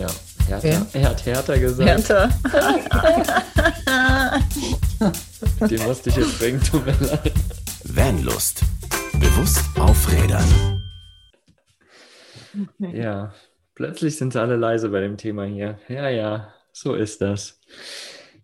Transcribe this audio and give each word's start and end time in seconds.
Ja, 0.00 0.08
Hertha. 0.46 0.86
Er 0.94 1.10
hat 1.10 1.26
Hertha 1.26 1.56
gesagt. 1.58 2.08
Hertha. 2.08 2.30
Den 5.68 5.82
musste 5.82 6.08
ich 6.08 6.16
jetzt 6.16 6.38
bringen, 6.38 6.58
tut 6.62 6.86
mir 6.86 6.96
leid. 7.06 7.34
Vanlust. 7.84 8.62
Bewusst 9.12 9.60
aufrädern. 9.78 10.82
Ja, 12.78 13.34
plötzlich 13.74 14.16
sind 14.16 14.32
sie 14.32 14.40
alle 14.40 14.56
leise 14.56 14.88
bei 14.88 15.02
dem 15.02 15.18
Thema 15.18 15.44
hier. 15.44 15.78
Ja, 15.88 16.08
ja, 16.08 16.54
so 16.72 16.94
ist 16.94 17.20
das. 17.20 17.60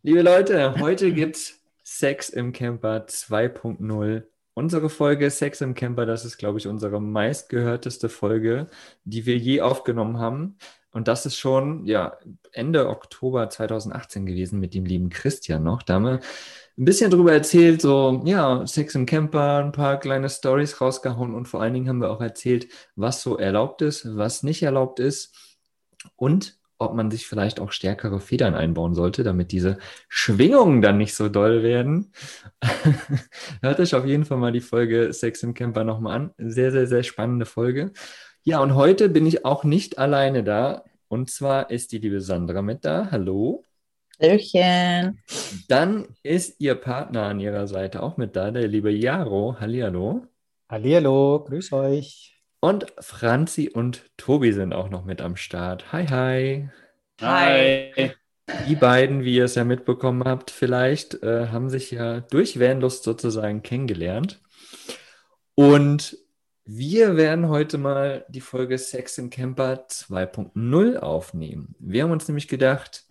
Liebe 0.02 0.20
Leute, 0.20 0.75
heute 0.79 1.11
gibt's 1.11 1.54
Sex 1.82 2.29
im 2.29 2.52
Camper 2.52 3.07
2.0. 3.09 4.25
Unsere 4.52 4.91
Folge 4.91 5.30
Sex 5.30 5.62
im 5.62 5.73
Camper, 5.73 6.04
das 6.04 6.27
ist, 6.27 6.36
glaube 6.36 6.59
ich, 6.59 6.66
unsere 6.66 7.00
meistgehörteste 7.00 8.11
Folge, 8.11 8.66
die 9.04 9.25
wir 9.25 9.38
je 9.38 9.62
aufgenommen 9.62 10.18
haben. 10.18 10.59
Und 10.96 11.08
das 11.08 11.26
ist 11.26 11.36
schon 11.36 11.84
ja, 11.84 12.16
Ende 12.52 12.88
Oktober 12.88 13.50
2018 13.50 14.24
gewesen 14.24 14.59
mit 14.60 14.73
dem 14.73 14.87
lieben 14.87 15.10
Christian 15.10 15.62
noch. 15.62 15.82
Da 15.82 15.96
haben 15.96 16.06
wir 16.06 16.20
ein 16.78 16.84
bisschen 16.87 17.10
drüber 17.10 17.34
erzählt, 17.34 17.82
so, 17.82 18.23
ja, 18.24 18.66
Sex 18.66 18.95
im 18.95 19.04
Camper, 19.04 19.59
ein 19.59 19.73
paar 19.73 20.01
kleine 20.01 20.30
Stories 20.30 20.80
rausgehauen 20.80 21.34
und 21.34 21.48
vor 21.48 21.60
allen 21.60 21.74
Dingen 21.74 21.90
haben 21.90 22.01
wir 22.01 22.10
auch 22.10 22.23
erzählt, 22.23 22.68
was 22.95 23.20
so 23.20 23.37
erlaubt 23.37 23.82
ist, 23.82 24.16
was 24.16 24.42
nicht 24.42 24.62
erlaubt 24.62 24.98
ist 24.98 25.34
und 26.16 26.59
ob 26.78 26.95
man 26.95 27.10
sich 27.10 27.26
vielleicht 27.26 27.60
auch 27.60 27.73
stärkere 27.73 28.18
Federn 28.18 28.54
einbauen 28.54 28.95
sollte, 28.95 29.23
damit 29.23 29.52
diese 29.52 29.76
Schwingungen 30.09 30.80
dann 30.80 30.96
nicht 30.96 31.15
so 31.15 31.28
doll 31.28 31.62
werden. 31.62 32.10
Hört 33.60 33.80
euch 33.80 33.95
auf 33.95 34.06
jeden 34.06 34.24
Fall 34.24 34.38
mal 34.38 34.52
die 34.52 34.62
Folge 34.62 35.12
Sex 35.12 35.42
im 35.42 35.52
Camper 35.52 35.84
nochmal 35.84 36.16
an. 36.16 36.30
Sehr, 36.38 36.73
sehr, 36.73 36.87
sehr 36.87 37.02
spannende 37.02 37.45
Folge. 37.45 37.92
Ja, 38.48 38.60
und 38.60 38.77
heute 38.77 39.09
bin 39.09 39.27
ich 39.27 39.45
auch 39.45 39.64
nicht 39.64 39.98
alleine 39.98 40.45
da. 40.45 40.84
Und 41.09 41.28
zwar 41.30 41.68
ist 41.73 41.91
die 41.91 41.98
liebe 41.98 42.20
Sandra 42.20 42.62
mit 42.62 42.84
da. 42.84 43.09
Hallo. 43.10 43.64
Hallöchen. 44.20 45.21
Dann 45.66 46.07
ist 46.23 46.60
ihr 46.60 46.76
Partner 46.76 47.24
an 47.24 47.40
ihrer 47.40 47.66
Seite 47.66 48.04
auch 48.04 48.18
mit 48.18 48.37
da, 48.37 48.52
der 48.52 48.68
liebe 48.68 48.93
Jaro. 48.93 49.56
Hallihallo. 49.59 50.29
Hallihallo, 50.68 51.43
grüß 51.45 51.73
euch. 51.73 52.40
Und 52.60 52.87
Franzi 53.01 53.68
und 53.68 54.04
Tobi 54.16 54.52
sind 54.52 54.74
auch 54.74 54.90
noch 54.90 55.04
mit 55.04 55.21
am 55.21 55.34
Start. 55.34 55.93
Hi, 55.93 56.06
hi. 56.06 56.68
Hi. 57.21 58.12
Die 58.68 58.76
beiden, 58.76 59.24
wie 59.24 59.34
ihr 59.34 59.46
es 59.46 59.56
ja 59.56 59.65
mitbekommen 59.65 60.23
habt, 60.23 60.52
vielleicht 60.52 61.21
äh, 61.24 61.49
haben 61.49 61.68
sich 61.68 61.90
ja 61.90 62.21
durch 62.21 62.60
Vanlust 62.60 63.02
sozusagen 63.02 63.65
kennengelernt. 63.65 64.41
Und 65.56 66.16
wir 66.69 67.16
werden 67.16 67.48
heute 67.48 67.78
mal 67.78 68.26
die 68.28 68.41
Folge 68.41 68.76
Sex 68.76 69.19
im 69.19 69.31
Camper 69.31 69.86
2.0 69.88 70.97
aufnehmen. 70.98 71.76
Wir 71.78 72.03
haben 72.03 72.10
uns 72.10 72.26
nämlich 72.26 72.48
gedacht, 72.48 73.04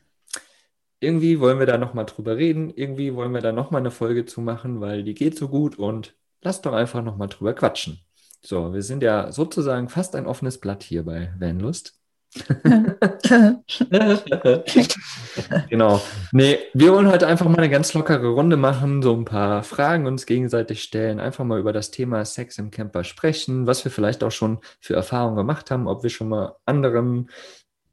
irgendwie 0.99 1.39
wollen 1.39 1.59
wir 1.59 1.65
da 1.65 1.77
nochmal 1.77 2.05
drüber 2.05 2.35
reden, 2.35 2.69
irgendwie 2.69 3.15
wollen 3.15 3.33
wir 3.33 3.39
da 3.39 3.53
nochmal 3.53 3.79
eine 3.79 3.91
Folge 3.91 4.25
zu 4.25 4.41
machen, 4.41 4.81
weil 4.81 5.03
die 5.03 5.13
geht 5.13 5.37
so 5.37 5.47
gut 5.47 5.79
und 5.79 6.15
lasst 6.41 6.65
doch 6.65 6.73
einfach 6.73 7.01
nochmal 7.01 7.29
drüber 7.29 7.53
quatschen. 7.53 7.99
So, 8.41 8.73
wir 8.73 8.83
sind 8.83 9.01
ja 9.01 9.31
sozusagen 9.31 9.87
fast 9.87 10.15
ein 10.15 10.27
offenes 10.27 10.59
Blatt 10.59 10.83
hier 10.83 11.03
bei 11.03 11.33
Vanlust. 11.39 11.97
genau. 15.69 16.01
Nee, 16.31 16.59
wir 16.73 16.93
wollen 16.93 17.09
heute 17.09 17.27
einfach 17.27 17.47
mal 17.47 17.57
eine 17.57 17.69
ganz 17.69 17.93
lockere 17.93 18.27
Runde 18.27 18.57
machen, 18.57 19.01
so 19.01 19.13
ein 19.13 19.25
paar 19.25 19.63
Fragen 19.63 20.05
uns 20.05 20.25
gegenseitig 20.25 20.83
stellen, 20.83 21.19
einfach 21.19 21.45
mal 21.45 21.59
über 21.59 21.73
das 21.73 21.91
Thema 21.91 22.25
Sex 22.25 22.57
im 22.57 22.71
Camper 22.71 23.03
sprechen, 23.03 23.67
was 23.67 23.83
wir 23.85 23.91
vielleicht 23.91 24.23
auch 24.23 24.31
schon 24.31 24.59
für 24.81 24.95
Erfahrungen 24.95 25.37
gemacht 25.37 25.71
haben, 25.71 25.87
ob 25.87 26.03
wir 26.03 26.09
schon 26.09 26.29
mal 26.29 26.55
anderen 26.65 27.29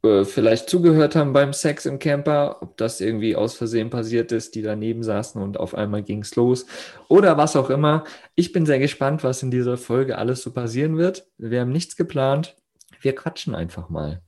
äh, 0.03 0.25
vielleicht 0.25 0.69
zugehört 0.69 1.15
haben 1.15 1.31
beim 1.31 1.53
Sex 1.53 1.85
im 1.85 1.97
Camper, 1.97 2.57
ob 2.61 2.77
das 2.77 2.99
irgendwie 2.99 3.35
aus 3.35 3.55
Versehen 3.55 3.89
passiert 3.89 4.31
ist, 4.33 4.55
die 4.55 4.61
daneben 4.61 5.03
saßen 5.03 5.41
und 5.41 5.57
auf 5.57 5.75
einmal 5.75 6.03
ging 6.03 6.19
es 6.19 6.35
los 6.35 6.65
oder 7.07 7.37
was 7.37 7.55
auch 7.55 7.69
immer. 7.69 8.03
Ich 8.35 8.51
bin 8.51 8.65
sehr 8.65 8.79
gespannt, 8.79 9.23
was 9.23 9.41
in 9.41 9.51
dieser 9.51 9.77
Folge 9.77 10.17
alles 10.17 10.41
so 10.41 10.51
passieren 10.51 10.97
wird. 10.97 11.27
Wir 11.37 11.61
haben 11.61 11.71
nichts 11.71 11.95
geplant. 11.95 12.55
Wir 12.99 13.15
quatschen 13.15 13.55
einfach 13.55 13.89
mal. 13.89 14.21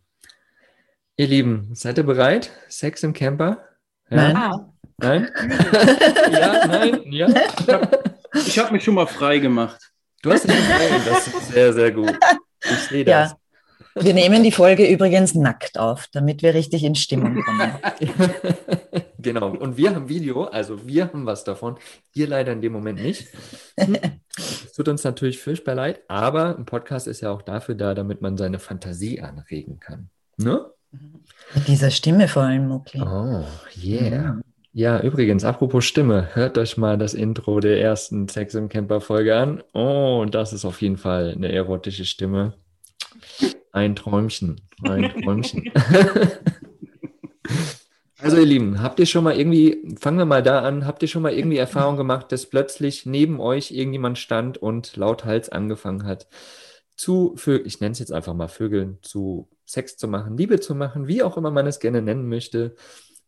Ihr 1.17 1.27
Lieben, 1.27 1.69
seid 1.73 1.97
ihr 1.97 2.03
bereit? 2.03 2.51
Sex 2.67 3.01
im 3.03 3.13
Camper? 3.13 3.63
Ja? 4.09 4.33
Nein. 4.33 4.51
Nein? 4.97 5.31
ja, 6.31 6.67
nein, 6.67 7.03
ja. 7.09 7.27
Ich 8.33 8.59
habe 8.59 8.67
hab 8.67 8.71
mich 8.73 8.83
schon 8.83 8.95
mal 8.95 9.05
frei 9.05 9.39
gemacht. 9.39 9.93
Du 10.21 10.33
hast 10.33 10.43
dich 10.43 10.53
frei, 10.53 10.89
das 11.05 11.27
ist 11.27 11.47
sehr, 11.53 11.71
sehr 11.71 11.91
gut. 11.93 12.13
Ich 12.59 12.77
sehe 12.89 13.05
das. 13.05 13.31
Ja. 13.31 14.03
Wir 14.03 14.13
nehmen 14.13 14.43
die 14.43 14.51
Folge 14.51 14.85
übrigens 14.91 15.35
nackt 15.35 15.79
auf, 15.79 16.07
damit 16.11 16.41
wir 16.41 16.53
richtig 16.53 16.83
in 16.83 16.95
Stimmung 16.95 17.41
kommen. 17.41 17.71
genau. 19.19 19.51
Und 19.51 19.77
wir 19.77 19.95
haben 19.95 20.09
Video, 20.09 20.43
also 20.43 20.85
wir 20.85 21.05
haben 21.05 21.25
was 21.25 21.45
davon. 21.45 21.77
Ihr 22.13 22.27
leider 22.27 22.51
in 22.51 22.61
dem 22.61 22.73
Moment 22.73 23.01
nicht. 23.01 23.29
Es 23.77 24.73
tut 24.73 24.89
uns 24.89 25.05
natürlich 25.05 25.39
furchtbar 25.39 25.75
leid, 25.75 26.01
aber 26.09 26.57
ein 26.57 26.65
Podcast 26.65 27.07
ist 27.07 27.21
ja 27.21 27.31
auch 27.31 27.41
dafür 27.41 27.75
da, 27.75 27.93
damit 27.93 28.21
man 28.21 28.35
seine 28.35 28.59
Fantasie 28.59 29.21
anregen 29.21 29.79
kann. 29.79 30.09
Ne? 30.35 30.65
Mit 31.53 31.67
dieser 31.67 31.91
Stimme 31.91 32.27
vor 32.27 32.43
allem, 32.43 32.71
okay. 32.71 33.01
Oh, 33.01 33.43
yeah. 33.81 34.33
Mhm. 34.33 34.41
Ja, 34.73 34.99
übrigens, 34.99 35.45
apropos 35.45 35.85
Stimme, 35.85 36.29
hört 36.33 36.57
euch 36.57 36.75
mal 36.75 36.97
das 36.97 37.13
Intro 37.13 37.61
der 37.61 37.79
ersten 37.79 38.27
Sex 38.27 38.55
im 38.55 38.67
Camper 38.67 38.99
Folge 38.99 39.37
an. 39.37 39.63
Oh, 39.73 40.25
das 40.29 40.51
ist 40.51 40.65
auf 40.65 40.81
jeden 40.81 40.97
Fall 40.97 41.31
eine 41.33 41.49
erotische 41.49 42.03
Stimme. 42.03 42.55
Ein 43.71 43.95
Träumchen, 43.95 44.59
ein 44.83 45.13
Träumchen. 45.21 45.71
also 48.19 48.35
ihr 48.35 48.45
Lieben, 48.45 48.81
habt 48.81 48.99
ihr 48.99 49.05
schon 49.05 49.23
mal 49.23 49.37
irgendwie, 49.37 49.77
fangen 49.97 50.17
wir 50.17 50.25
mal 50.25 50.43
da 50.43 50.63
an, 50.63 50.85
habt 50.85 51.01
ihr 51.03 51.07
schon 51.07 51.21
mal 51.21 51.31
irgendwie 51.31 51.57
Erfahrung 51.57 51.95
gemacht, 51.95 52.33
dass 52.33 52.45
plötzlich 52.45 53.05
neben 53.05 53.39
euch 53.39 53.71
irgendjemand 53.71 54.17
stand 54.17 54.57
und 54.57 54.97
lauthals 54.97 55.47
angefangen 55.47 56.05
hat 56.05 56.27
zu 56.95 57.33
Vögeln, 57.35 57.67
ich 57.67 57.79
nenne 57.79 57.91
es 57.91 57.99
jetzt 57.99 58.11
einfach 58.11 58.33
mal 58.33 58.47
Vögeln, 58.47 58.99
zu 59.01 59.49
Sex 59.65 59.97
zu 59.97 60.07
machen, 60.07 60.37
Liebe 60.37 60.59
zu 60.59 60.75
machen, 60.75 61.07
wie 61.07 61.23
auch 61.23 61.37
immer 61.37 61.51
man 61.51 61.67
es 61.67 61.79
gerne 61.79 62.01
nennen 62.01 62.27
möchte. 62.27 62.75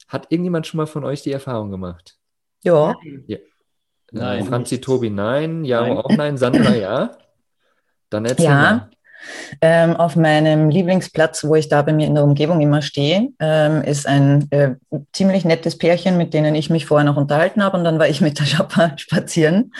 Hat 0.07 0.31
irgendjemand 0.31 0.67
schon 0.67 0.77
mal 0.77 0.85
von 0.85 1.03
euch 1.03 1.21
die 1.23 1.31
Erfahrung 1.31 1.71
gemacht? 1.71 2.17
Ja. 2.63 2.95
ja. 3.27 3.37
Nein. 4.11 4.45
Franzi, 4.45 4.79
Tobi, 4.79 5.09
nein. 5.09 5.65
Jaro 5.65 5.87
nein. 5.87 5.97
auch 5.97 6.09
nein. 6.15 6.37
Sandra, 6.37 6.75
ja. 6.75 7.17
Dann 8.09 8.25
erzähl 8.25 8.45
ja. 8.45 8.55
mal. 8.55 8.89
Ähm, 9.61 9.95
auf 9.95 10.15
meinem 10.15 10.69
Lieblingsplatz, 10.69 11.43
wo 11.43 11.55
ich 11.55 11.69
da 11.69 11.81
bei 11.81 11.93
mir 11.93 12.07
in 12.07 12.15
der 12.15 12.23
Umgebung 12.23 12.61
immer 12.61 12.81
stehe, 12.81 13.29
ähm, 13.39 13.81
ist 13.83 14.07
ein 14.07 14.47
äh, 14.51 14.75
ziemlich 15.13 15.45
nettes 15.45 15.77
Pärchen, 15.77 16.17
mit 16.17 16.33
denen 16.33 16.55
ich 16.55 16.69
mich 16.69 16.85
vorher 16.85 17.05
noch 17.05 17.17
unterhalten 17.17 17.63
habe. 17.63 17.77
Und 17.77 17.83
dann 17.83 17.99
war 17.99 18.07
ich 18.07 18.21
mit 18.21 18.39
der 18.39 18.45
Schapper 18.45 18.93
spazieren. 18.97 19.73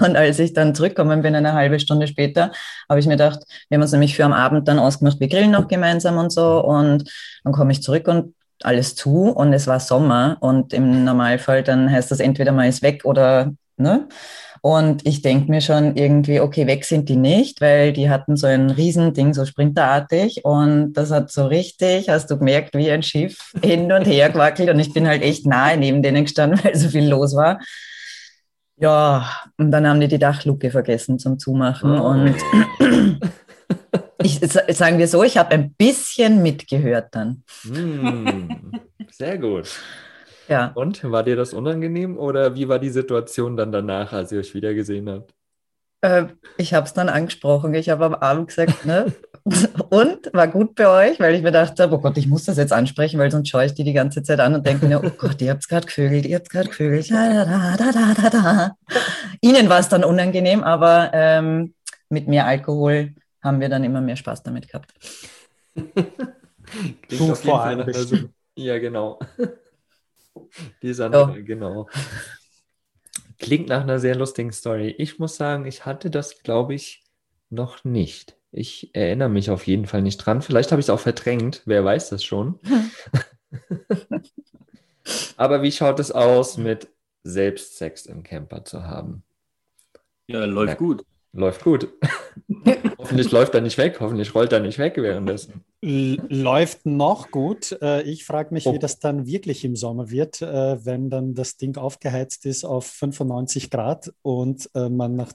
Und 0.00 0.16
als 0.16 0.38
ich 0.38 0.52
dann 0.52 0.74
zurückgekommen 0.74 1.22
bin, 1.22 1.34
eine 1.34 1.52
halbe 1.52 1.80
Stunde 1.80 2.06
später, 2.06 2.52
habe 2.88 3.00
ich 3.00 3.06
mir 3.06 3.14
gedacht, 3.16 3.40
wir 3.68 3.76
haben 3.76 3.82
uns 3.82 3.92
nämlich 3.92 4.16
für 4.16 4.24
am 4.24 4.32
Abend 4.32 4.68
dann 4.68 4.78
ausgemacht, 4.78 5.20
wir 5.20 5.28
grillen 5.28 5.50
noch 5.50 5.68
gemeinsam 5.68 6.18
und 6.18 6.32
so. 6.32 6.64
Und 6.64 7.10
dann 7.44 7.52
komme 7.52 7.72
ich 7.72 7.82
zurück 7.82 8.08
und 8.08 8.34
alles 8.62 8.94
zu 8.94 9.28
und 9.28 9.52
es 9.52 9.66
war 9.66 9.80
Sommer 9.80 10.38
und 10.40 10.72
im 10.72 11.04
Normalfall 11.04 11.62
dann 11.62 11.90
heißt 11.90 12.10
das 12.10 12.20
entweder 12.20 12.52
mal 12.52 12.68
ist 12.68 12.82
weg 12.82 13.04
oder 13.04 13.52
ne? 13.78 14.08
Und 14.62 15.06
ich 15.06 15.22
denke 15.22 15.48
mir 15.48 15.60
schon 15.60 15.94
irgendwie, 15.96 16.40
okay, 16.40 16.66
weg 16.66 16.84
sind 16.84 17.08
die 17.08 17.14
nicht, 17.14 17.60
weil 17.60 17.92
die 17.92 18.10
hatten 18.10 18.36
so 18.36 18.48
ein 18.48 18.70
Riesending, 18.70 19.32
so 19.32 19.44
sprinterartig. 19.44 20.44
Und 20.44 20.94
das 20.94 21.12
hat 21.12 21.30
so 21.30 21.46
richtig, 21.46 22.08
hast 22.08 22.28
du 22.32 22.36
gemerkt, 22.36 22.74
wie 22.74 22.90
ein 22.90 23.04
Schiff 23.04 23.52
hin 23.62 23.92
und 23.92 24.06
her 24.06 24.30
gewackelt. 24.30 24.68
Und 24.70 24.80
ich 24.80 24.92
bin 24.92 25.06
halt 25.06 25.22
echt 25.22 25.46
nahe 25.46 25.76
neben 25.76 26.02
denen 26.02 26.24
gestanden, 26.24 26.58
weil 26.64 26.74
so 26.74 26.88
viel 26.88 27.08
los 27.08 27.36
war. 27.36 27.60
Ja, 28.78 29.30
und 29.56 29.70
dann 29.70 29.86
haben 29.86 30.00
die 30.00 30.08
die 30.08 30.18
Dachluke 30.18 30.70
vergessen 30.70 31.18
zum 31.18 31.38
Zumachen. 31.38 31.98
Oh. 31.98 32.08
Und 32.08 32.34
ich, 34.22 34.40
sagen 34.40 34.98
wir 34.98 35.08
so, 35.08 35.22
ich 35.22 35.38
habe 35.38 35.52
ein 35.52 35.74
bisschen 35.74 36.42
mitgehört 36.42 37.08
dann. 37.12 37.44
Mm, 37.64 38.48
sehr 39.10 39.38
gut. 39.38 39.68
Ja. 40.48 40.72
Und 40.74 41.02
war 41.10 41.22
dir 41.22 41.36
das 41.36 41.52
unangenehm 41.52 42.16
oder 42.18 42.54
wie 42.54 42.68
war 42.68 42.78
die 42.78 42.90
Situation 42.90 43.56
dann 43.56 43.72
danach, 43.72 44.12
als 44.12 44.32
ihr 44.32 44.40
euch 44.40 44.54
wieder 44.54 44.74
gesehen 44.74 45.08
habt? 45.08 45.34
Äh, 46.02 46.26
ich 46.56 46.74
habe 46.74 46.86
es 46.86 46.92
dann 46.92 47.08
angesprochen. 47.08 47.74
Ich 47.74 47.88
habe 47.88 48.04
am 48.04 48.14
Abend 48.14 48.48
gesagt, 48.48 48.84
ne? 48.84 49.12
und 49.90 50.32
war 50.32 50.48
gut 50.48 50.74
bei 50.74 50.88
euch, 51.10 51.20
weil 51.20 51.34
ich 51.34 51.42
mir 51.42 51.52
dachte, 51.52 51.88
oh 51.90 51.98
Gott, 51.98 52.18
ich 52.18 52.26
muss 52.26 52.44
das 52.44 52.56
jetzt 52.56 52.72
ansprechen, 52.72 53.18
weil 53.18 53.30
sonst 53.30 53.48
schaue 53.48 53.64
ich 53.64 53.74
die 53.74 53.84
die 53.84 53.92
ganze 53.92 54.22
Zeit 54.22 54.40
an 54.40 54.54
und 54.54 54.66
denke 54.66 54.86
mir, 54.86 55.02
oh 55.02 55.10
Gott, 55.16 55.40
ihr 55.40 55.50
habt 55.50 55.62
es 55.62 55.68
gerade 55.68 55.86
gevögelt, 55.86 56.26
ihr 56.26 56.36
habt 56.36 56.46
es 56.46 56.50
gerade 56.50 56.68
gevögelt. 56.68 57.10
Da, 57.10 57.44
da, 57.44 57.92
da, 57.92 58.14
da, 58.14 58.30
da. 58.30 58.76
Ihnen 59.40 59.68
war 59.68 59.78
es 59.78 59.88
dann 59.88 60.04
unangenehm, 60.04 60.64
aber 60.64 61.10
ähm, 61.12 61.74
mit 62.08 62.26
mehr 62.28 62.46
Alkohol 62.46 63.14
haben 63.42 63.60
wir 63.60 63.68
dann 63.68 63.84
immer 63.84 64.00
mehr 64.00 64.16
Spaß 64.16 64.42
damit 64.42 64.68
gehabt. 64.68 64.92
du 67.08 67.34
vor 67.34 67.62
allem. 67.62 67.80
Also, 67.80 68.16
ja, 68.56 68.78
genau. 68.78 69.20
Die 70.82 70.94
Sandra, 70.94 71.34
oh. 71.36 71.42
genau. 71.44 71.88
Klingt 73.38 73.68
nach 73.68 73.82
einer 73.82 73.98
sehr 73.98 74.16
lustigen 74.16 74.52
Story. 74.52 74.94
Ich 74.98 75.18
muss 75.18 75.36
sagen, 75.36 75.66
ich 75.66 75.84
hatte 75.84 76.10
das, 76.10 76.42
glaube 76.42 76.74
ich, 76.74 77.04
noch 77.50 77.84
nicht. 77.84 78.36
Ich 78.50 78.94
erinnere 78.94 79.28
mich 79.28 79.50
auf 79.50 79.66
jeden 79.66 79.86
Fall 79.86 80.02
nicht 80.02 80.18
dran. 80.18 80.42
Vielleicht 80.42 80.72
habe 80.72 80.80
ich 80.80 80.86
es 80.86 80.90
auch 80.90 81.00
verdrängt. 81.00 81.62
Wer 81.66 81.84
weiß 81.84 82.10
das 82.10 82.24
schon. 82.24 82.58
Aber 85.36 85.62
wie 85.62 85.72
schaut 85.72 86.00
es 86.00 86.10
aus, 86.10 86.56
mit 86.56 86.88
Selbstsex 87.22 88.06
im 88.06 88.22
Camper 88.22 88.64
zu 88.64 88.84
haben? 88.84 89.22
Ja, 90.26 90.44
läuft 90.44 90.72
Ja. 90.72 90.78
gut. 90.78 91.04
Läuft 91.36 91.62
gut. 91.64 91.88
Hoffentlich 92.98 93.30
läuft 93.30 93.54
er 93.54 93.60
nicht 93.60 93.78
weg. 93.78 93.98
Hoffentlich 94.00 94.34
rollt 94.34 94.52
er 94.52 94.60
nicht 94.60 94.78
weg 94.78 94.94
währenddessen. 94.96 95.64
Läuft 95.82 96.86
noch 96.86 97.30
gut. 97.30 97.76
Äh, 97.82 98.02
Ich 98.02 98.24
frage 98.24 98.52
mich, 98.54 98.66
Oh. 98.66 98.72
wie 98.74 98.78
das 98.78 98.98
dann 98.98 99.26
wirklich 99.26 99.64
im 99.64 99.76
Sommer 99.76 100.10
wird, 100.10 100.42
äh, 100.42 100.84
wenn 100.84 101.10
dann 101.10 101.34
das 101.34 101.56
Ding 101.56 101.76
aufgeheizt 101.76 102.46
ist 102.46 102.64
auf 102.64 102.86
95 102.86 103.70
Grad 103.70 104.12
und 104.22 104.70
äh, 104.74 104.88
man 104.88 105.14
nach 105.16 105.32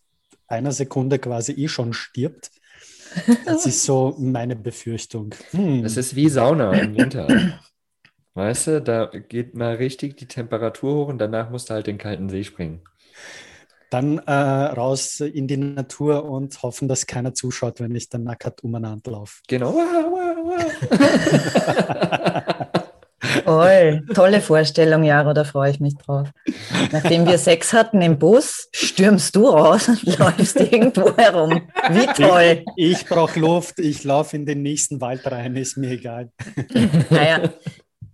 einer 0.47 0.71
Sekunde 0.71 1.19
quasi 1.19 1.53
eh 1.53 1.67
schon 1.67 1.93
stirbt. 1.93 2.51
Das 3.45 3.65
ist 3.65 3.83
so 3.83 4.15
meine 4.17 4.55
Befürchtung. 4.55 5.35
Hm. 5.51 5.85
Es 5.85 5.97
ist 5.97 6.15
wie 6.15 6.29
Sauna 6.29 6.73
im 6.73 6.97
Winter. 6.97 7.27
Weißt 8.33 8.67
du, 8.67 8.81
da 8.81 9.05
geht 9.07 9.53
mal 9.55 9.75
richtig 9.75 10.17
die 10.17 10.27
Temperatur 10.27 10.95
hoch 10.95 11.07
und 11.09 11.17
danach 11.19 11.49
musst 11.49 11.69
du 11.69 11.73
halt 11.73 11.87
in 11.89 11.95
den 11.95 12.01
kalten 12.01 12.29
See 12.29 12.43
springen. 12.45 12.81
Dann 13.91 14.19
äh, 14.19 14.31
raus 14.31 15.19
in 15.19 15.47
die 15.47 15.57
Natur 15.57 16.23
und 16.23 16.63
hoffen, 16.63 16.87
dass 16.87 17.05
keiner 17.07 17.33
zuschaut, 17.33 17.81
wenn 17.81 17.93
ich 17.93 18.07
dann 18.07 18.23
nackt 18.23 18.63
umeinander 18.63 19.11
laufe. 19.11 19.41
Genau. 19.49 19.75
Toll, 23.43 24.05
tolle 24.13 24.39
Vorstellung, 24.39 25.03
Jaro, 25.03 25.33
da 25.33 25.43
freue 25.43 25.71
ich 25.71 25.81
mich 25.81 25.95
drauf. 25.97 26.29
Nachdem 26.91 27.25
wir 27.27 27.37
Sex 27.37 27.73
hatten 27.73 28.01
im 28.01 28.17
Bus, 28.17 28.69
stürmst 28.71 29.35
du 29.35 29.47
raus 29.47 29.89
und 29.89 30.03
läufst 30.19 30.55
irgendwo 30.55 31.15
herum. 31.17 31.61
Wie 31.89 32.05
toll. 32.21 32.63
Ich 32.77 33.05
brauche 33.05 33.39
Luft, 33.39 33.79
ich 33.79 34.05
laufe 34.05 34.37
in 34.37 34.45
den 34.45 34.61
nächsten 34.61 35.01
Wald 35.01 35.29
rein, 35.29 35.55
ist 35.55 35.77
mir 35.77 35.91
egal. 35.91 36.31
Naja, 37.09 37.49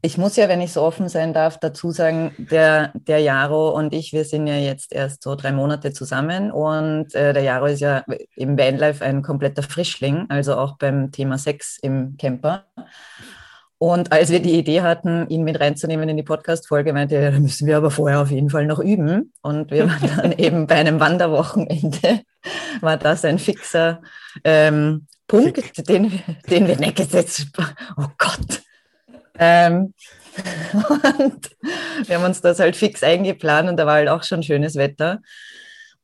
ich 0.02 0.18
muss 0.18 0.36
ja, 0.36 0.48
wenn 0.48 0.62
ich 0.62 0.72
so 0.74 0.82
offen 0.84 1.10
sein 1.10 1.34
darf, 1.34 1.60
dazu 1.60 1.92
sagen, 1.92 2.32
der, 2.38 2.92
der 2.94 3.20
Jaro 3.20 3.70
und 3.70 3.94
ich, 3.94 4.14
wir 4.14 4.26
sind 4.26 4.48
ja 4.48 4.56
jetzt 4.58 4.94
erst 4.94 5.24
so 5.24 5.36
drei 5.36 5.52
Monate 5.52 5.92
zusammen 5.94 6.52
und 6.52 7.14
äh, 7.16 7.34
der 7.34 7.44
Jaro 7.44 7.66
ist 7.66 7.80
ja 7.82 8.04
im 8.36 8.58
Vanlife 8.58 9.04
ein 9.04 9.22
kompletter 9.24 9.64
Frischling, 9.64 10.26
also 10.30 10.56
auch 10.56 10.78
beim 10.78 11.12
Thema 11.12 11.38
Sex 11.38 11.78
im 11.82 12.16
Camper. 12.18 12.66
Und 13.80 14.12
als 14.12 14.32
wir 14.32 14.40
die 14.40 14.58
Idee 14.58 14.82
hatten, 14.82 15.28
ihn 15.30 15.44
mit 15.44 15.60
reinzunehmen 15.60 16.10
in 16.10 16.18
die 16.18 16.24
Podcast-Folge, 16.24 16.94
meinte 16.94 17.16
er, 17.16 17.32
da 17.32 17.40
müssen 17.40 17.68
wir 17.68 17.78
aber 17.78 17.92
vorher 17.92 18.22
auf 18.22 18.32
jeden 18.32 18.50
Fall 18.50 18.66
noch 18.66 18.80
üben. 18.80 19.34
Und 19.44 19.70
wir 19.70 19.88
waren 19.88 20.10
dann 20.18 20.32
eben 20.32 20.66
bei 20.66 20.76
einem 20.76 21.00
Wanderwochenende, 21.00 22.22
war 22.82 22.98
das 22.98 23.24
ein 23.24 23.38
fixer 23.38 24.02
ähm, 24.44 25.06
Punkt, 25.28 25.88
den, 25.90 26.12
wir- 26.12 26.20
den 26.50 26.68
wir 26.68 26.78
nicht 26.78 26.96
gesetzt 26.98 27.48
Oh 27.98 28.08
Gott. 28.18 28.64
Ähm, 29.40 29.94
und 31.20 31.50
wir 32.06 32.18
haben 32.18 32.26
uns 32.26 32.42
das 32.42 32.60
halt 32.60 32.76
fix 32.76 33.04
eingeplant 33.04 33.70
und 33.70 33.78
da 33.78 33.86
war 33.86 33.96
halt 33.96 34.10
auch 34.10 34.24
schon 34.24 34.44
schönes 34.44 34.76
Wetter. 34.76 35.20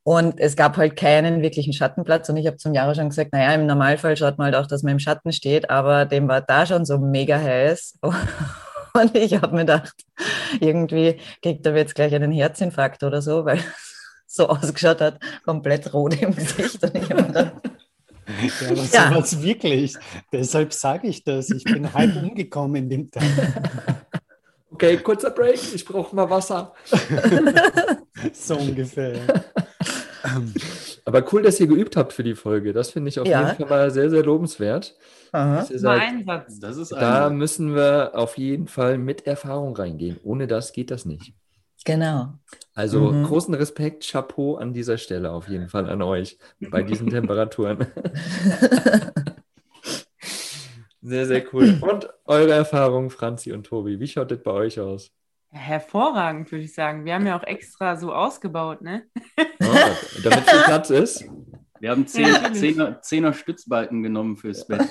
Und 0.04 0.40
es 0.40 0.58
gab 0.58 0.76
halt 0.76 0.98
keinen 0.98 1.42
wirklichen 1.42 1.72
Schattenplatz. 1.72 2.28
Und 2.28 2.36
ich 2.36 2.46
habe 2.46 2.58
zum 2.58 2.74
Jahre 2.74 2.94
schon 2.94 3.10
gesagt, 3.10 3.32
naja, 3.32 3.54
im 3.54 3.66
Normalfall 3.66 4.18
schaut 4.18 4.38
man 4.38 4.46
halt 4.46 4.56
auch, 4.56 4.68
dass 4.68 4.84
man 4.84 4.94
im 4.94 5.00
Schatten 5.00 5.32
steht, 5.32 5.70
aber 5.70 6.06
dem 6.06 6.28
war 6.28 6.42
da 6.42 6.66
schon 6.66 6.86
so 6.86 6.98
mega 6.98 7.40
heiß. 7.40 8.00
Und 8.96 9.16
ich 9.16 9.34
habe 9.36 9.54
mir 9.54 9.62
gedacht, 9.62 9.94
irgendwie 10.60 11.20
kriegt 11.42 11.66
er 11.66 11.76
jetzt 11.76 11.96
gleich 11.96 12.14
einen 12.14 12.32
Herzinfarkt 12.32 13.04
oder 13.04 13.22
so, 13.22 13.46
weil 13.46 13.60
so 14.28 14.50
ausgeschaut 14.50 15.02
hat, 15.02 15.20
komplett 15.46 15.94
rot 15.94 16.22
im 16.22 16.36
Gesicht. 16.36 16.84
Und 16.84 16.96
ich 16.96 17.10
habe 17.10 17.22
mir 17.22 17.28
gedacht, 17.28 17.54
Ja, 18.62 18.70
aber 18.70 18.78
Ja. 18.92 19.10
sowas 19.12 19.42
wirklich. 19.42 19.96
Deshalb 20.32 20.74
sage 20.74 21.08
ich 21.08 21.24
das. 21.24 21.50
Ich 21.50 21.64
bin 21.64 21.94
halb 21.94 22.16
umgekommen 22.22 22.76
in 22.84 22.90
dem 22.90 23.12
Tag. 23.12 23.24
Okay, 24.72 24.98
kurzer 24.98 25.30
Break. 25.30 25.60
Ich 25.76 25.86
brauche 25.86 26.16
mal 26.16 26.28
Wasser. 26.32 26.74
So 28.34 28.58
ungefähr. 28.58 29.20
Aber 31.06 31.24
cool, 31.32 31.44
dass 31.44 31.60
ihr 31.60 31.68
geübt 31.68 31.96
habt 31.96 32.12
für 32.14 32.24
die 32.24 32.34
Folge. 32.36 32.74
Das 32.74 32.90
finde 32.90 33.10
ich 33.10 33.20
auf 33.20 33.28
Ja. 33.28 33.42
jeden 33.52 33.58
Fall 33.68 33.70
mal 33.70 33.92
sehr, 33.92 34.10
sehr 34.10 34.24
lobenswert. 34.24 34.96
aha. 35.32 35.64
Sagt, 35.70 36.02
ein 36.02 36.26
Satz. 36.26 36.60
Das 36.60 36.78
ist 36.78 36.92
da 36.92 37.30
müssen 37.30 37.76
wir 37.76 38.12
auf 38.16 38.38
jeden 38.38 38.68
Fall 38.68 38.98
mit 38.98 39.28
Erfahrung 39.28 39.76
reingehen. 39.76 40.20
Ohne 40.24 40.48
das 40.48 40.74
geht 40.74 40.90
das 40.92 41.06
nicht. 41.06 41.34
Genau. 41.86 42.34
Also 42.74 43.12
Mhm. 43.12 43.24
großen 43.26 43.54
Respekt, 43.54 44.10
Chapeau 44.10 44.56
an 44.56 44.74
dieser 44.74 44.98
Stelle 44.98 45.32
auf 45.32 45.48
jeden 45.48 45.70
Fall 45.70 45.90
an 45.90 46.02
euch 46.02 46.38
bei 46.60 46.82
diesen 46.84 47.10
Temperaturen. 47.10 47.86
Sehr, 51.06 51.26
sehr 51.26 51.44
cool. 51.54 51.80
Und 51.82 52.08
eure 52.26 52.54
Erfahrung, 52.54 53.10
Franzi 53.10 53.52
und 53.52 53.66
Tobi, 53.66 54.00
wie 54.00 54.08
schaut 54.08 54.32
das 54.32 54.42
bei 54.42 54.52
euch 54.52 54.80
aus? 54.80 55.12
Hervorragend, 55.50 56.50
würde 56.50 56.64
ich 56.64 56.74
sagen. 56.74 57.04
Wir 57.04 57.16
haben 57.16 57.28
ja 57.28 57.38
auch 57.38 57.44
extra 57.44 57.98
so 57.98 58.14
ausgebaut, 58.14 58.82
ne? 58.82 59.04
Ah, 59.60 59.90
damit 60.24 60.50
viel 60.50 60.62
Platz 60.62 60.90
ist. 60.90 61.26
Wir 61.82 61.92
haben 61.92 62.08
zehn, 62.08 62.32
Natürlich. 62.32 62.60
Zehner, 62.60 63.02
Zehner 63.02 63.34
Stützbalken 63.34 64.02
genommen 64.02 64.38
fürs 64.38 64.66
Bett. 64.66 64.80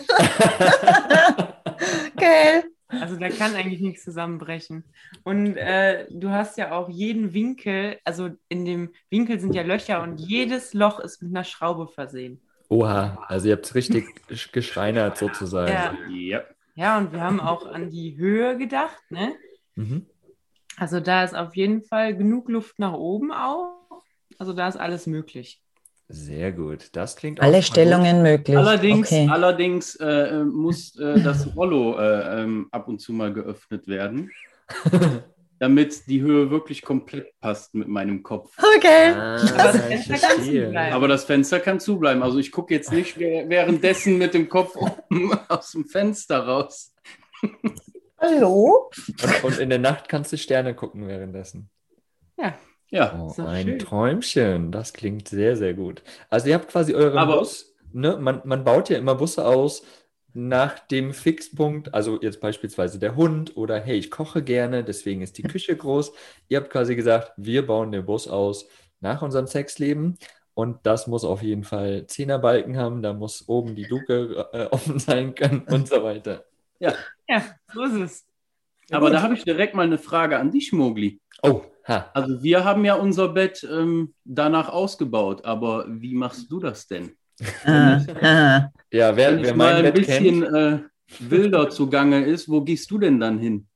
Geil. 2.16 2.64
Also 3.00 3.16
da 3.16 3.28
kann 3.28 3.54
eigentlich 3.54 3.80
nichts 3.80 4.04
zusammenbrechen. 4.04 4.84
Und 5.24 5.56
äh, 5.56 6.06
du 6.10 6.30
hast 6.30 6.58
ja 6.58 6.72
auch 6.72 6.88
jeden 6.88 7.32
Winkel, 7.32 7.98
also 8.04 8.30
in 8.48 8.64
dem 8.64 8.92
Winkel 9.10 9.40
sind 9.40 9.54
ja 9.54 9.62
Löcher 9.62 10.02
und 10.02 10.18
jedes 10.18 10.74
Loch 10.74 11.00
ist 11.00 11.22
mit 11.22 11.34
einer 11.34 11.44
Schraube 11.44 11.88
versehen. 11.88 12.40
Oha, 12.68 13.24
also 13.28 13.48
ihr 13.48 13.54
habt 13.54 13.66
es 13.66 13.74
richtig 13.74 14.04
geschreinert 14.52 15.18
sozusagen. 15.18 15.72
Ja. 15.72 15.94
Ja. 16.10 16.44
Ja, 16.74 16.98
und 16.98 17.12
wir 17.12 17.20
haben 17.20 17.40
auch 17.40 17.66
an 17.66 17.90
die 17.90 18.16
Höhe 18.16 18.56
gedacht, 18.56 19.02
ne? 19.10 19.34
Mhm. 19.74 20.06
Also 20.78 21.00
da 21.00 21.22
ist 21.22 21.34
auf 21.34 21.54
jeden 21.54 21.82
Fall 21.82 22.16
genug 22.16 22.48
Luft 22.48 22.78
nach 22.78 22.94
oben 22.94 23.30
auch. 23.30 24.02
Also 24.38 24.54
da 24.54 24.68
ist 24.68 24.76
alles 24.76 25.06
möglich. 25.06 25.60
Sehr 26.14 26.52
gut. 26.52 26.90
Das 26.92 27.16
klingt 27.16 27.40
auch 27.40 27.44
Alle 27.44 27.62
Stellungen 27.62 28.22
möglich. 28.22 28.56
Allerdings, 28.56 29.06
okay. 29.10 29.28
allerdings 29.30 29.96
äh, 29.96 30.44
muss 30.44 30.94
äh, 30.98 31.20
das 31.22 31.56
Rollo 31.56 31.98
äh, 31.98 32.42
ähm, 32.42 32.68
ab 32.70 32.86
und 32.88 33.00
zu 33.00 33.12
mal 33.14 33.32
geöffnet 33.32 33.88
werden, 33.88 34.30
damit 35.58 36.06
die 36.08 36.20
Höhe 36.20 36.50
wirklich 36.50 36.82
komplett 36.82 37.28
passt 37.40 37.74
mit 37.74 37.88
meinem 37.88 38.22
Kopf. 38.22 38.54
gut. 38.56 38.66
Okay. 38.76 39.12
Ah, 39.14 39.36
das 39.56 39.76
Fenster 39.80 40.18
kann 40.18 40.42
zubleiben. 40.42 40.92
Aber 40.92 41.08
das 41.08 41.24
Fenster 41.24 41.60
kann 41.60 41.80
zubleiben. 41.80 42.22
Also 42.22 42.38
ich 42.38 42.52
gucke 42.52 42.74
jetzt 42.74 42.92
nicht 42.92 43.16
wäh- 43.16 43.48
währenddessen 43.48 44.18
mit 44.18 44.34
dem 44.34 44.48
Kopf 44.50 44.76
aus 45.48 45.72
dem 45.72 45.86
Fenster 45.86 46.40
raus. 46.46 46.92
Hallo? 48.18 48.90
Und, 49.24 49.44
und 49.44 49.58
in 49.58 49.70
der 49.70 49.78
Nacht 49.78 50.08
kannst 50.08 50.32
du 50.32 50.36
Sterne 50.36 50.74
gucken 50.74 51.08
währenddessen. 51.08 51.70
Ja, 52.38 52.54
Ja, 52.92 53.18
Oh, 53.18 53.42
ein 53.42 53.66
schön. 53.66 53.78
Träumchen. 53.78 54.70
Das 54.70 54.92
klingt 54.92 55.26
sehr, 55.28 55.56
sehr 55.56 55.72
gut. 55.74 56.02
Also 56.30 56.48
ihr 56.48 56.54
habt 56.54 56.68
quasi 56.68 56.94
euren 56.94 57.18
Aber- 57.18 57.38
Bus. 57.38 57.74
Ne? 57.94 58.16
Man, 58.18 58.40
man 58.44 58.64
baut 58.64 58.88
ja 58.90 58.98
immer 58.98 59.14
Busse 59.14 59.44
aus 59.46 59.82
nach 60.34 60.78
dem 60.78 61.12
Fixpunkt. 61.12 61.92
Also 61.94 62.20
jetzt 62.22 62.40
beispielsweise 62.40 62.98
der 62.98 63.16
Hund 63.16 63.56
oder 63.56 63.80
hey, 63.80 63.96
ich 63.98 64.10
koche 64.10 64.42
gerne, 64.42 64.84
deswegen 64.84 65.22
ist 65.22 65.38
die 65.38 65.42
Küche 65.54 65.76
groß. 65.76 66.12
Ihr 66.48 66.58
habt 66.58 66.70
quasi 66.70 66.94
gesagt, 66.96 67.32
wir 67.36 67.66
bauen 67.66 67.92
den 67.92 68.04
Bus 68.04 68.28
aus 68.28 68.68
nach 69.00 69.22
unserem 69.22 69.46
Sexleben. 69.46 70.18
Und 70.54 70.80
das 70.82 71.06
muss 71.06 71.24
auf 71.24 71.42
jeden 71.42 71.64
Fall 71.64 72.06
Zehnerbalken 72.06 72.76
haben, 72.76 73.00
da 73.00 73.14
muss 73.14 73.48
oben 73.48 73.74
die 73.74 73.84
Luke 73.84 74.46
äh, 74.52 74.66
offen 74.70 74.98
sein 74.98 75.34
können 75.34 75.62
und 75.62 75.88
so 75.88 76.02
weiter. 76.02 76.44
ja, 76.78 76.94
so 77.72 77.82
ist 77.84 77.94
es. 77.94 78.26
aber 78.90 79.08
da 79.08 79.22
habe 79.22 79.32
ich 79.32 79.44
direkt 79.44 79.74
mal 79.74 79.86
eine 79.86 79.96
Frage 79.96 80.38
an 80.38 80.50
dich, 80.50 80.70
Mogli. 80.74 81.21
Oh, 81.42 81.62
ha. 81.86 82.12
Also 82.14 82.42
wir 82.42 82.64
haben 82.64 82.84
ja 82.84 82.94
unser 82.94 83.28
Bett 83.28 83.66
ähm, 83.70 84.14
danach 84.24 84.68
ausgebaut, 84.68 85.44
aber 85.44 85.86
wie 85.88 86.14
machst 86.14 86.50
du 86.50 86.60
das 86.60 86.86
denn? 86.86 87.12
Ah, 87.64 88.04
aha. 88.20 88.72
Ja, 88.92 89.16
Wenn 89.24 89.38
wer, 89.38 89.40
ich 89.40 89.48
wer 89.48 89.54
mal 89.54 89.74
mein 89.74 89.76
ein 89.76 89.92
Bett 89.92 90.02
kennt. 90.02 90.18
bisschen 90.24 90.42
äh, 90.44 90.80
wilder 91.18 91.70
zugange 91.70 92.24
ist, 92.24 92.48
wo 92.48 92.62
gehst 92.62 92.90
du 92.90 92.98
denn 92.98 93.20
dann 93.20 93.38
hin? 93.38 93.68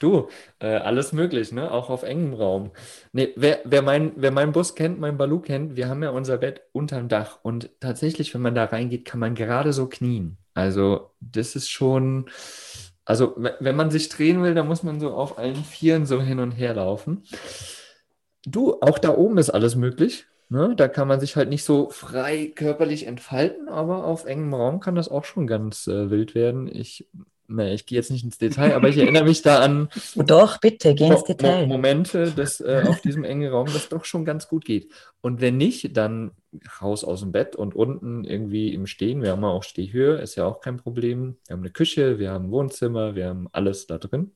Du, 0.00 0.28
äh, 0.60 0.66
alles 0.76 1.12
möglich, 1.12 1.52
ne? 1.52 1.70
Auch 1.70 1.90
auf 1.90 2.02
engem 2.02 2.34
Raum. 2.34 2.70
Nee, 3.12 3.32
wer, 3.36 3.60
wer, 3.64 3.82
mein, 3.82 4.12
wer 4.16 4.30
meinen 4.30 4.52
Bus 4.52 4.74
kennt, 4.74 4.98
meinen 5.00 5.18
Balu 5.18 5.40
kennt, 5.40 5.76
wir 5.76 5.88
haben 5.88 6.02
ja 6.02 6.10
unser 6.10 6.38
Bett 6.38 6.62
unterm 6.72 7.08
Dach 7.08 7.38
und 7.42 7.70
tatsächlich, 7.80 8.34
wenn 8.34 8.42
man 8.42 8.54
da 8.54 8.64
reingeht, 8.64 9.04
kann 9.04 9.20
man 9.20 9.34
gerade 9.34 9.72
so 9.72 9.86
knien. 9.88 10.38
Also, 10.54 11.10
das 11.20 11.56
ist 11.56 11.68
schon, 11.70 12.30
also, 13.06 13.34
we- 13.36 13.56
wenn 13.60 13.76
man 13.76 13.90
sich 13.90 14.08
drehen 14.10 14.42
will, 14.42 14.54
dann 14.54 14.68
muss 14.68 14.82
man 14.82 15.00
so 15.00 15.14
auf 15.14 15.38
allen 15.38 15.64
Vieren 15.64 16.06
so 16.06 16.20
hin 16.22 16.40
und 16.40 16.52
her 16.52 16.74
laufen. 16.74 17.24
Du, 18.46 18.80
auch 18.80 18.98
da 18.98 19.10
oben 19.16 19.38
ist 19.38 19.50
alles 19.50 19.74
möglich. 19.76 20.26
Ne? 20.48 20.74
Da 20.76 20.86
kann 20.88 21.08
man 21.08 21.18
sich 21.20 21.34
halt 21.36 21.48
nicht 21.48 21.64
so 21.64 21.90
frei 21.90 22.52
körperlich 22.54 23.06
entfalten, 23.06 23.68
aber 23.68 24.04
auf 24.04 24.24
engem 24.26 24.54
Raum 24.54 24.78
kann 24.80 24.94
das 24.94 25.08
auch 25.08 25.24
schon 25.24 25.46
ganz 25.48 25.86
äh, 25.88 26.10
wild 26.10 26.34
werden. 26.36 26.68
Ich 26.68 27.08
ne, 27.48 27.74
ich 27.74 27.86
gehe 27.86 27.96
jetzt 27.96 28.10
nicht 28.10 28.24
ins 28.24 28.38
Detail, 28.38 28.74
aber 28.74 28.88
ich 28.88 28.98
erinnere 28.98 29.24
mich 29.24 29.42
da 29.42 29.60
an 29.60 29.88
Doch, 30.14 30.58
bitte, 30.58 30.94
geh 30.94 31.06
ins 31.06 31.24
Detail. 31.24 31.66
Mo 31.66 31.74
Momente, 31.74 32.32
dass 32.32 32.60
äh, 32.60 32.84
auf 32.86 33.00
diesem 33.00 33.24
engen 33.24 33.50
Raum 33.50 33.66
das 33.66 33.88
doch 33.88 34.04
schon 34.04 34.24
ganz 34.24 34.48
gut 34.48 34.64
geht. 34.64 34.92
Und 35.20 35.40
wenn 35.40 35.56
nicht, 35.56 35.96
dann 35.96 36.32
raus 36.80 37.04
aus 37.04 37.20
dem 37.20 37.32
Bett 37.32 37.56
und 37.56 37.74
unten 37.74 38.24
irgendwie 38.24 38.72
im 38.72 38.86
Stehen. 38.86 39.22
Wir 39.22 39.32
haben 39.32 39.42
ja 39.42 39.48
auch 39.48 39.62
Stehhöhe, 39.62 40.16
ist 40.16 40.36
ja 40.36 40.46
auch 40.46 40.60
kein 40.60 40.78
Problem. 40.78 41.36
Wir 41.46 41.54
haben 41.54 41.62
eine 41.62 41.70
Küche, 41.70 42.18
wir 42.18 42.30
haben 42.30 42.46
ein 42.46 42.50
Wohnzimmer, 42.50 43.14
wir 43.14 43.28
haben 43.28 43.48
alles 43.52 43.86
da 43.86 43.98
drin. 43.98 44.32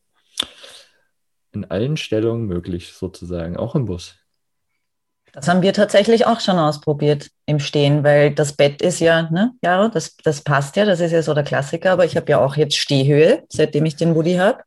In 1.52 1.64
allen 1.64 1.97
Stellungen 1.97 2.47
möglich, 2.47 2.93
sozusagen, 2.93 3.57
auch 3.57 3.75
im 3.75 3.87
Bus. 3.87 4.19
Das 5.32 5.49
haben 5.49 5.62
wir 5.62 5.72
tatsächlich 5.72 6.26
auch 6.26 6.40
schon 6.40 6.58
ausprobiert 6.58 7.30
im 7.46 7.58
Stehen, 7.58 8.02
weil 8.02 8.34
das 8.34 8.52
Bett 8.52 8.82
ist 8.82 9.00
ja, 9.00 9.30
ne, 9.30 9.52
Jaro, 9.62 9.88
das, 9.88 10.16
das 10.16 10.42
passt 10.42 10.76
ja, 10.76 10.84
das 10.84 11.00
ist 11.00 11.12
ja 11.12 11.22
so 11.22 11.34
der 11.34 11.44
Klassiker, 11.44 11.92
aber 11.92 12.04
ich 12.04 12.16
habe 12.16 12.30
ja 12.30 12.40
auch 12.40 12.56
jetzt 12.56 12.76
Stehhöhe, 12.76 13.44
seitdem 13.49 13.87
ich 13.87 13.96
den 13.96 14.14
Woody 14.14 14.34
habe. 14.34 14.62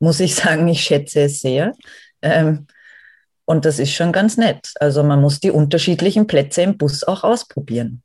Muss 0.00 0.20
ich 0.20 0.34
sagen, 0.36 0.66
ich 0.68 0.82
schätze 0.82 1.22
es 1.22 1.40
sehr. 1.40 1.72
Ähm, 2.22 2.66
und 3.44 3.64
das 3.64 3.78
ist 3.78 3.92
schon 3.92 4.12
ganz 4.12 4.36
nett. 4.36 4.72
Also 4.80 5.02
man 5.02 5.20
muss 5.20 5.38
die 5.38 5.50
unterschiedlichen 5.50 6.26
Plätze 6.26 6.62
im 6.62 6.76
Bus 6.76 7.04
auch 7.04 7.22
ausprobieren. 7.22 8.02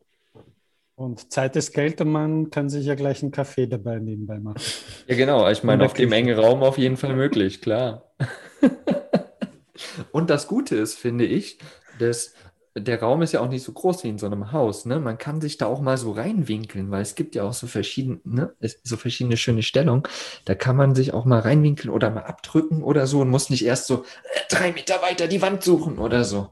Und 0.95 1.33
Zeit 1.33 1.55
ist 1.55 1.73
Geld 1.73 1.99
und 2.01 2.11
man 2.11 2.51
kann 2.51 2.69
sich 2.69 2.85
ja 2.85 2.93
gleich 2.93 3.23
einen 3.23 3.31
Kaffee 3.31 3.65
dabei 3.65 3.97
nebenbei 3.97 4.37
machen. 4.37 4.61
Ja, 5.07 5.15
genau. 5.15 5.49
Ich 5.49 5.63
meine, 5.63 5.83
auf 5.83 5.93
dem 5.93 6.11
engen 6.11 6.37
Raum 6.37 6.61
auf 6.61 6.77
jeden 6.77 6.95
Fall 6.95 7.15
möglich, 7.15 7.59
klar. 7.59 8.11
Und 10.11 10.29
das 10.29 10.47
Gute 10.47 10.75
ist, 10.75 10.95
finde 10.95 11.25
ich, 11.25 11.57
dass 11.97 12.33
der 12.77 13.01
Raum 13.01 13.21
ist 13.21 13.33
ja 13.33 13.41
auch 13.41 13.49
nicht 13.49 13.63
so 13.63 13.73
groß 13.73 14.03
wie 14.05 14.09
in 14.09 14.17
so 14.17 14.25
einem 14.27 14.53
Haus. 14.53 14.85
Ne? 14.85 14.99
Man 14.99 15.17
kann 15.17 15.41
sich 15.41 15.57
da 15.57 15.65
auch 15.65 15.81
mal 15.81 15.97
so 15.97 16.11
reinwinkeln, 16.13 16.89
weil 16.89 17.01
es 17.01 17.15
gibt 17.15 17.35
ja 17.35 17.43
auch 17.43 17.51
so 17.53 17.67
verschiedene, 17.67 18.21
ne? 18.23 18.53
so 18.83 18.95
verschiedene 18.95 19.35
schöne 19.35 19.61
Stellungen. 19.61 20.03
Da 20.45 20.55
kann 20.55 20.77
man 20.77 20.95
sich 20.95 21.13
auch 21.13 21.25
mal 21.25 21.39
reinwinkeln 21.39 21.93
oder 21.93 22.09
mal 22.09 22.23
abdrücken 22.23 22.81
oder 22.81 23.07
so 23.07 23.19
und 23.21 23.29
muss 23.29 23.49
nicht 23.49 23.65
erst 23.65 23.87
so 23.87 24.03
äh, 24.03 24.39
drei 24.49 24.71
Meter 24.71 25.01
weiter 25.01 25.27
die 25.27 25.41
Wand 25.41 25.63
suchen 25.63 25.97
oder 25.99 26.23
so. 26.23 26.49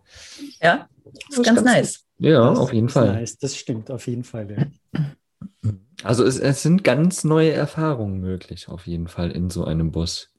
Ja, 0.61 0.87
das 1.29 1.39
ist 1.39 1.45
ganz 1.45 1.61
nice. 1.63 2.05
Ja, 2.19 2.49
Das 2.49 2.59
auf 2.59 2.73
jeden 2.73 2.89
Fall. 2.89 3.13
Nice, 3.13 3.37
das 3.37 3.55
stimmt, 3.55 3.89
auf 3.89 4.05
jeden 4.07 4.23
Fall. 4.23 4.51
Ja. 4.51 4.99
Also 6.03 6.23
es, 6.23 6.39
es 6.39 6.63
sind 6.63 6.85
ganz 6.85 7.25
neue 7.25 7.51
Erfahrungen 7.51 8.21
möglich, 8.21 8.69
auf 8.69 8.87
jeden 8.87 9.07
Fall 9.09 9.31
in 9.31 9.49
so 9.49 9.65
einem 9.65 9.91
Bus. 9.91 10.29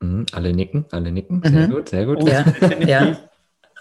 Mhm, 0.00 0.26
alle 0.32 0.52
nicken, 0.52 0.86
alle 0.92 1.10
nicken. 1.10 1.42
Sehr 1.44 1.66
Mhm. 1.66 1.72
gut, 1.72 1.88
sehr 1.88 2.06
gut. 2.06 2.22
Und 2.22 2.28
Ja, 2.28 2.44
ja. 2.86 3.16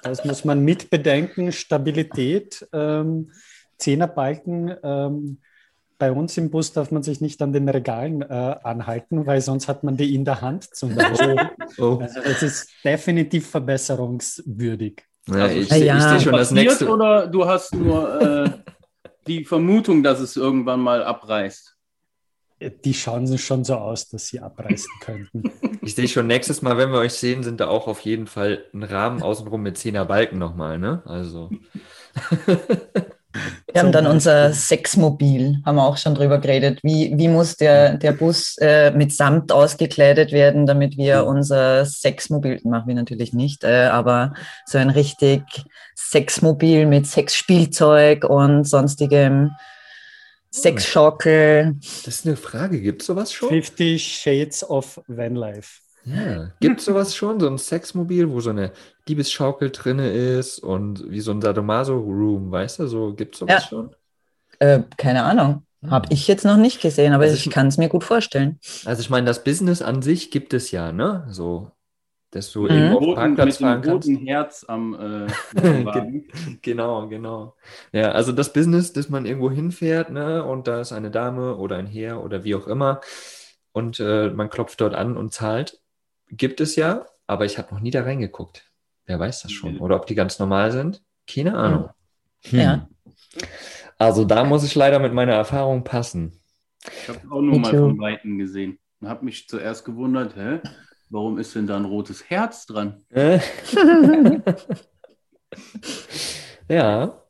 Das 0.03 0.23
muss 0.25 0.45
man 0.45 0.63
mit 0.63 0.89
bedenken. 0.89 1.51
Stabilität, 1.51 2.67
ähm, 2.73 3.31
Zehnerbalken. 3.77 4.75
Ähm, 4.83 5.39
bei 5.99 6.11
uns 6.11 6.37
im 6.37 6.51
Bus 6.51 6.73
darf 6.73 6.91
man 6.91 7.01
sich 7.03 7.21
nicht 7.21 7.41
an 7.41 7.53
den 7.53 7.67
Regalen 7.67 8.21
äh, 8.21 8.25
anhalten, 8.63 9.25
weil 9.25 9.41
sonst 9.41 9.67
hat 9.67 9.83
man 9.83 9.97
die 9.97 10.13
in 10.13 10.25
der 10.25 10.41
Hand 10.41 10.75
zum 10.75 10.95
Beispiel. 10.95 11.35
Oh. 11.79 11.97
Also 12.01 12.21
das 12.21 12.43
ist 12.43 12.69
definitiv 12.83 13.49
verbesserungswürdig. 13.49 15.03
Ja, 15.27 15.43
Also, 15.43 15.57
ich, 15.57 15.69
ja. 15.69 15.97
ich 15.97 16.03
sehe 16.03 16.19
schon 16.21 16.33
das 16.33 16.49
Passiert 16.49 16.65
nächste. 16.67 16.89
oder 16.89 17.27
du 17.27 17.45
hast 17.45 17.73
nur 17.75 18.21
äh, 18.21 18.49
die 19.25 19.43
Vermutung, 19.43 20.03
dass 20.03 20.19
es 20.19 20.35
irgendwann 20.35 20.79
mal 20.79 21.03
abreißt? 21.03 21.76
Die 22.59 22.93
schauen 22.93 23.37
schon 23.37 23.63
so 23.63 23.75
aus, 23.75 24.09
dass 24.09 24.27
sie 24.27 24.39
abreißen 24.39 24.89
könnten. 25.01 25.43
Ich 25.81 25.95
sehe 25.95 26.07
schon 26.07 26.27
nächstes 26.27 26.61
Mal, 26.61 26.77
wenn 26.77 26.91
wir 26.91 26.99
euch 26.99 27.13
sehen, 27.13 27.43
sind 27.43 27.59
da 27.59 27.67
auch 27.67 27.87
auf 27.87 28.01
jeden 28.01 28.27
Fall 28.27 28.65
ein 28.73 28.83
Rahmen 28.83 29.21
außenrum 29.21 29.61
mit 29.61 29.77
10er 29.77 30.05
Balken 30.05 30.39
nochmal, 30.39 30.79
ne? 30.79 31.03
Also. 31.05 31.49
Wir 33.71 33.81
haben 33.81 33.91
dann 33.91 34.07
unser. 34.07 34.53
Sexmobil, 34.53 35.61
haben 35.65 35.75
wir 35.75 35.85
auch 35.85 35.97
schon 35.97 36.15
drüber 36.15 36.39
geredet. 36.39 36.79
Wie, 36.83 37.13
wie 37.15 37.27
muss 37.27 37.55
der, 37.57 37.97
der 37.97 38.11
Bus 38.13 38.57
äh, 38.59 38.91
mit 38.91 39.13
Samt 39.13 39.51
ausgekleidet 39.51 40.31
werden, 40.31 40.65
damit 40.65 40.97
wir 40.97 41.25
unser 41.25 41.85
Sexmobil, 41.85 42.59
machen 42.63 42.87
wir 42.87 42.95
natürlich 42.95 43.33
nicht, 43.33 43.63
äh, 43.63 43.89
aber 43.91 44.33
so 44.65 44.77
ein 44.77 44.89
richtig 44.89 45.43
Sexmobil 45.95 46.85
mit 46.85 47.05
Sexspielzeug 47.05 48.23
und 48.23 48.63
sonstigem 48.63 49.51
Sexschaukel. 50.61 51.75
Das 52.05 52.07
ist 52.15 52.25
eine 52.27 52.35
Frage. 52.35 52.81
Gibt 52.81 53.01
es 53.01 53.07
sowas 53.07 53.31
schon? 53.33 53.49
50 53.49 54.01
Shades 54.21 54.63
of 54.69 55.01
Vanlife. 55.07 55.81
Ja. 56.05 56.51
Gibt 56.61 56.79
es 56.79 56.85
sowas 56.85 57.15
schon? 57.15 57.39
So 57.39 57.47
ein 57.47 57.57
Sexmobil, 57.57 58.29
wo 58.31 58.39
so 58.39 58.49
eine 58.51 58.71
Diebesschaukel 59.07 59.71
drin 59.71 59.99
ist 59.99 60.59
und 60.59 61.09
wie 61.09 61.19
so 61.19 61.31
ein 61.31 61.41
Sadomaso-Room, 61.41 62.49
weißt 62.51 62.79
du? 62.79 62.87
So 62.87 63.13
gibt 63.13 63.35
es 63.35 63.39
sowas 63.39 63.63
Ja. 63.63 63.67
schon? 63.69 63.95
Äh, 64.59 64.79
keine 64.97 65.23
Ahnung. 65.23 65.63
Habe 65.87 66.07
ich 66.11 66.27
jetzt 66.27 66.43
noch 66.43 66.57
nicht 66.57 66.81
gesehen, 66.81 67.13
aber 67.13 67.23
Also 67.25 67.35
ich 67.35 67.47
ich- 67.47 67.53
kann 67.53 67.67
es 67.67 67.77
mir 67.77 67.87
gut 67.89 68.03
vorstellen. 68.03 68.59
Also 68.85 69.01
ich 69.01 69.09
meine, 69.09 69.25
das 69.27 69.43
Business 69.43 69.81
an 69.81 70.01
sich 70.01 70.31
gibt 70.31 70.53
es 70.53 70.71
ja, 70.71 70.91
ne? 70.91 71.27
So, 71.29 71.71
dass 72.37 72.51
du 72.51 72.63
Mhm. 72.63 72.69
irgendwo 72.69 73.09
auf 73.11 73.15
Parkplatz 73.15 73.57
fahren 73.57 73.81
kannst. 73.81 74.07
roten 74.07 74.25
Herz 74.25 74.65
am 74.67 74.93
äh. 74.95 75.27
Genau, 76.61 77.07
genau. 77.07 77.55
Ja, 77.91 78.11
also 78.11 78.31
das 78.31 78.53
Business, 78.53 78.93
dass 78.93 79.09
man 79.09 79.25
irgendwo 79.25 79.51
hinfährt, 79.51 80.09
ne, 80.11 80.43
und 80.43 80.67
da 80.67 80.79
ist 80.81 80.93
eine 80.93 81.11
Dame 81.11 81.55
oder 81.57 81.77
ein 81.77 81.87
Herr 81.87 82.23
oder 82.23 82.43
wie 82.43 82.55
auch 82.55 82.67
immer 82.67 83.01
und 83.73 83.99
äh, 83.99 84.29
man 84.29 84.49
klopft 84.49 84.79
dort 84.81 84.93
an 84.95 85.17
und 85.17 85.33
zahlt, 85.33 85.79
gibt 86.29 86.61
es 86.61 86.75
ja, 86.75 87.05
aber 87.27 87.45
ich 87.45 87.57
habe 87.57 87.73
noch 87.73 87.81
nie 87.81 87.91
da 87.91 88.03
reingeguckt. 88.03 88.71
Wer 89.05 89.19
weiß 89.19 89.43
das 89.43 89.51
schon? 89.51 89.79
Oder 89.79 89.95
ob 89.95 90.05
die 90.05 90.15
ganz 90.15 90.39
normal 90.39 90.71
sind? 90.71 91.01
Keine 91.31 91.55
Ahnung. 91.55 91.89
Hm. 92.49 92.59
Ja. 92.59 92.89
Also 93.97 94.25
da 94.25 94.43
muss 94.43 94.63
ich 94.63 94.75
leider 94.75 94.99
mit 94.99 95.13
meiner 95.13 95.33
Erfahrung 95.33 95.83
passen. 95.83 96.39
Ich 96.85 97.09
habe 97.09 97.19
auch 97.31 97.41
nur 97.41 97.59
mal 97.59 97.71
von 97.71 97.99
Weitem 97.99 98.37
gesehen 98.37 98.79
und 98.99 99.09
habe 99.09 99.25
mich 99.25 99.47
zuerst 99.47 99.85
gewundert, 99.85 100.35
hä? 100.35 100.59
Warum 101.09 101.37
ist 101.37 101.55
denn 101.55 101.67
da 101.67 101.77
ein 101.77 101.85
rotes 101.85 102.29
Herz 102.29 102.65
dran? 102.65 103.03
Ja. 106.69 107.23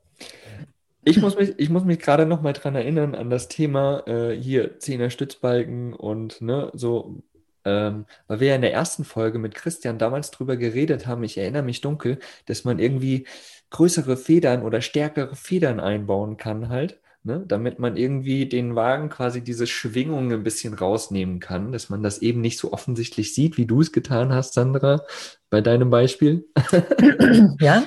Ich 1.04 1.22
muss 1.22 1.38
mich, 1.38 1.54
ich 1.58 1.70
muss 1.70 1.86
mich 1.86 2.00
gerade 2.00 2.26
noch 2.26 2.42
mal 2.42 2.54
dran 2.54 2.76
erinnern 2.76 3.16
an 3.16 3.30
das 3.30 3.48
Thema 3.48 4.06
äh, 4.08 4.36
hier 4.36 4.80
Zehner 4.80 5.10
Stützbalken 5.10 5.94
und 5.94 6.42
ne, 6.42 6.70
so, 6.74 7.24
ähm, 7.64 8.06
weil 8.28 8.40
wir 8.42 8.48
ja 8.50 8.56
in 8.56 8.62
der 8.62 8.74
ersten 8.74 9.06
Folge 9.06 9.40
mit 9.40 9.56
Christian 9.56 10.00
damals 10.00 10.32
drüber 10.32 10.58
geredet 10.58 11.08
haben, 11.08 11.24
ich 11.24 11.38
erinnere 11.38 11.64
mich 11.64 11.80
dunkel, 11.82 12.20
dass 12.46 12.66
man 12.66 12.80
irgendwie 12.80 13.26
größere 13.70 14.18
Federn 14.18 14.64
oder 14.64 14.82
stärkere 14.82 15.36
Federn 15.36 15.80
einbauen 15.80 16.36
kann 16.36 16.68
halt, 16.70 17.00
ne, 17.24 17.44
damit 17.48 17.80
man 17.80 17.98
irgendwie 17.98 18.48
den 18.48 18.76
Wagen 18.76 19.10
quasi 19.10 19.42
diese 19.44 19.68
Schwingung 19.68 20.32
ein 20.32 20.44
bisschen 20.44 20.74
rausnehmen 20.74 21.40
kann, 21.40 21.72
dass 21.72 21.90
man 21.90 22.04
das 22.04 22.20
eben 22.20 22.42
nicht 22.42 22.58
so 22.58 22.74
offensichtlich 22.74 23.34
sieht, 23.34 23.58
wie 23.58 23.66
du 23.66 23.82
es 23.82 23.92
getan 23.92 24.34
hast, 24.34 24.54
Sandra, 24.54 25.06
bei 25.50 25.62
deinem 25.62 25.90
Beispiel. 25.90 26.48
ja, 27.60 27.86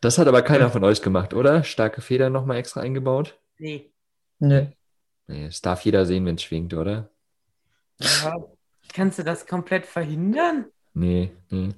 Das 0.00 0.18
hat 0.18 0.28
aber 0.28 0.42
keiner 0.42 0.70
von 0.70 0.84
euch 0.84 1.02
gemacht, 1.02 1.34
oder? 1.34 1.64
Starke 1.64 2.00
Federn 2.00 2.32
nochmal 2.32 2.58
extra 2.58 2.80
eingebaut? 2.80 3.38
Nee. 3.58 3.92
nö. 4.38 4.66
Nee, 5.28 5.46
das 5.46 5.60
darf 5.62 5.84
jeder 5.84 6.04
sehen, 6.04 6.26
wenn 6.26 6.34
es 6.34 6.42
schwingt, 6.42 6.74
oder? 6.74 7.10
Ja. 8.00 8.34
Kannst 8.92 9.18
du 9.18 9.22
das 9.22 9.46
komplett 9.46 9.86
verhindern? 9.86 10.66
Nee, 10.94 11.30
nee. 11.50 11.70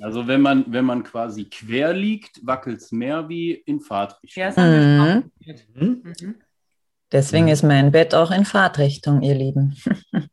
Also 0.00 0.26
wenn 0.26 0.40
man, 0.40 0.64
wenn 0.68 0.84
man 0.84 1.02
quasi 1.02 1.44
quer 1.44 1.92
liegt, 1.92 2.44
wackelt 2.46 2.78
es 2.78 2.90
mehr 2.90 3.28
wie 3.28 3.52
in 3.52 3.80
Fahrtrichtung. 3.80 4.42
Ja, 4.42 4.50
Mhm. 4.50 5.00
ausprobiert. 5.00 5.66
Hm? 5.74 6.02
Mhm. 6.04 6.34
Deswegen 7.12 7.46
Mhm. 7.46 7.50
ist 7.52 7.62
mein 7.64 7.90
Bett 7.92 8.14
auch 8.14 8.30
in 8.30 8.44
Fahrtrichtung, 8.44 9.22
ihr 9.22 9.34
Lieben. 9.34 9.76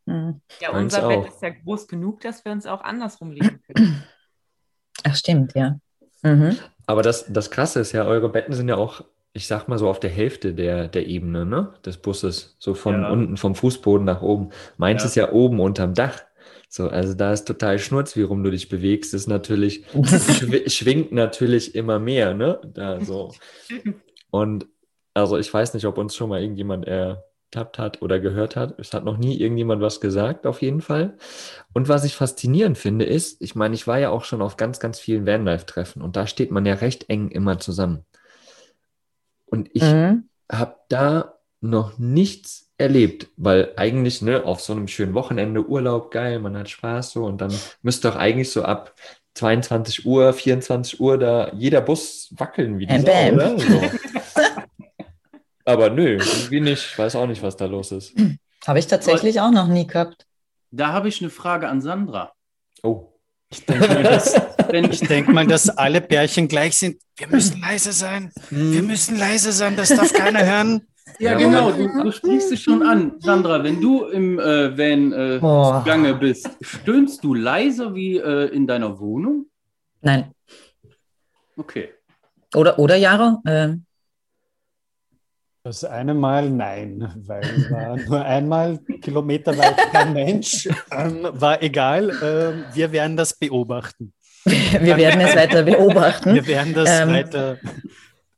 Ja, 0.61 0.71
Meins 0.71 0.95
unser 0.95 1.05
auch. 1.07 1.09
Bett 1.23 1.33
ist 1.33 1.41
ja 1.41 1.49
groß 1.49 1.87
genug, 1.87 2.21
dass 2.21 2.43
wir 2.45 2.51
uns 2.51 2.65
auch 2.65 2.81
andersrum 2.81 3.31
legen 3.31 3.61
können. 3.67 4.03
Ach, 5.03 5.15
stimmt, 5.15 5.53
ja. 5.55 5.77
Mhm. 6.23 6.57
Aber 6.85 7.01
das, 7.03 7.25
das 7.31 7.51
Krasse 7.51 7.79
ist 7.81 7.91
ja, 7.91 8.05
eure 8.05 8.29
Betten 8.29 8.53
sind 8.53 8.69
ja 8.69 8.75
auch, 8.77 9.03
ich 9.33 9.47
sag 9.47 9.67
mal 9.67 9.77
so 9.77 9.89
auf 9.89 9.99
der 9.99 10.09
Hälfte 10.09 10.53
der, 10.53 10.87
der 10.87 11.07
Ebene, 11.07 11.45
ne? 11.45 11.73
Des 11.85 11.97
Busses. 11.97 12.55
So 12.59 12.73
von 12.73 13.01
Ja. 13.01 13.09
unten, 13.09 13.37
vom 13.37 13.53
Fußboden 13.55 14.05
nach 14.05 14.21
oben. 14.21 14.49
Meins 14.77 15.03
Ja. 15.03 15.07
ist 15.09 15.15
ja 15.15 15.31
oben 15.31 15.59
unterm 15.59 15.93
Dach. 15.93 16.21
So, 16.69 16.89
also 16.89 17.13
da 17.13 17.31
ist 17.33 17.45
total 17.45 17.79
Schnurz, 17.79 18.15
wie 18.15 18.23
rum 18.23 18.43
du 18.43 18.51
dich 18.51 18.69
bewegst. 18.69 19.13
Das 19.13 19.21
ist 19.21 19.27
natürlich, 19.27 19.85
schw 20.03 20.69
schwingt 20.69 21.11
natürlich 21.11 21.75
immer 21.75 21.99
mehr, 21.99 22.33
ne? 22.33 22.59
Da 22.73 23.01
so. 23.01 23.33
Und 24.29 24.67
also 25.13 25.37
ich 25.37 25.53
weiß 25.53 25.73
nicht, 25.73 25.85
ob 25.85 25.97
uns 25.97 26.15
schon 26.15 26.29
mal 26.29 26.41
irgendjemand 26.41 26.85
ertappt 26.85 27.79
hat 27.79 28.01
oder 28.01 28.19
gehört 28.19 28.55
hat. 28.55 28.79
Es 28.79 28.93
hat 28.93 29.05
noch 29.05 29.17
nie 29.17 29.39
irgendjemand 29.39 29.81
was 29.81 30.01
gesagt, 30.01 30.45
auf 30.45 30.61
jeden 30.61 30.81
Fall. 30.81 31.17
Und 31.73 31.89
was 31.89 32.03
ich 32.03 32.15
faszinierend 32.15 32.77
finde, 32.77 33.05
ist, 33.05 33.41
ich 33.41 33.55
meine, 33.55 33.75
ich 33.75 33.87
war 33.87 33.99
ja 33.99 34.09
auch 34.09 34.25
schon 34.25 34.41
auf 34.41 34.57
ganz, 34.57 34.79
ganz 34.79 34.99
vielen 34.99 35.25
Vanlife-Treffen 35.25 36.01
und 36.01 36.15
da 36.17 36.27
steht 36.27 36.51
man 36.51 36.65
ja 36.65 36.75
recht 36.75 37.09
eng 37.09 37.29
immer 37.29 37.59
zusammen. 37.59 38.05
Und 39.45 39.69
ich 39.73 39.83
Mhm. 39.83 40.29
habe 40.51 40.75
da 40.89 41.39
noch 41.61 41.97
nichts 41.97 42.66
erlebt, 42.77 43.27
weil 43.37 43.73
eigentlich 43.75 44.21
ne, 44.21 44.43
auf 44.43 44.61
so 44.61 44.73
einem 44.73 44.87
schönen 44.87 45.13
Wochenende 45.13 45.65
Urlaub, 45.65 46.11
geil, 46.11 46.39
man 46.39 46.55
hat 46.57 46.69
Spaß 46.69 47.11
so 47.11 47.25
und 47.25 47.41
dann 47.41 47.53
müsste 47.81 48.09
doch 48.09 48.15
eigentlich 48.15 48.51
so 48.51 48.63
ab 48.63 48.93
22 49.33 50.05
Uhr, 50.05 50.33
24 50.33 50.99
Uhr 50.99 51.17
da 51.17 51.51
jeder 51.53 51.81
Bus 51.81 52.29
wackeln 52.31 52.79
wie 52.79 52.85
die 52.85 52.99
Bam, 52.99 53.39
Sau, 53.39 53.45
oder? 53.45 53.59
So. 53.59 53.81
Aber 55.65 55.89
nö, 55.89 56.17
irgendwie 56.17 56.61
nicht. 56.61 56.85
Ich 56.91 56.97
weiß 56.97 57.15
auch 57.15 57.27
nicht, 57.27 57.43
was 57.43 57.57
da 57.57 57.65
los 57.65 57.91
ist. 57.91 58.13
Habe 58.65 58.79
ich 58.79 58.87
tatsächlich 58.87 59.41
auch 59.41 59.51
noch 59.51 59.67
nie 59.67 59.85
gehabt. 59.85 60.25
Da 60.71 60.93
habe 60.93 61.09
ich 61.09 61.21
eine 61.21 61.29
Frage 61.29 61.67
an 61.67 61.81
Sandra. 61.81 62.33
Oh. 62.83 63.13
Ich 63.49 63.65
denke 63.65 63.87
mal, 63.87 64.03
dass, 64.03 64.33
ich 64.71 65.27
mal, 65.27 65.47
dass 65.47 65.69
alle 65.69 66.01
Pärchen 66.01 66.47
gleich 66.47 66.77
sind. 66.77 67.01
Wir 67.15 67.27
müssen 67.27 67.59
leise 67.61 67.91
sein. 67.91 68.31
Wir 68.49 68.81
müssen 68.81 69.17
leise 69.17 69.51
sein. 69.51 69.75
Das 69.75 69.89
darf 69.89 70.13
keiner 70.13 70.45
hören. 70.45 70.87
Ja, 71.19 71.35
genau, 71.37 71.71
du, 71.71 71.87
du 72.03 72.11
sprichst 72.11 72.51
es 72.51 72.61
schon 72.61 72.83
an. 72.83 73.13
Sandra, 73.19 73.63
wenn 73.63 73.81
du 73.81 74.05
im 74.05 74.39
äh, 74.39 74.77
Van 74.77 75.13
äh, 75.13 75.39
Boah. 75.39 75.79
zugange 75.79 76.13
bist, 76.13 76.49
stöhnst 76.61 77.23
du 77.23 77.33
leise 77.33 77.95
wie 77.95 78.17
äh, 78.17 78.47
in 78.53 78.67
deiner 78.67 78.99
Wohnung? 78.99 79.45
Nein. 80.01 80.31
Okay. 81.55 81.89
Oder, 82.55 82.77
oder 82.77 82.95
Jaro? 82.95 83.41
Ähm, 83.47 83.85
Das 85.63 85.83
eine 85.83 86.13
Mal 86.13 86.49
nein, 86.49 87.11
weil 87.25 87.71
war 87.71 87.97
nur 87.97 88.23
einmal 88.23 88.77
kilometerweit 89.01 89.75
kein 89.91 90.13
Mensch. 90.13 90.69
Ähm, 90.91 91.27
war 91.31 91.61
egal. 91.61 92.11
Ähm, 92.21 92.65
wir 92.73 92.91
werden 92.91 93.17
das 93.17 93.33
beobachten. 93.37 94.13
wir 94.45 94.95
werden 94.97 95.19
es 95.19 95.35
weiter 95.35 95.63
beobachten. 95.63 96.35
Wir 96.35 96.47
werden 96.47 96.73
das 96.73 96.89
Ähm. 97.01 97.09
weiter 97.09 97.57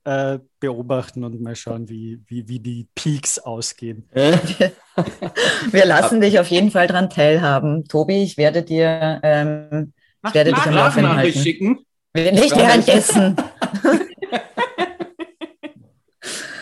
äh, 0.10 0.40
beobachten 0.60 1.24
und 1.24 1.40
mal 1.40 1.56
schauen, 1.56 1.88
wie, 1.88 2.20
wie, 2.26 2.48
wie 2.48 2.60
die 2.60 2.88
Peaks 2.96 3.38
ausgehen. 3.38 4.10
Wir 5.72 5.86
lassen 5.86 6.20
dich 6.20 6.40
auf 6.40 6.48
jeden 6.48 6.72
Fall 6.72 6.88
daran 6.88 7.12
teilhaben. 7.12 7.86
Tobi, 7.88 8.24
ich 8.24 8.36
werde 8.36 8.64
dir, 8.64 9.20
ähm, 9.22 9.94
Mach 10.24 10.34
werde 10.34 10.52
dich 10.52 10.64
am 10.64 10.74
Laufen 10.74 11.08
halten. 11.08 11.40
schicken. 11.40 11.80
nicht 12.16 12.56
währenddessen. 12.56 13.36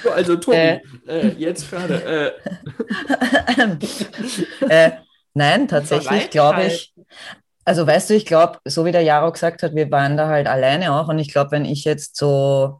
So, 0.04 0.12
Also, 0.12 0.36
Tobi, 0.38 0.56
Äh. 0.58 0.80
äh, 1.08 1.28
jetzt 1.38 1.70
gerade. 1.70 2.34
Äh, 3.50 3.76
äh, 4.70 4.92
nein, 5.34 5.68
tatsächlich 5.68 6.30
glaube 6.30 6.66
ich. 6.66 6.94
Also 7.66 7.86
weißt 7.86 8.10
du, 8.10 8.14
ich 8.14 8.26
glaube, 8.26 8.60
so 8.64 8.86
wie 8.86 8.92
der 8.94 9.02
Jaro 9.02 9.32
gesagt 9.32 9.64
hat, 9.64 9.76
wir 9.76 9.90
waren 9.92 10.16
da 10.16 10.28
halt 10.30 10.48
alleine 10.48 10.94
auch. 10.94 11.08
Und 11.10 11.20
ich 11.20 11.32
glaube, 11.32 11.52
wenn 11.52 11.66
ich 11.66 11.84
jetzt 11.84 12.16
so 12.16 12.80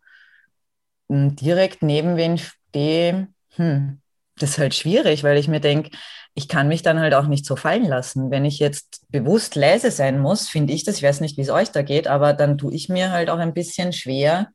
direkt 1.10 1.82
neben 1.84 2.18
wen 2.18 2.38
stehe, 2.38 3.28
hm, 3.56 4.02
das 4.40 4.52
ist 4.52 4.58
halt 4.60 4.76
schwierig, 4.76 5.24
weil 5.24 5.38
ich 5.38 5.48
mir 5.48 5.60
denke, 5.60 5.92
ich 6.36 6.48
kann 6.48 6.68
mich 6.68 6.84
dann 6.84 7.00
halt 7.00 7.14
auch 7.16 7.28
nicht 7.28 7.46
so 7.46 7.56
fallen 7.56 7.86
lassen. 7.86 8.30
Wenn 8.30 8.46
ich 8.46 8.60
jetzt 8.60 9.02
bewusst 9.10 9.56
leise 9.56 9.90
sein 9.92 10.20
muss, 10.20 10.48
finde 10.50 10.74
ich 10.74 10.84
das, 10.84 10.98
ich 10.98 11.04
weiß 11.04 11.22
nicht, 11.22 11.38
wie 11.38 11.42
es 11.42 11.50
euch 11.50 11.72
da 11.72 11.82
geht, 11.82 12.08
aber 12.08 12.34
dann 12.34 12.58
tue 12.58 12.74
ich 12.76 12.90
mir 12.90 13.12
halt 13.12 13.30
auch 13.30 13.40
ein 13.40 13.54
bisschen 13.54 13.94
schwer, 13.94 14.50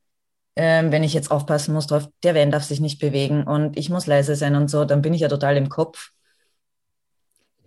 ähm, 0.56 0.92
wenn 0.92 1.04
ich 1.04 1.14
jetzt 1.14 1.30
aufpassen 1.30 1.74
muss 1.74 1.86
drauf, 1.88 2.08
der 2.24 2.34
Van 2.34 2.50
darf 2.50 2.64
sich 2.64 2.80
nicht 2.80 3.00
bewegen 3.00 3.44
und 3.44 3.78
ich 3.78 3.90
muss 3.90 4.06
leise 4.06 4.36
sein 4.36 4.56
und 4.56 4.68
so, 4.68 4.84
dann 4.84 5.02
bin 5.02 5.14
ich 5.14 5.22
ja 5.22 5.28
total 5.28 5.56
im 5.56 5.68
Kopf. 5.70 6.10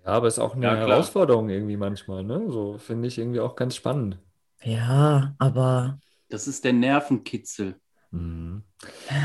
ja, 0.05 0.11
aber 0.13 0.27
ist 0.27 0.39
auch 0.39 0.55
eine 0.55 0.77
Ja. 0.77 0.77
Herausforderung 0.77 1.49
irgendwie 1.49 1.77
manchmal, 1.77 2.23
ne? 2.23 2.45
So 2.49 2.77
finde 2.77 3.07
ich 3.07 3.17
irgendwie 3.17 3.39
auch 3.41 3.55
ganz 3.55 3.75
spannend. 3.75 4.19
Ja, 4.63 5.33
aber 5.39 5.99
Das 6.29 6.47
ist 6.47 6.63
der 6.63 6.73
Nervenkitzel. 6.73 7.79
Mhm. 8.15 8.63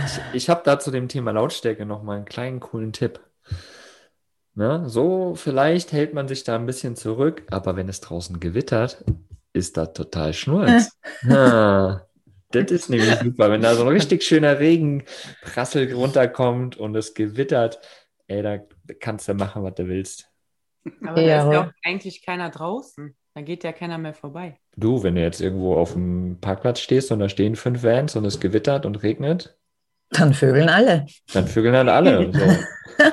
Ich, 0.06 0.42
ich 0.42 0.50
habe 0.50 0.62
da 0.64 0.78
zu 0.78 0.90
dem 0.90 1.08
Thema 1.08 1.30
Lautstärke 1.32 1.86
noch 1.86 2.02
mal 2.02 2.16
einen 2.16 2.24
kleinen 2.24 2.60
coolen 2.60 2.92
Tipp. 2.92 3.20
Ne? 4.54 4.88
So, 4.88 5.34
vielleicht 5.36 5.92
hält 5.92 6.12
man 6.12 6.28
sich 6.28 6.44
da 6.44 6.56
ein 6.56 6.66
bisschen 6.66 6.96
zurück, 6.96 7.44
aber 7.50 7.76
wenn 7.76 7.88
es 7.88 8.00
draußen 8.00 8.40
gewittert, 8.40 9.04
ist 9.52 9.76
das 9.76 9.92
total 9.92 10.32
schnurz. 10.32 10.98
Ja, 11.22 12.06
das 12.50 12.70
ist 12.70 12.90
nämlich 12.90 13.18
super, 13.18 13.50
wenn 13.50 13.62
da 13.62 13.74
so 13.74 13.82
ein 13.82 13.88
richtig 13.88 14.22
schöner 14.24 14.58
Regenprassel 14.58 15.92
runterkommt 15.92 16.76
und 16.76 16.96
es 16.96 17.14
gewittert, 17.14 17.80
ey, 18.26 18.42
da 18.42 18.58
kannst 18.98 19.28
du 19.28 19.34
machen, 19.34 19.62
was 19.62 19.74
du 19.74 19.86
willst. 19.86 20.28
Aber 21.04 21.22
Ja, 21.22 21.38
da 21.38 21.46
ist 21.46 21.52
ja 21.52 21.64
auch 21.66 21.72
eigentlich 21.84 22.22
keiner 22.24 22.50
draußen. 22.50 23.16
Da 23.40 23.44
geht 23.46 23.64
ja 23.64 23.72
keiner 23.72 23.96
mehr 23.96 24.12
vorbei. 24.12 24.58
Du, 24.76 25.02
wenn 25.02 25.14
du 25.14 25.22
jetzt 25.22 25.40
irgendwo 25.40 25.74
auf 25.74 25.94
dem 25.94 26.36
Parkplatz 26.42 26.78
stehst 26.78 27.10
und 27.10 27.20
da 27.20 27.30
stehen 27.30 27.56
fünf 27.56 27.82
Vans 27.82 28.14
und 28.14 28.26
es 28.26 28.38
gewittert 28.38 28.84
und 28.84 29.02
regnet, 29.02 29.56
dann 30.10 30.34
vögeln 30.34 30.68
alle. 30.68 31.06
Dann 31.32 31.46
vögeln 31.46 31.74
halt 31.74 31.88
alle. 31.88 32.30
So. 32.98 33.12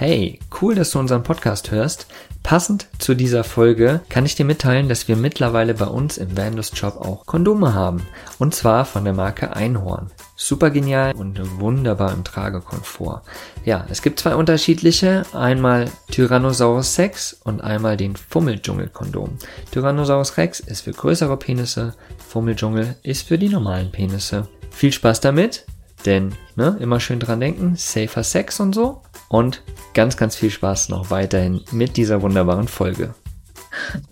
Hey, 0.00 0.38
cool, 0.62 0.74
dass 0.74 0.92
du 0.92 0.98
unseren 0.98 1.22
Podcast 1.22 1.72
hörst. 1.72 2.06
Passend 2.42 2.86
zu 2.98 3.14
dieser 3.14 3.44
Folge 3.44 4.00
kann 4.08 4.24
ich 4.24 4.34
dir 4.34 4.46
mitteilen, 4.46 4.88
dass 4.88 5.08
wir 5.08 5.14
mittlerweile 5.14 5.74
bei 5.74 5.84
uns 5.84 6.16
im 6.16 6.38
Vanlust 6.38 6.78
Shop 6.78 6.96
auch 6.96 7.26
Kondome 7.26 7.74
haben. 7.74 8.06
Und 8.38 8.54
zwar 8.54 8.86
von 8.86 9.04
der 9.04 9.12
Marke 9.12 9.54
Einhorn. 9.54 10.10
Super 10.36 10.70
genial 10.70 11.14
und 11.14 11.38
wunderbar 11.60 12.14
im 12.14 12.24
Tragekomfort. 12.24 13.20
Ja, 13.66 13.84
es 13.90 14.00
gibt 14.00 14.20
zwei 14.20 14.36
unterschiedliche. 14.36 15.24
Einmal 15.34 15.90
Tyrannosaurus 16.10 16.98
Rex 16.98 17.34
und 17.44 17.60
einmal 17.60 17.98
den 17.98 18.16
Fummeldschungel-Kondom. 18.16 19.36
Tyrannosaurus 19.70 20.38
Rex 20.38 20.60
ist 20.60 20.80
für 20.80 20.92
größere 20.92 21.36
Penisse, 21.36 21.92
Fummeldschungel 22.26 22.96
ist 23.02 23.28
für 23.28 23.36
die 23.36 23.50
normalen 23.50 23.92
Penisse. 23.92 24.48
Viel 24.70 24.92
Spaß 24.92 25.20
damit, 25.20 25.66
denn 26.06 26.32
ne, 26.56 26.78
immer 26.80 27.00
schön 27.00 27.20
dran 27.20 27.40
denken, 27.40 27.74
safer 27.76 28.24
Sex 28.24 28.60
und 28.60 28.74
so. 28.74 29.02
Und 29.28 29.62
ganz, 29.94 30.16
ganz 30.16 30.36
viel 30.36 30.50
Spaß 30.50 30.88
noch 30.88 31.10
weiterhin 31.10 31.60
mit 31.72 31.96
dieser 31.96 32.22
wunderbaren 32.22 32.68
Folge. 32.68 33.14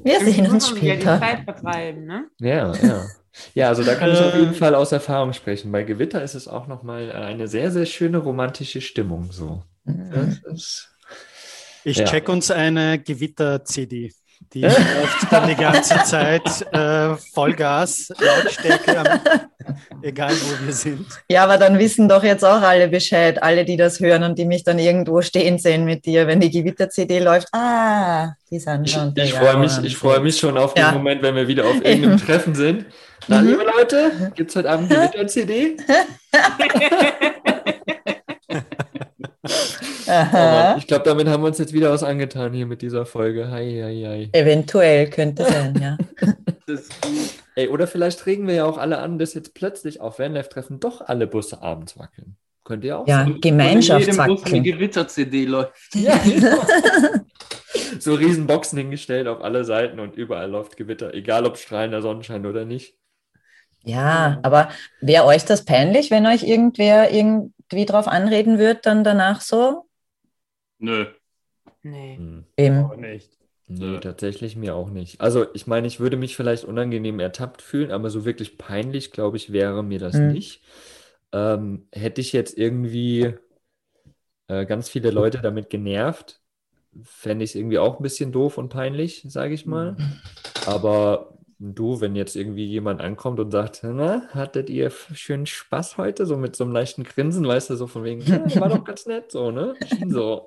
Wir 0.02 0.20
sehen 0.20 0.50
uns 0.50 0.68
später. 0.68 1.18
Zeit 1.20 1.44
vertreiben, 1.44 2.04
ne? 2.06 2.28
Ja, 2.40 2.74
ja. 2.76 3.06
Ja, 3.54 3.68
also 3.68 3.84
da 3.84 3.94
kann 3.94 4.10
ich 4.10 4.18
auf 4.18 4.34
Äh. 4.34 4.40
jeden 4.40 4.54
Fall 4.54 4.74
aus 4.74 4.90
Erfahrung 4.90 5.32
sprechen. 5.32 5.70
Bei 5.70 5.84
Gewitter 5.84 6.22
ist 6.22 6.34
es 6.34 6.48
auch 6.48 6.66
nochmal 6.66 7.12
eine 7.12 7.46
sehr, 7.46 7.70
sehr 7.70 7.86
schöne 7.86 8.18
romantische 8.18 8.80
Stimmung 8.80 9.30
so. 9.30 9.62
Das 9.84 10.38
ist, 10.52 10.88
Ich 11.84 11.98
Ja. 11.98 12.04
check 12.04 12.28
uns 12.28 12.50
eine 12.50 12.98
Gewitter-CD. 12.98 14.12
Die 14.54 14.62
läuft 14.62 15.30
dann 15.30 15.46
die 15.48 15.54
ganze 15.56 16.02
Zeit 16.04 16.42
äh, 16.72 17.14
Vollgas, 17.34 18.08
Lautstärke, 18.18 18.98
am, 18.98 19.20
egal 20.02 20.32
wo 20.32 20.66
wir 20.66 20.72
sind. 20.72 21.06
Ja, 21.28 21.44
aber 21.44 21.58
dann 21.58 21.78
wissen 21.78 22.08
doch 22.08 22.22
jetzt 22.24 22.44
auch 22.44 22.62
alle 22.62 22.88
Bescheid, 22.88 23.42
alle, 23.42 23.64
die 23.66 23.76
das 23.76 24.00
hören 24.00 24.22
und 24.22 24.38
die 24.38 24.46
mich 24.46 24.64
dann 24.64 24.78
irgendwo 24.78 25.20
stehen 25.20 25.58
sehen 25.58 25.84
mit 25.84 26.06
dir, 26.06 26.26
wenn 26.26 26.40
die 26.40 26.50
Gewitter-CD 26.50 27.18
läuft. 27.18 27.48
Ah, 27.52 28.32
die 28.50 28.58
sind 28.58 28.86
ich 28.86 28.92
schon. 28.92 29.12
ich 29.16 29.34
freue 29.34 29.58
mich, 29.58 29.72
ich 29.82 29.96
freue 29.96 30.20
mich 30.20 30.38
schon 30.38 30.56
auf 30.56 30.72
den 30.72 30.82
Ja. 30.84 30.92
Moment, 30.92 31.20
wenn 31.22 31.34
wir 31.34 31.46
wieder 31.46 31.64
auf 31.66 31.74
irgendeinem 31.74 32.12
Eben. 32.12 32.18
Treffen 32.18 32.54
sind. 32.54 32.86
Na, 33.26 33.42
Mhm. 33.42 33.48
liebe 33.48 33.64
Leute, 33.64 34.32
gibt 34.34 34.48
es 34.50 34.56
heute 34.56 34.70
Abend 34.70 34.88
Gewitter-CD? 34.88 35.76
Aha. 40.08 40.70
Aber 40.70 40.78
ich 40.78 40.86
glaube, 40.86 41.04
damit 41.04 41.28
haben 41.28 41.42
wir 41.42 41.48
uns 41.48 41.58
jetzt 41.58 41.72
wieder 41.72 41.90
was 41.90 42.02
angetan 42.02 42.52
hier 42.52 42.66
mit 42.66 42.82
dieser 42.82 43.06
Folge. 43.06 43.50
Hei, 43.50 43.64
hei, 43.82 44.04
hei. 44.06 44.38
Eventuell 44.38 45.10
könnte 45.10 45.44
sein, 45.44 45.78
ja. 45.80 45.96
Das 46.66 46.80
ist 46.80 47.00
gut. 47.00 47.12
Ey, 47.54 47.68
oder 47.68 47.86
vielleicht 47.86 48.26
regen 48.26 48.46
wir 48.46 48.54
ja 48.54 48.64
auch 48.66 48.76
alle 48.76 48.98
an, 48.98 49.18
dass 49.18 49.32
jetzt 49.32 49.54
plötzlich 49.54 50.00
auf 50.02 50.18
Vanlife-Treffen 50.18 50.80
doch 50.80 51.00
alle 51.00 51.26
Busse 51.26 51.62
abends 51.62 51.98
wackeln. 51.98 52.36
Könnt 52.62 52.84
ihr 52.84 52.98
auch 52.98 53.08
Ja, 53.08 53.20
jedem 53.20 53.32
Bus 53.34 53.40
Gemeinschaftswackeln. 53.40 54.44
eine 54.46 54.60
Gewitter-CD 54.62 55.46
läuft. 55.46 55.72
Ja, 55.94 56.18
genau. 56.18 56.58
so 57.98 58.12
riesen 58.14 58.46
Boxen 58.46 58.76
hingestellt 58.78 59.26
auf 59.28 59.40
alle 59.42 59.64
Seiten 59.64 59.98
und 59.98 60.14
überall 60.16 60.50
läuft 60.50 60.76
Gewitter, 60.76 61.14
egal 61.14 61.46
ob 61.46 61.56
strahlender 61.56 62.02
Sonnenschein 62.02 62.44
oder 62.44 62.66
nicht. 62.66 62.94
Ja, 63.84 64.38
aber 64.42 64.68
wäre 65.00 65.24
euch 65.24 65.46
das 65.46 65.64
peinlich, 65.64 66.10
wenn 66.10 66.26
euch 66.26 66.42
irgendwer 66.42 67.10
irgendwie 67.10 67.86
drauf 67.86 68.06
anreden 68.08 68.58
würde, 68.58 68.80
dann 68.82 69.04
danach 69.04 69.40
so? 69.40 69.87
Nö. 70.78 71.06
Nee. 71.82 72.16
Hm. 72.16 72.44
Eben. 72.56 73.00
nicht. 73.00 73.30
Nee, 73.70 73.94
Ja. 73.94 74.00
tatsächlich 74.00 74.56
mir 74.56 74.74
auch 74.74 74.88
nicht. 74.90 75.20
Also, 75.20 75.46
ich 75.54 75.66
meine, 75.66 75.86
ich 75.86 76.00
würde 76.00 76.16
mich 76.16 76.36
vielleicht 76.36 76.64
unangenehm 76.64 77.20
ertappt 77.20 77.60
fühlen, 77.60 77.90
aber 77.90 78.08
so 78.08 78.24
wirklich 78.24 78.56
peinlich, 78.56 79.10
glaube 79.12 79.36
ich, 79.36 79.52
wäre 79.52 79.82
mir 79.82 79.98
das 79.98 80.14
Mhm. 80.14 80.32
nicht. 80.32 80.62
Ähm, 81.32 81.86
hätte 81.92 82.20
ich 82.22 82.32
jetzt 82.32 82.56
irgendwie 82.56 83.34
äh, 84.48 84.64
ganz 84.66 84.88
viele 84.88 85.10
Leute 85.10 85.38
damit 85.40 85.68
genervt, 85.68 86.40
fände 87.02 87.44
ich 87.44 87.50
es 87.50 87.54
irgendwie 87.56 87.78
auch 87.78 87.98
ein 87.98 88.02
bisschen 88.02 88.32
doof 88.32 88.56
und 88.58 88.70
peinlich, 88.70 89.24
sage 89.28 89.52
ich 89.54 89.66
mal. 89.66 89.96
Aber 90.66 91.37
du, 91.58 92.00
wenn 92.00 92.14
jetzt 92.14 92.36
irgendwie 92.36 92.64
jemand 92.64 93.00
ankommt 93.00 93.40
und 93.40 93.50
sagt, 93.50 93.80
na, 93.82 94.22
hattet 94.30 94.70
ihr 94.70 94.90
schönen 94.90 95.46
Spaß 95.46 95.98
heute? 95.98 96.26
So 96.26 96.36
mit 96.36 96.56
so 96.56 96.64
einem 96.64 96.72
leichten 96.72 97.04
Grinsen, 97.04 97.46
weißt 97.46 97.70
du, 97.70 97.76
so 97.76 97.86
von 97.86 98.04
wegen, 98.04 98.22
ja, 98.22 98.60
war 98.60 98.68
doch 98.68 98.84
ganz 98.84 99.06
nett, 99.06 99.32
so, 99.32 99.50
ne? 99.50 99.74
So. 100.06 100.46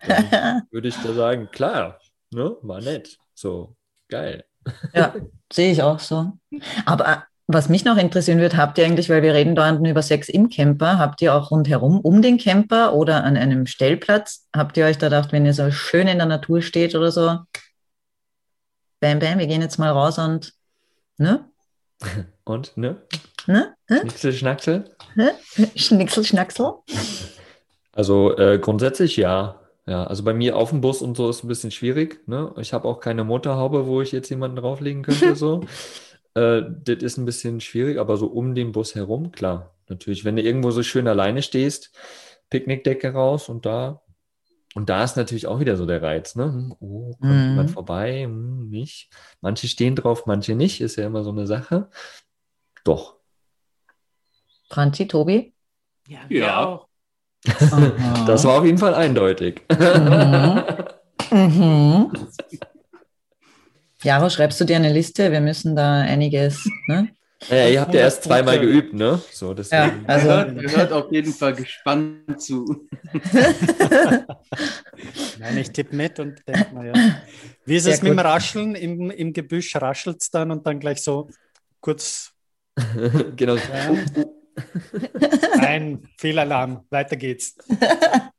Würde 0.70 0.88
ich 0.88 0.96
da 0.96 1.12
sagen, 1.12 1.48
klar, 1.52 1.98
ne? 2.30 2.56
War 2.62 2.80
nett. 2.80 3.18
So, 3.34 3.76
geil. 4.08 4.44
Ja, 4.94 5.14
sehe 5.52 5.70
ich 5.70 5.82
auch 5.82 5.98
so. 5.98 6.32
Aber 6.86 7.24
was 7.46 7.68
mich 7.68 7.84
noch 7.84 7.96
interessieren 7.96 8.40
wird, 8.40 8.56
habt 8.56 8.76
ihr 8.78 8.86
eigentlich, 8.86 9.08
weil 9.08 9.22
wir 9.22 9.34
reden 9.34 9.54
dauernd 9.54 9.86
über 9.86 10.02
Sex 10.02 10.28
im 10.28 10.48
Camper, 10.48 10.98
habt 10.98 11.22
ihr 11.22 11.32
auch 11.32 11.52
rundherum 11.52 12.00
um 12.00 12.20
den 12.20 12.38
Camper 12.38 12.94
oder 12.94 13.22
an 13.22 13.36
einem 13.36 13.66
Stellplatz, 13.66 14.48
habt 14.54 14.76
ihr 14.76 14.86
euch 14.86 14.98
da 14.98 15.06
gedacht, 15.06 15.32
wenn 15.32 15.46
ihr 15.46 15.54
so 15.54 15.70
schön 15.70 16.08
in 16.08 16.18
der 16.18 16.26
Natur 16.26 16.60
steht 16.60 16.96
oder 16.96 17.12
so, 17.12 17.38
bam, 19.00 19.18
bam, 19.18 19.38
wir 19.38 19.46
gehen 19.46 19.62
jetzt 19.62 19.78
mal 19.78 19.90
raus 19.90 20.18
und, 20.18 20.52
ne? 21.18 21.44
Und, 22.44 22.76
ne? 22.76 23.02
Ne? 23.48 23.74
Ne? 23.88 24.00
Schnicksel, 24.00 24.32
Schnacksel? 24.32 24.84
Schnicksel, 25.74 26.24
Schnacksel? 26.24 26.74
Also 27.92 28.36
äh, 28.36 28.58
grundsätzlich 28.60 29.16
ja. 29.16 29.60
Ja, 29.86 30.04
also 30.04 30.24
bei 30.24 30.34
mir 30.34 30.56
auf 30.56 30.70
dem 30.70 30.80
Bus 30.80 31.00
und 31.00 31.16
so 31.16 31.30
ist 31.30 31.44
ein 31.44 31.48
bisschen 31.48 31.70
schwierig. 31.70 32.26
Ne? 32.26 32.52
Ich 32.58 32.72
habe 32.72 32.88
auch 32.88 33.00
keine 33.00 33.24
Motorhaube, 33.24 33.86
wo 33.86 34.02
ich 34.02 34.12
jetzt 34.12 34.28
jemanden 34.30 34.56
drauflegen 34.56 35.02
könnte. 35.02 35.36
So. 35.36 35.64
äh, 36.34 36.62
das 36.84 37.02
ist 37.02 37.18
ein 37.18 37.24
bisschen 37.24 37.60
schwierig, 37.60 37.98
aber 37.98 38.16
so 38.16 38.26
um 38.26 38.54
den 38.54 38.72
Bus 38.72 38.94
herum, 38.94 39.32
klar. 39.32 39.74
Natürlich, 39.88 40.24
wenn 40.24 40.36
du 40.36 40.42
irgendwo 40.42 40.72
so 40.72 40.82
schön 40.82 41.06
alleine 41.06 41.42
stehst, 41.42 41.92
Picknickdecke 42.50 43.12
raus 43.12 43.48
und 43.48 43.64
da. 43.64 44.02
Und 44.76 44.90
da 44.90 45.02
ist 45.04 45.16
natürlich 45.16 45.46
auch 45.46 45.58
wieder 45.58 45.74
so 45.78 45.86
der 45.86 46.02
Reiz, 46.02 46.36
ne? 46.36 46.44
Hm, 46.44 46.74
Oh, 46.80 47.12
kommt 47.18 47.32
Mhm. 47.32 47.48
jemand 47.48 47.70
vorbei? 47.70 48.24
Hm, 48.24 48.68
nicht. 48.68 49.08
Manche 49.40 49.68
stehen 49.68 49.96
drauf, 49.96 50.26
manche 50.26 50.54
nicht, 50.54 50.82
ist 50.82 50.96
ja 50.96 51.06
immer 51.06 51.24
so 51.24 51.30
eine 51.30 51.46
Sache. 51.46 51.88
Doch. 52.84 53.16
Franzi, 54.68 55.08
Tobi? 55.08 55.54
Ja, 56.08 56.18
wir 56.28 56.40
Ja. 56.40 56.58
auch. 56.66 56.88
Das 58.26 58.44
war 58.44 58.58
auf 58.58 58.66
jeden 58.66 58.76
Fall 58.76 58.94
eindeutig. 58.94 59.62
Mhm. 59.70 60.62
Mhm. 61.30 62.12
Jaro, 64.02 64.28
schreibst 64.28 64.60
du 64.60 64.66
dir 64.66 64.76
eine 64.76 64.92
Liste? 64.92 65.32
Wir 65.32 65.40
müssen 65.40 65.74
da 65.74 66.00
einiges. 66.02 66.68
Ne? 66.86 67.15
Naja, 67.50 67.68
ihr 67.68 67.80
habt 67.82 67.94
ja 67.94 68.00
erst 68.00 68.26
100 68.26 68.38
zweimal 68.46 68.60
geübt, 68.60 68.94
ne? 68.94 69.20
So, 69.30 69.52
deswegen. 69.54 70.02
Ja, 70.02 70.08
also- 70.08 70.28
Er 70.28 70.54
hört, 70.54 70.76
hört 70.76 70.92
auf 70.92 71.12
jeden 71.12 71.32
Fall 71.32 71.54
gespannt 71.54 72.40
zu. 72.40 72.88
Nein, 75.38 75.58
ich 75.58 75.70
tippe 75.70 75.94
mit 75.94 76.18
und 76.18 76.40
denke 76.48 76.74
mal, 76.74 76.86
ja. 76.86 76.92
Wie 77.64 77.76
ist 77.76 77.84
Sehr 77.84 77.94
es 77.94 78.02
mit 78.02 78.10
dem 78.12 78.16
gut. 78.16 78.24
Rascheln? 78.24 78.74
Im, 78.74 79.10
im 79.10 79.32
Gebüsch 79.32 79.74
raschelt 79.76 80.22
es 80.22 80.30
dann 80.30 80.50
und 80.50 80.66
dann 80.66 80.80
gleich 80.80 81.02
so 81.02 81.28
kurz. 81.80 82.32
genau. 83.36 83.56
Ja. 83.56 83.94
Nein, 85.58 86.08
Fehlalarm, 86.18 86.84
weiter 86.90 87.16
geht's. 87.16 87.56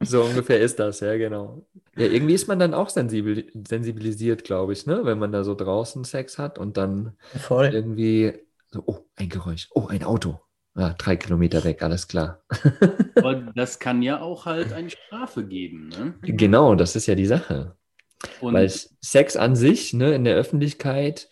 So 0.00 0.22
ungefähr 0.24 0.60
ist 0.60 0.78
das, 0.78 1.00
ja, 1.00 1.16
genau. 1.16 1.66
Ja, 1.96 2.06
irgendwie 2.06 2.34
ist 2.34 2.48
man 2.48 2.58
dann 2.58 2.74
auch 2.74 2.88
sensibel, 2.88 3.46
sensibilisiert, 3.66 4.44
glaube 4.44 4.72
ich, 4.72 4.86
ne? 4.86 5.00
Wenn 5.04 5.18
man 5.18 5.32
da 5.32 5.44
so 5.44 5.54
draußen 5.54 6.04
Sex 6.04 6.38
hat 6.38 6.58
und 6.58 6.76
dann 6.76 7.16
Voll. 7.36 7.70
irgendwie 7.72 8.34
so, 8.70 8.82
oh, 8.86 8.98
ein 9.16 9.28
Geräusch, 9.28 9.68
oh, 9.72 9.86
ein 9.86 10.02
Auto. 10.02 10.40
Ja, 10.76 10.94
drei 10.96 11.16
Kilometer 11.16 11.64
weg, 11.64 11.82
alles 11.82 12.06
klar. 12.06 12.42
Aber 13.16 13.34
das 13.54 13.80
kann 13.80 14.02
ja 14.02 14.20
auch 14.20 14.46
halt 14.46 14.72
eine 14.72 14.90
Strafe 14.90 15.44
geben. 15.44 15.88
Ne? 15.88 16.14
Genau, 16.22 16.76
das 16.76 16.94
ist 16.94 17.06
ja 17.06 17.16
die 17.16 17.26
Sache. 17.26 17.76
Und 18.40 18.54
Weil 18.54 18.68
Sex 18.68 19.36
an 19.36 19.56
sich, 19.56 19.92
ne, 19.92 20.14
in 20.14 20.24
der 20.24 20.36
Öffentlichkeit, 20.36 21.28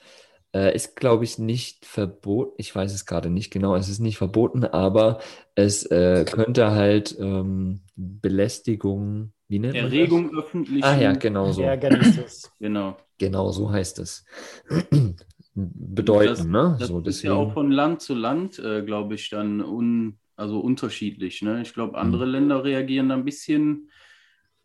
äh, 0.55 0.75
ist, 0.75 0.97
glaube 0.97 1.25
ich, 1.25 1.39
nicht 1.39 1.85
verboten. 1.87 2.55
Ich 2.59 2.75
weiß 2.75 2.93
es 2.93 3.07
gerade 3.07 3.31
nicht 3.31 3.51
genau, 3.53 3.75
es 3.77 3.89
ist 3.89 4.01
nicht 4.01 4.19
verboten, 4.19 4.65
aber 4.65 5.21
es 5.55 5.85
äh, 5.91 6.25
könnte 6.25 6.71
halt 6.73 7.17
ähm, 7.21 7.81
Belästigung, 7.97 9.33
wie 9.49 9.59
nennt 9.59 9.75
man 9.81 9.91
das? 9.91 9.93
Erregung 9.93 10.35
öffentlichen. 10.37 10.83
Ah 10.85 10.97
ja, 11.01 11.13
genau 11.13 11.53
so. 11.53 11.63
Genau. 12.61 12.97
Genau 13.19 13.51
so 13.53 13.71
heißt 13.71 13.99
es. 13.99 14.25
Bedeuten, 15.55 16.51
ne? 16.51 16.77
Das 16.79 16.89
so, 16.89 17.01
ist 17.03 17.23
ja 17.23 17.33
auch 17.35 17.53
von 17.53 17.71
Land 17.71 18.03
zu 18.03 18.15
Land, 18.15 18.59
äh, 18.59 18.83
glaube 18.83 19.15
ich, 19.15 19.31
dann 19.31 19.63
un, 19.63 20.19
also 20.37 20.61
unterschiedlich. 20.61 21.43
Ne? 21.43 21.63
Ich 21.63 21.73
glaube, 21.73 21.97
andere 21.99 22.27
Mhm. 22.27 22.31
Länder 22.33 22.65
reagieren 22.65 23.09
da 23.09 23.15
ein 23.15 23.25
bisschen 23.25 23.91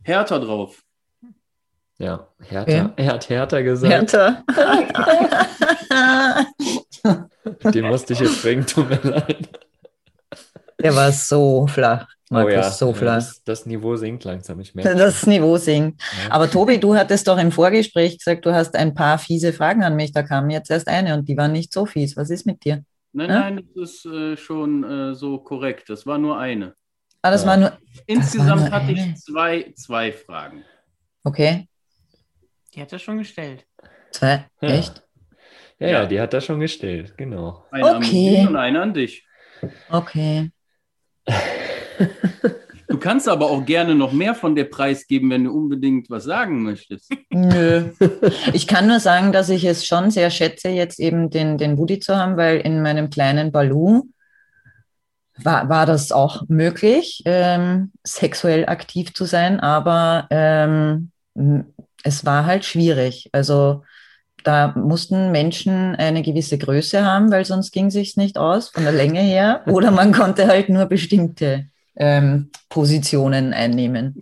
härter 0.03 0.39
drauf. 0.39 0.83
Ja, 2.01 2.27
härter. 2.39 2.93
Er 2.95 3.05
hat 3.13 3.29
härter 3.29 3.61
gesagt. 3.63 3.93
Härter. 3.93 4.43
Den 7.73 7.87
musste 7.87 8.13
ich 8.13 8.19
jetzt 8.19 8.41
bringen, 8.41 8.65
tut 8.65 8.89
mir 8.89 8.99
leid. 9.09 9.49
Der 10.81 10.95
war 10.95 11.11
so 11.11 11.67
flach. 11.67 12.07
Markus, 12.31 12.79
so 12.79 12.87
Oh 12.87 12.91
ja, 12.91 12.95
flach. 12.95 13.15
das, 13.15 13.43
das 13.43 13.65
Niveau 13.65 13.95
sinkt 13.97 14.23
langsam, 14.23 14.59
ich 14.61 14.73
merke. 14.73 14.95
Das 14.95 15.27
Niveau 15.27 15.57
sinkt. 15.57 16.01
Ja. 16.25 16.31
Aber 16.31 16.49
Tobi, 16.49 16.79
du 16.79 16.95
hattest 16.95 17.27
doch 17.27 17.37
im 17.37 17.51
Vorgespräch 17.51 18.17
gesagt, 18.17 18.45
du 18.45 18.53
hast 18.53 18.75
ein 18.75 18.93
paar 18.95 19.19
fiese 19.19 19.51
Fragen 19.53 19.83
an 19.83 19.95
mich. 19.95 20.11
Da 20.13 20.23
kam 20.23 20.49
jetzt 20.49 20.71
erst 20.71 20.87
eine 20.87 21.13
und 21.13 21.27
die 21.27 21.35
war 21.37 21.49
nicht 21.49 21.73
so 21.73 21.85
fies. 21.85 22.15
Was 22.17 22.29
ist 22.29 22.45
mit 22.45 22.63
dir? 22.63 22.83
Nein, 23.13 23.29
Ja? 23.29 23.39
nein, 23.41 23.67
das 23.75 23.91
ist 23.91 24.05
äh, 24.05 24.37
schon 24.37 24.83
äh, 24.83 25.13
so 25.13 25.39
korrekt. 25.39 25.89
Das 25.89 26.05
war 26.05 26.17
nur 26.17 26.39
eine. 26.39 26.73
Ah, 27.21 27.31
das 27.31 27.41
Ja. 27.43 27.49
war 27.49 27.57
nur. 27.57 27.73
Insgesamt 28.07 28.61
nur 28.61 28.71
hatte 28.71 28.87
eine. 28.87 29.09
ich 29.13 29.17
zwei, 29.17 29.73
zwei 29.75 30.11
Fragen. 30.13 30.63
Okay. 31.25 31.67
Die 32.73 32.81
hat 32.81 32.91
er 32.93 32.99
schon 32.99 33.17
gestellt. 33.17 33.65
Zwei. 34.11 34.45
Ja. 34.61 34.69
Echt? 34.69 35.03
ja, 35.79 35.87
ja, 35.87 36.05
die 36.05 36.19
hat 36.19 36.33
das 36.33 36.45
schon 36.45 36.59
gestellt, 36.59 37.17
genau. 37.17 37.65
Eine 37.71 37.85
an 37.89 37.95
Okay. 37.97 38.31
mich 38.39 38.47
und 38.47 38.55
eine 38.55 38.81
an 38.81 38.93
dich. 38.93 39.25
Okay. 39.89 40.51
Du 42.87 42.97
kannst 42.97 43.29
aber 43.29 43.49
auch 43.49 43.65
gerne 43.65 43.95
noch 43.95 44.11
mehr 44.11 44.35
von 44.35 44.53
der 44.55 44.65
Preis 44.65 45.07
geben, 45.07 45.29
wenn 45.29 45.45
du 45.45 45.51
unbedingt 45.51 46.09
was 46.09 46.25
sagen 46.25 46.61
möchtest. 46.63 47.11
Nö. 47.29 47.91
Ich 48.53 48.67
kann 48.67 48.87
nur 48.87 48.99
sagen, 48.99 49.31
dass 49.31 49.49
ich 49.49 49.63
es 49.63 49.85
schon 49.85 50.11
sehr 50.11 50.29
schätze, 50.29 50.69
jetzt 50.69 50.99
eben 50.99 51.29
den, 51.29 51.57
den 51.57 51.77
Woody 51.77 51.99
zu 51.99 52.17
haben, 52.17 52.35
weil 52.37 52.57
in 52.59 52.81
meinem 52.81 53.09
kleinen 53.09 53.51
Balu 53.51 54.03
war, 55.37 55.69
war 55.69 55.85
das 55.85 56.11
auch 56.11 56.43
möglich, 56.49 57.21
ähm, 57.25 57.91
sexuell 58.03 58.65
aktiv 58.65 59.13
zu 59.13 59.25
sein, 59.25 59.59
aber 59.59 60.27
ähm, 60.29 61.11
es 62.03 62.25
war 62.25 62.45
halt 62.45 62.65
schwierig. 62.65 63.29
Also 63.31 63.83
da 64.43 64.73
mussten 64.75 65.31
Menschen 65.31 65.95
eine 65.95 66.23
gewisse 66.23 66.57
Größe 66.57 67.05
haben, 67.05 67.31
weil 67.31 67.45
sonst 67.45 67.71
ging 67.71 67.91
sich's 67.91 68.17
nicht 68.17 68.37
aus 68.37 68.69
von 68.69 68.83
der 68.83 68.93
Länge 68.93 69.21
her, 69.21 69.63
oder 69.67 69.91
man 69.91 70.13
konnte 70.13 70.47
halt 70.47 70.69
nur 70.69 70.85
bestimmte 70.85 71.67
ähm, 71.95 72.49
Positionen 72.69 73.53
einnehmen. 73.53 74.19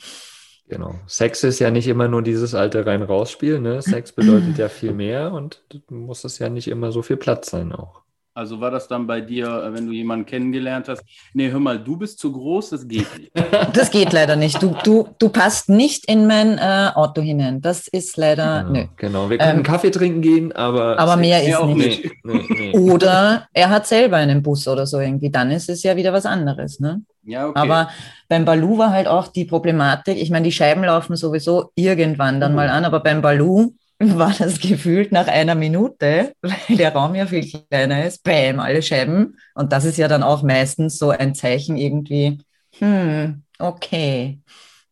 Genau. 0.67 0.93
Sex 1.07 1.43
ist 1.43 1.59
ja 1.59 1.71
nicht 1.71 1.87
immer 1.87 2.07
nur 2.07 2.21
dieses 2.21 2.53
alte 2.53 2.85
rein-raus-Spiel, 2.85 3.59
ne? 3.59 3.81
Sex 3.81 4.11
bedeutet 4.11 4.57
ja 4.57 4.69
viel 4.69 4.93
mehr 4.93 5.31
und 5.31 5.63
muss 5.89 6.23
es 6.23 6.37
ja 6.37 6.49
nicht 6.49 6.67
immer 6.67 6.91
so 6.91 7.01
viel 7.01 7.17
Platz 7.17 7.49
sein 7.49 7.71
auch. 7.71 8.01
Also 8.39 8.61
war 8.61 8.71
das 8.71 8.87
dann 8.87 9.05
bei 9.05 9.19
dir, 9.19 9.47
äh, 9.47 9.73
wenn 9.73 9.85
du 9.85 9.91
jemanden 9.91 10.25
kennengelernt 10.25 10.87
hast, 10.87 11.03
nee, 11.33 11.51
hör 11.51 11.59
mal, 11.59 11.77
du 11.77 11.97
bist 11.97 12.19
zu 12.19 12.31
groß, 12.31 12.69
das 12.69 12.87
geht 12.87 13.05
nicht. 13.19 13.31
Das 13.73 13.91
geht 13.91 14.13
leider 14.13 14.37
nicht. 14.37 14.61
Du, 14.63 14.73
du, 14.83 15.09
du 15.19 15.27
passt 15.27 15.67
nicht 15.67 16.05
in 16.05 16.25
mein 16.25 16.57
äh, 16.57 16.89
Auto 16.95 17.21
hinein. 17.21 17.59
Das 17.61 17.89
ist 17.89 18.15
leider, 18.15 18.63
Genau, 18.63 18.71
nö. 18.79 18.85
genau. 18.95 19.29
Wir 19.29 19.37
können 19.37 19.57
Ähm, 19.57 19.63
Kaffee 19.63 19.91
trinken 19.91 20.21
gehen, 20.21 20.51
aber. 20.53 20.97
Aber 20.97 21.17
mehr 21.17 21.43
ist 21.43 21.55
auch 21.55 21.67
nicht. 21.67 22.03
nicht. 22.05 22.15
Nee, 22.23 22.45
nee, 22.49 22.71
nee. 22.73 22.79
Oder 22.79 23.47
er 23.53 23.69
hat 23.69 23.85
selber 23.87 24.15
einen 24.17 24.41
Bus 24.41 24.67
oder 24.69 24.85
so 24.87 24.99
irgendwie. 24.99 25.29
Dann 25.29 25.51
ist 25.51 25.67
es 25.69 25.83
ja 25.83 25.97
wieder 25.97 26.13
was 26.13 26.25
anderes. 26.25 26.79
Ne? 26.79 27.01
Ja, 27.25 27.47
okay. 27.47 27.59
Aber 27.59 27.89
beim 28.29 28.45
Balu 28.45 28.77
war 28.77 28.91
halt 28.91 29.07
auch 29.07 29.27
die 29.27 29.43
Problematik. 29.45 30.17
Ich 30.17 30.29
meine, 30.29 30.45
die 30.45 30.53
Scheiben 30.53 30.83
laufen 30.85 31.17
sowieso 31.17 31.71
irgendwann 31.75 32.39
dann 32.39 32.55
mal 32.55 32.69
an, 32.69 32.85
aber 32.85 33.01
beim 33.01 33.21
Balu 33.21 33.73
war 34.17 34.33
das 34.37 34.59
gefühlt 34.59 35.11
nach 35.11 35.27
einer 35.27 35.55
Minute, 35.55 36.33
weil 36.41 36.77
der 36.77 36.93
Raum 36.93 37.15
ja 37.15 37.25
viel 37.27 37.45
kleiner 37.69 38.05
ist, 38.05 38.23
bam, 38.23 38.59
alle 38.59 38.81
Scheiben. 38.81 39.37
Und 39.55 39.71
das 39.73 39.85
ist 39.85 39.97
ja 39.97 40.07
dann 40.07 40.23
auch 40.23 40.43
meistens 40.43 40.97
so 40.97 41.09
ein 41.09 41.35
Zeichen 41.35 41.75
irgendwie, 41.77 42.39
hm, 42.77 43.43
okay, 43.59 44.41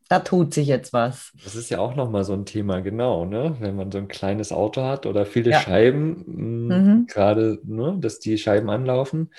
da 0.09 0.19
tut 0.19 0.53
sich 0.53 0.67
jetzt 0.67 0.93
was. 0.93 1.31
Das 1.43 1.55
ist 1.55 1.69
ja 1.69 1.79
auch 1.79 1.95
nochmal 1.95 2.23
so 2.25 2.33
ein 2.33 2.45
Thema, 2.45 2.81
genau, 2.81 3.23
ne? 3.25 3.55
Wenn 3.59 3.75
man 3.75 3.91
so 3.91 3.97
ein 3.99 4.07
kleines 4.07 4.51
Auto 4.51 4.81
hat 4.83 5.05
oder 5.05 5.25
viele 5.25 5.51
Ja. 5.51 5.61
Scheiben, 5.61 6.23
mh, 6.27 6.75
Mhm. 6.77 7.07
gerade, 7.07 7.59
ne, 7.63 7.97
dass 7.99 8.19
die 8.19 8.37
Scheiben 8.37 8.69
anlaufen. 8.69 9.31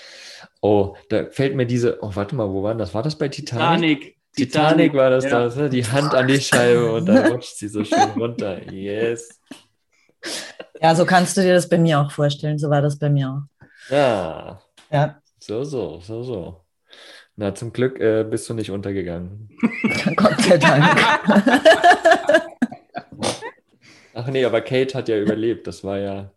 Oh, 0.63 0.97
da 1.11 1.27
fällt 1.31 1.57
mir 1.57 1.67
diese, 1.67 1.99
oh, 2.03 2.11
warte 2.15 2.35
mal, 2.37 2.51
wo 2.51 2.63
war 2.63 2.75
das? 2.75 2.95
War 2.95 3.03
das 3.03 3.19
bei 3.19 3.29
Titanic? 3.29 3.81
Titanic. 3.81 4.18
Titanic 4.47 4.95
war 4.95 5.11
das 5.11 5.25
ja. 5.25 5.49
da, 5.49 5.55
ne? 5.55 5.69
Die 5.69 5.85
Hand 5.85 6.15
an 6.15 6.27
die 6.27 6.41
Scheibe 6.41 6.93
und 6.93 7.07
dann 7.07 7.27
rutscht 7.33 7.57
sie 7.57 7.69
so 7.69 7.85
schön 7.85 8.11
runter. 8.17 8.63
Yes. 8.73 9.41
Ja, 10.81 10.95
so 10.95 11.05
kannst 11.05 11.37
du 11.37 11.43
dir 11.43 11.55
das 11.55 11.69
bei 11.69 11.79
mir 11.79 12.01
auch 12.01 12.11
vorstellen. 12.11 12.59
So 12.59 12.71
war 12.71 12.83
das 12.83 12.99
bei 12.99 13.11
mir 13.11 13.29
auch. 13.31 13.43
Ja, 13.91 14.61
Ja, 14.91 15.21
so, 15.39 15.65
so, 15.65 16.01
so, 16.01 16.23
so. 16.23 16.61
Na, 17.37 17.55
zum 17.55 17.73
Glück 17.73 18.01
äh, 18.01 18.25
bist 18.25 18.49
du 18.49 18.55
nicht 18.55 18.71
untergegangen. 18.71 19.49
Gott 20.17 20.41
sei 20.41 20.59
Dank. 20.59 20.85
Ach 24.15 24.27
nee, 24.27 24.45
aber 24.45 24.61
Kate 24.61 24.99
hat 24.99 25.09
ja 25.09 25.19
überlebt. 25.19 25.69
Das 25.69 25.85
war 25.85 25.99
ja, 25.99 26.33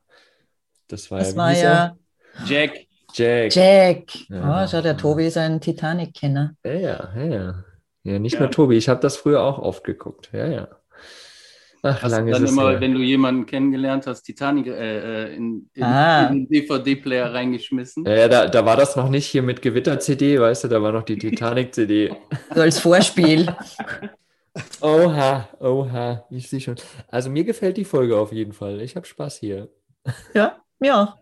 das 0.87 1.09
war 1.09 1.19
Das 1.19 1.31
ja, 1.31 1.37
war 1.37 1.51
ja 1.57 1.97
Jack. 2.45 2.85
Jack. 3.13 3.55
Jack. 3.55 4.29
Ja. 4.29 4.63
Oh, 4.63 4.67
schau, 4.69 4.81
der 4.81 4.95
Tobi 4.95 5.25
ist 5.25 5.37
ein 5.37 5.59
Titanic-Kenner. 5.59 6.55
Ja, 6.63 6.71
ja, 6.73 7.09
ja, 7.15 7.63
ja. 8.03 8.19
Nicht 8.19 8.33
Ja. 8.33 8.39
nur 8.41 8.51
Tobi, 8.51 8.77
ich 8.77 8.89
habe 8.89 8.99
das 9.01 9.17
früher 9.17 9.41
auch 9.43 9.59
oft 9.59 9.83
geguckt. 9.83 10.29
Ja, 10.33 10.47
ja. 10.47 10.67
Ach, 11.83 12.03
Hast 12.03 12.11
du 12.11 12.15
lange 12.17 12.29
ist 12.31 12.37
dann 12.37 12.43
es 12.45 12.51
immer, 12.51 12.69
her. 12.71 12.79
wenn 12.81 12.93
du 12.93 12.99
jemanden 12.99 13.47
kennengelernt 13.47 14.05
hast, 14.05 14.21
Titanic 14.21 14.67
äh, 14.67 15.29
äh, 15.29 15.35
in, 15.35 15.67
in, 15.73 15.81
Ah. 15.83 16.27
in 16.27 16.45
den 16.45 16.49
DVD-Player 16.49 17.33
reingeschmissen? 17.33 18.05
Ja, 18.05 18.13
ja, 18.13 18.27
da, 18.27 18.47
da 18.47 18.63
war 18.65 18.77
das 18.77 18.95
noch 18.95 19.09
nicht 19.09 19.25
hier 19.25 19.41
mit 19.41 19.63
Gewitter-CD, 19.63 20.39
weißt 20.39 20.65
du, 20.65 20.67
da 20.67 20.79
war 20.83 20.91
noch 20.91 21.01
die 21.01 21.17
Titanic-CD. 21.17 22.15
So 22.53 22.61
als 22.61 22.77
Vorspiel. 22.77 23.47
Oha, 24.81 25.47
oha, 25.59 26.25
ich 26.29 26.49
sehe 26.49 26.59
schon. 26.59 26.75
Also 27.07 27.29
mir 27.29 27.45
gefällt 27.45 27.77
die 27.77 27.85
Folge 27.85 28.17
auf 28.17 28.31
jeden 28.33 28.51
Fall. 28.53 28.81
Ich 28.81 28.95
habe 28.95 29.05
Spaß 29.07 29.37
hier. 29.39 29.69
Ja, 30.33 30.57
ja. 30.81 31.17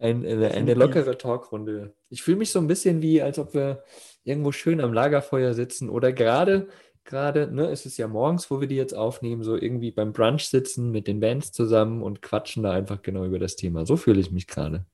Ein, 0.00 0.26
eine, 0.26 0.50
eine 0.50 0.74
lockere 0.74 1.16
Talkrunde. 1.16 1.94
Ich 2.10 2.22
fühle 2.22 2.38
mich 2.38 2.50
so 2.50 2.58
ein 2.58 2.66
bisschen 2.66 3.00
wie, 3.00 3.22
als 3.22 3.38
ob 3.38 3.54
wir 3.54 3.84
irgendwo 4.24 4.52
schön 4.52 4.80
am 4.80 4.92
Lagerfeuer 4.92 5.54
sitzen 5.54 5.88
oder 5.90 6.12
gerade 6.12 6.68
gerade, 7.06 7.48
ne, 7.54 7.66
es 7.68 7.84
ist 7.84 7.98
ja 7.98 8.08
morgens, 8.08 8.50
wo 8.50 8.62
wir 8.62 8.66
die 8.66 8.76
jetzt 8.76 8.94
aufnehmen, 8.96 9.42
so 9.42 9.56
irgendwie 9.56 9.90
beim 9.90 10.14
Brunch 10.14 10.48
sitzen 10.48 10.90
mit 10.90 11.06
den 11.06 11.20
Bands 11.20 11.52
zusammen 11.52 12.02
und 12.02 12.22
quatschen 12.22 12.62
da 12.62 12.72
einfach 12.72 13.02
genau 13.02 13.26
über 13.26 13.38
das 13.38 13.56
Thema. 13.56 13.84
So 13.84 13.96
fühle 13.98 14.20
ich 14.20 14.30
mich 14.30 14.46
gerade. 14.46 14.86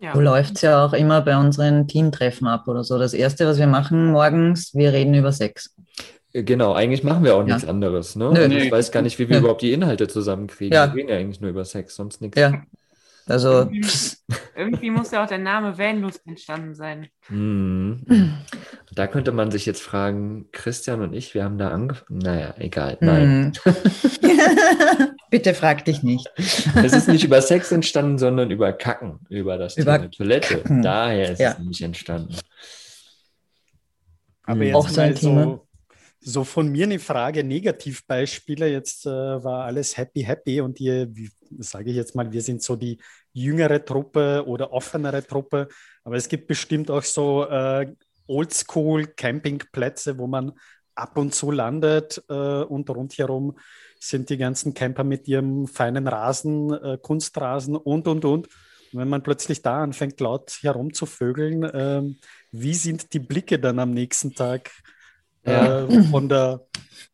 Ja. 0.00 0.14
So 0.14 0.20
läuft 0.22 0.56
es 0.56 0.62
ja 0.62 0.82
auch 0.82 0.94
immer 0.94 1.20
bei 1.20 1.36
unseren 1.36 1.86
Teamtreffen 1.86 2.46
ab 2.46 2.66
oder 2.68 2.84
so. 2.84 2.98
Das 2.98 3.12
Erste, 3.12 3.46
was 3.46 3.58
wir 3.58 3.66
machen 3.66 4.12
morgens, 4.12 4.74
wir 4.74 4.94
reden 4.94 5.12
über 5.14 5.30
Sex. 5.30 5.74
Äh, 6.32 6.42
Genau, 6.42 6.72
eigentlich 6.72 7.04
machen 7.04 7.22
wir 7.24 7.34
auch 7.34 7.40
Ja. 7.46 7.54
nichts 7.54 7.66
anderes. 7.68 8.16
Ne? 8.16 8.30
Nö. 8.32 8.44
Und 8.44 8.52
ich 8.52 8.64
Nee. 8.64 8.72
weiß 8.72 8.90
gar 8.90 9.02
nicht, 9.02 9.18
wie 9.18 9.28
wir 9.28 9.36
Nö. 9.36 9.40
überhaupt 9.40 9.60
die 9.60 9.74
Inhalte 9.74 10.08
zusammenkriegen. 10.08 10.72
Ja. 10.72 10.86
Wir 10.88 10.94
reden 11.00 11.08
ja 11.10 11.16
eigentlich 11.16 11.42
nur 11.42 11.50
über 11.50 11.66
Sex, 11.66 11.96
sonst 11.96 12.22
nichts. 12.22 12.38
Ja. 12.40 12.62
Also, 13.30 13.60
Irgendwie, 13.60 13.86
irgendwie 14.56 14.90
muss 14.90 15.10
ja 15.12 15.22
auch 15.24 15.28
der 15.28 15.38
Name 15.38 15.78
Vanlust 15.78 16.26
entstanden 16.26 16.74
sein. 16.74 17.08
Hm. 17.28 18.36
Da 18.92 19.06
könnte 19.06 19.32
man 19.32 19.50
sich 19.50 19.66
jetzt 19.66 19.82
fragen, 19.82 20.46
Christian 20.52 21.00
und 21.00 21.12
ich, 21.14 21.34
wir 21.34 21.44
haben 21.44 21.56
da 21.58 21.68
angefangen. 21.70 22.18
Naja, 22.18 22.54
egal. 22.58 22.98
Nein. 23.00 23.52
hm. 23.62 23.76
Bitte 25.30 25.54
frag 25.54 25.84
dich 25.84 26.02
nicht. 26.02 26.28
Es 26.36 26.92
ist 26.92 27.06
nicht 27.08 27.22
über 27.24 27.40
Sex 27.40 27.70
entstanden, 27.70 28.18
sondern 28.18 28.50
über 28.50 28.72
Kacken, 28.72 29.20
über 29.28 29.58
das 29.58 29.76
Über 29.76 29.98
Thema 29.98 30.10
Toilette. 30.10 30.56
Kacken. 30.58 30.82
Daher 30.82 31.30
ist 31.30 31.38
Ja. 31.38 31.52
es 31.52 31.58
nämlich 31.58 31.82
entstanden. 31.82 32.34
Aber 34.44 34.64
jetzt 34.64 34.74
Auch 34.74 34.88
so 34.88 35.00
ein 35.00 35.10
mal 35.10 35.14
Thema. 35.14 35.60
So, 36.20 36.44
von 36.44 36.68
mir 36.68 36.84
eine 36.84 36.98
Frage, 36.98 37.42
Negativbeispiele. 37.42 38.70
Jetzt 38.70 39.06
äh, 39.06 39.10
war 39.10 39.64
alles 39.64 39.96
happy, 39.96 40.22
happy 40.22 40.60
und 40.60 40.78
ihr, 40.78 41.10
sage 41.58 41.90
ich 41.90 41.96
jetzt 41.96 42.14
mal, 42.14 42.30
wir 42.30 42.42
sind 42.42 42.62
so 42.62 42.76
die 42.76 42.98
jüngere 43.32 43.84
Truppe 43.84 44.44
oder 44.46 44.72
offenere 44.72 45.26
Truppe. 45.26 45.68
Aber 46.04 46.16
es 46.16 46.28
gibt 46.28 46.46
bestimmt 46.46 46.90
auch 46.90 47.02
so 47.02 47.46
äh, 47.46 47.94
Oldschool-Campingplätze, 48.26 50.18
wo 50.18 50.26
man 50.26 50.52
ab 50.94 51.16
und 51.16 51.34
zu 51.34 51.50
landet 51.50 52.22
äh, 52.28 52.34
und 52.34 52.90
rundherum 52.90 53.58
sind 53.98 54.30
die 54.30 54.36
ganzen 54.36 54.74
Camper 54.74 55.04
mit 55.04 55.28
ihrem 55.28 55.66
feinen 55.66 56.06
Rasen, 56.06 56.72
äh, 56.72 56.98
Kunstrasen 57.00 57.76
und, 57.76 58.08
und, 58.08 58.24
und. 58.24 58.48
Und 58.92 58.98
wenn 58.98 59.08
man 59.08 59.22
plötzlich 59.22 59.62
da 59.62 59.82
anfängt, 59.82 60.20
laut 60.20 60.50
herumzuvögeln, 60.62 61.70
ähm, 61.72 62.18
wie 62.50 62.74
sind 62.74 63.12
die 63.12 63.20
Blicke 63.20 63.58
dann 63.58 63.78
am 63.78 63.92
nächsten 63.92 64.34
Tag 64.34 64.70
Ja. 65.44 65.86
äh, 65.86 66.02
von 66.04 66.28
der 66.28 66.66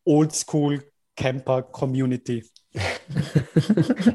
Oldschool 0.04 0.82
Camper 1.16 1.62
Community? 1.62 2.44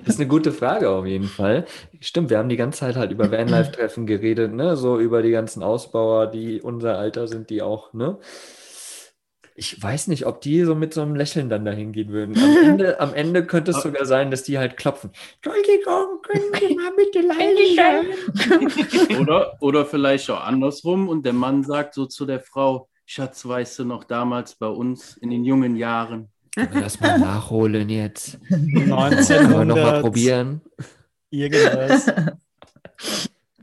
Das 0.06 0.16
ist 0.16 0.20
eine 0.20 0.28
gute 0.28 0.52
Frage 0.52 0.90
auf 0.90 1.06
jeden 1.06 1.28
Fall. 1.28 1.66
Stimmt, 2.00 2.30
wir 2.30 2.38
haben 2.38 2.50
die 2.50 2.58
ganze 2.58 2.80
Zeit 2.80 2.96
halt 2.96 3.12
über 3.12 3.32
Vanlife-Treffen 3.32 4.06
geredet, 4.06 4.54
ne? 4.54 4.76
So 4.78 5.00
über 5.00 5.22
die 5.22 5.32
ganzen 5.32 5.64
Ausbauer, 5.64 6.28
die 6.28 6.62
unser 6.62 6.98
Alter 6.98 7.28
sind, 7.28 7.50
die 7.50 7.62
auch, 7.62 7.94
ne? 7.94 8.20
Ich 9.56 9.82
weiß 9.82 10.08
nicht, 10.08 10.26
ob 10.26 10.42
die 10.42 10.64
so 10.64 10.76
mit 10.76 10.94
so 10.94 11.02
einem 11.02 11.16
Lächeln 11.16 11.50
dann 11.50 11.66
dahin 11.66 11.92
gehen 11.92 12.10
würden. 12.10 12.38
Am 12.38 12.70
Ende, 12.70 13.00
am 13.00 13.14
Ende 13.14 13.46
könnte 13.46 13.72
es 13.72 13.82
sogar 13.82 14.06
sein, 14.06 14.32
dass 14.32 14.44
die 14.44 14.58
halt 14.58 14.78
klopfen. 14.78 15.12
Entschuldigung, 15.42 16.22
können 16.22 16.52
Sie 16.60 16.76
mal 16.76 16.92
bitte 16.96 17.22
leise 17.22 17.76
sein? 17.76 19.20
Oder, 19.20 19.58
oder 19.60 19.86
vielleicht 19.86 20.30
auch 20.30 20.42
andersrum 20.42 21.10
und 21.10 21.26
der 21.26 21.34
Mann 21.34 21.64
sagt 21.64 21.94
so 21.96 22.06
zu 22.06 22.26
der 22.26 22.40
Frau, 22.42 22.90
Schatz, 23.14 23.46
weißt 23.46 23.80
du 23.80 23.84
noch 23.84 24.06
damals 24.06 24.56
bei 24.56 24.68
uns 24.68 25.18
in 25.18 25.32
den 25.32 25.44
jungen 25.44 25.76
Jahren? 25.76 26.30
Lass 26.56 26.98
mal 27.02 27.20
nachholen 27.20 27.90
jetzt. 27.90 28.40
1900 28.50 29.30
Wollen 29.30 29.52
wir 29.52 29.66
nochmal 29.66 30.00
probieren? 30.02 30.62
Irgendwas. 31.30 32.08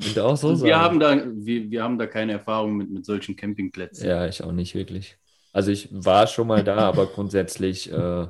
Und 0.05 0.19
auch 0.19 0.37
so 0.37 0.63
wir, 0.63 0.79
haben 0.79 1.01
da, 1.01 1.23
wir, 1.33 1.71
wir 1.71 1.83
haben 1.83 1.97
da 1.97 2.07
keine 2.07 2.33
Erfahrung 2.33 2.77
mit, 2.77 2.91
mit 2.91 3.07
solchen 3.07 3.37
Campingplätzen. 3.37 4.07
Ja, 4.07 4.27
ich 4.27 4.45
auch 4.45 4.53
nicht 4.53 4.75
wirklich. 4.75 5.17
Also 5.55 5.71
ich 5.71 5.89
war 5.93 6.27
schon 6.27 6.47
mal 6.47 6.63
da, 6.63 6.77
aber 6.81 7.07
grundsätzlich 7.07 7.91
äh, 7.91 8.27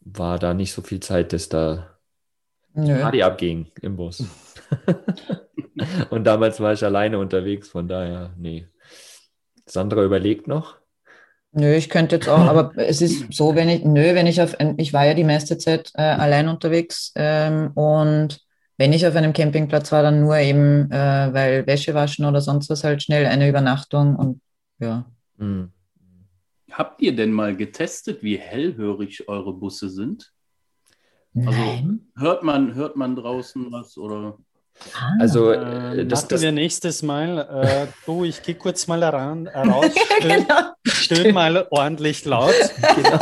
war 0.00 0.38
da 0.40 0.54
nicht 0.54 0.72
so 0.72 0.82
viel 0.82 0.98
Zeit, 0.98 1.32
dass 1.32 1.50
da 1.50 2.00
Nö. 2.74 3.00
Party 3.00 3.22
abging 3.22 3.70
im 3.80 3.94
Bus. 3.94 4.24
Und 6.10 6.24
damals 6.24 6.58
war 6.58 6.72
ich 6.72 6.84
alleine 6.84 7.20
unterwegs, 7.20 7.68
von 7.68 7.86
daher, 7.86 8.34
nee. 8.36 8.66
Sandra 9.72 10.04
überlegt 10.04 10.46
noch. 10.46 10.76
Nö, 11.52 11.74
ich 11.74 11.90
könnte 11.90 12.16
jetzt 12.16 12.28
auch, 12.28 12.38
aber 12.38 12.72
es 12.76 13.02
ist 13.02 13.32
so, 13.32 13.54
wenn 13.54 13.68
ich, 13.68 13.84
nö, 13.84 14.14
wenn 14.14 14.26
ich 14.26 14.40
auf, 14.40 14.56
ich 14.76 14.92
war 14.92 15.04
ja 15.04 15.14
die 15.14 15.24
meiste 15.24 15.58
Zeit 15.58 15.92
äh, 15.94 16.02
allein 16.02 16.48
unterwegs 16.48 17.12
ähm, 17.14 17.72
und 17.74 18.40
wenn 18.78 18.92
ich 18.92 19.06
auf 19.06 19.14
einem 19.14 19.32
Campingplatz 19.32 19.92
war, 19.92 20.02
dann 20.02 20.20
nur 20.20 20.36
eben, 20.38 20.90
äh, 20.90 21.32
weil 21.32 21.66
Wäsche 21.66 21.94
waschen 21.94 22.24
oder 22.24 22.40
sonst 22.40 22.70
was 22.70 22.84
halt 22.84 23.02
schnell 23.02 23.26
eine 23.26 23.48
Übernachtung 23.48 24.16
und 24.16 24.40
ja. 24.78 25.04
Hm. 25.38 25.70
Habt 26.70 27.02
ihr 27.02 27.14
denn 27.14 27.32
mal 27.32 27.54
getestet, 27.54 28.22
wie 28.22 28.38
hellhörig 28.38 29.28
eure 29.28 29.52
Busse 29.52 29.90
sind? 29.90 30.32
Also- 31.34 31.50
Nein. 31.50 32.08
Hört 32.16 32.42
man, 32.42 32.74
hört 32.74 32.96
man 32.96 33.14
draußen 33.14 33.70
was 33.70 33.98
oder? 33.98 34.38
Ah. 34.94 35.12
Also, 35.20 35.52
Äh, 35.52 36.00
äh, 36.00 36.06
das, 36.06 36.22
machen 36.22 36.28
das, 36.30 36.42
wir 36.42 36.52
nächstes 36.52 37.02
Mal. 37.02 37.38
Äh, 37.64 37.86
du, 38.04 38.24
ich 38.24 38.42
gehe 38.42 38.56
kurz 38.56 38.86
mal 38.88 39.02
ran, 39.04 39.46
äh, 39.46 39.58
raus, 39.60 39.86
stöhn, 40.20 40.46
genau. 40.46 40.60
stöhn 40.84 41.34
mal 41.34 41.66
ordentlich 41.70 42.24
laut. 42.24 42.52
genau, 42.96 43.18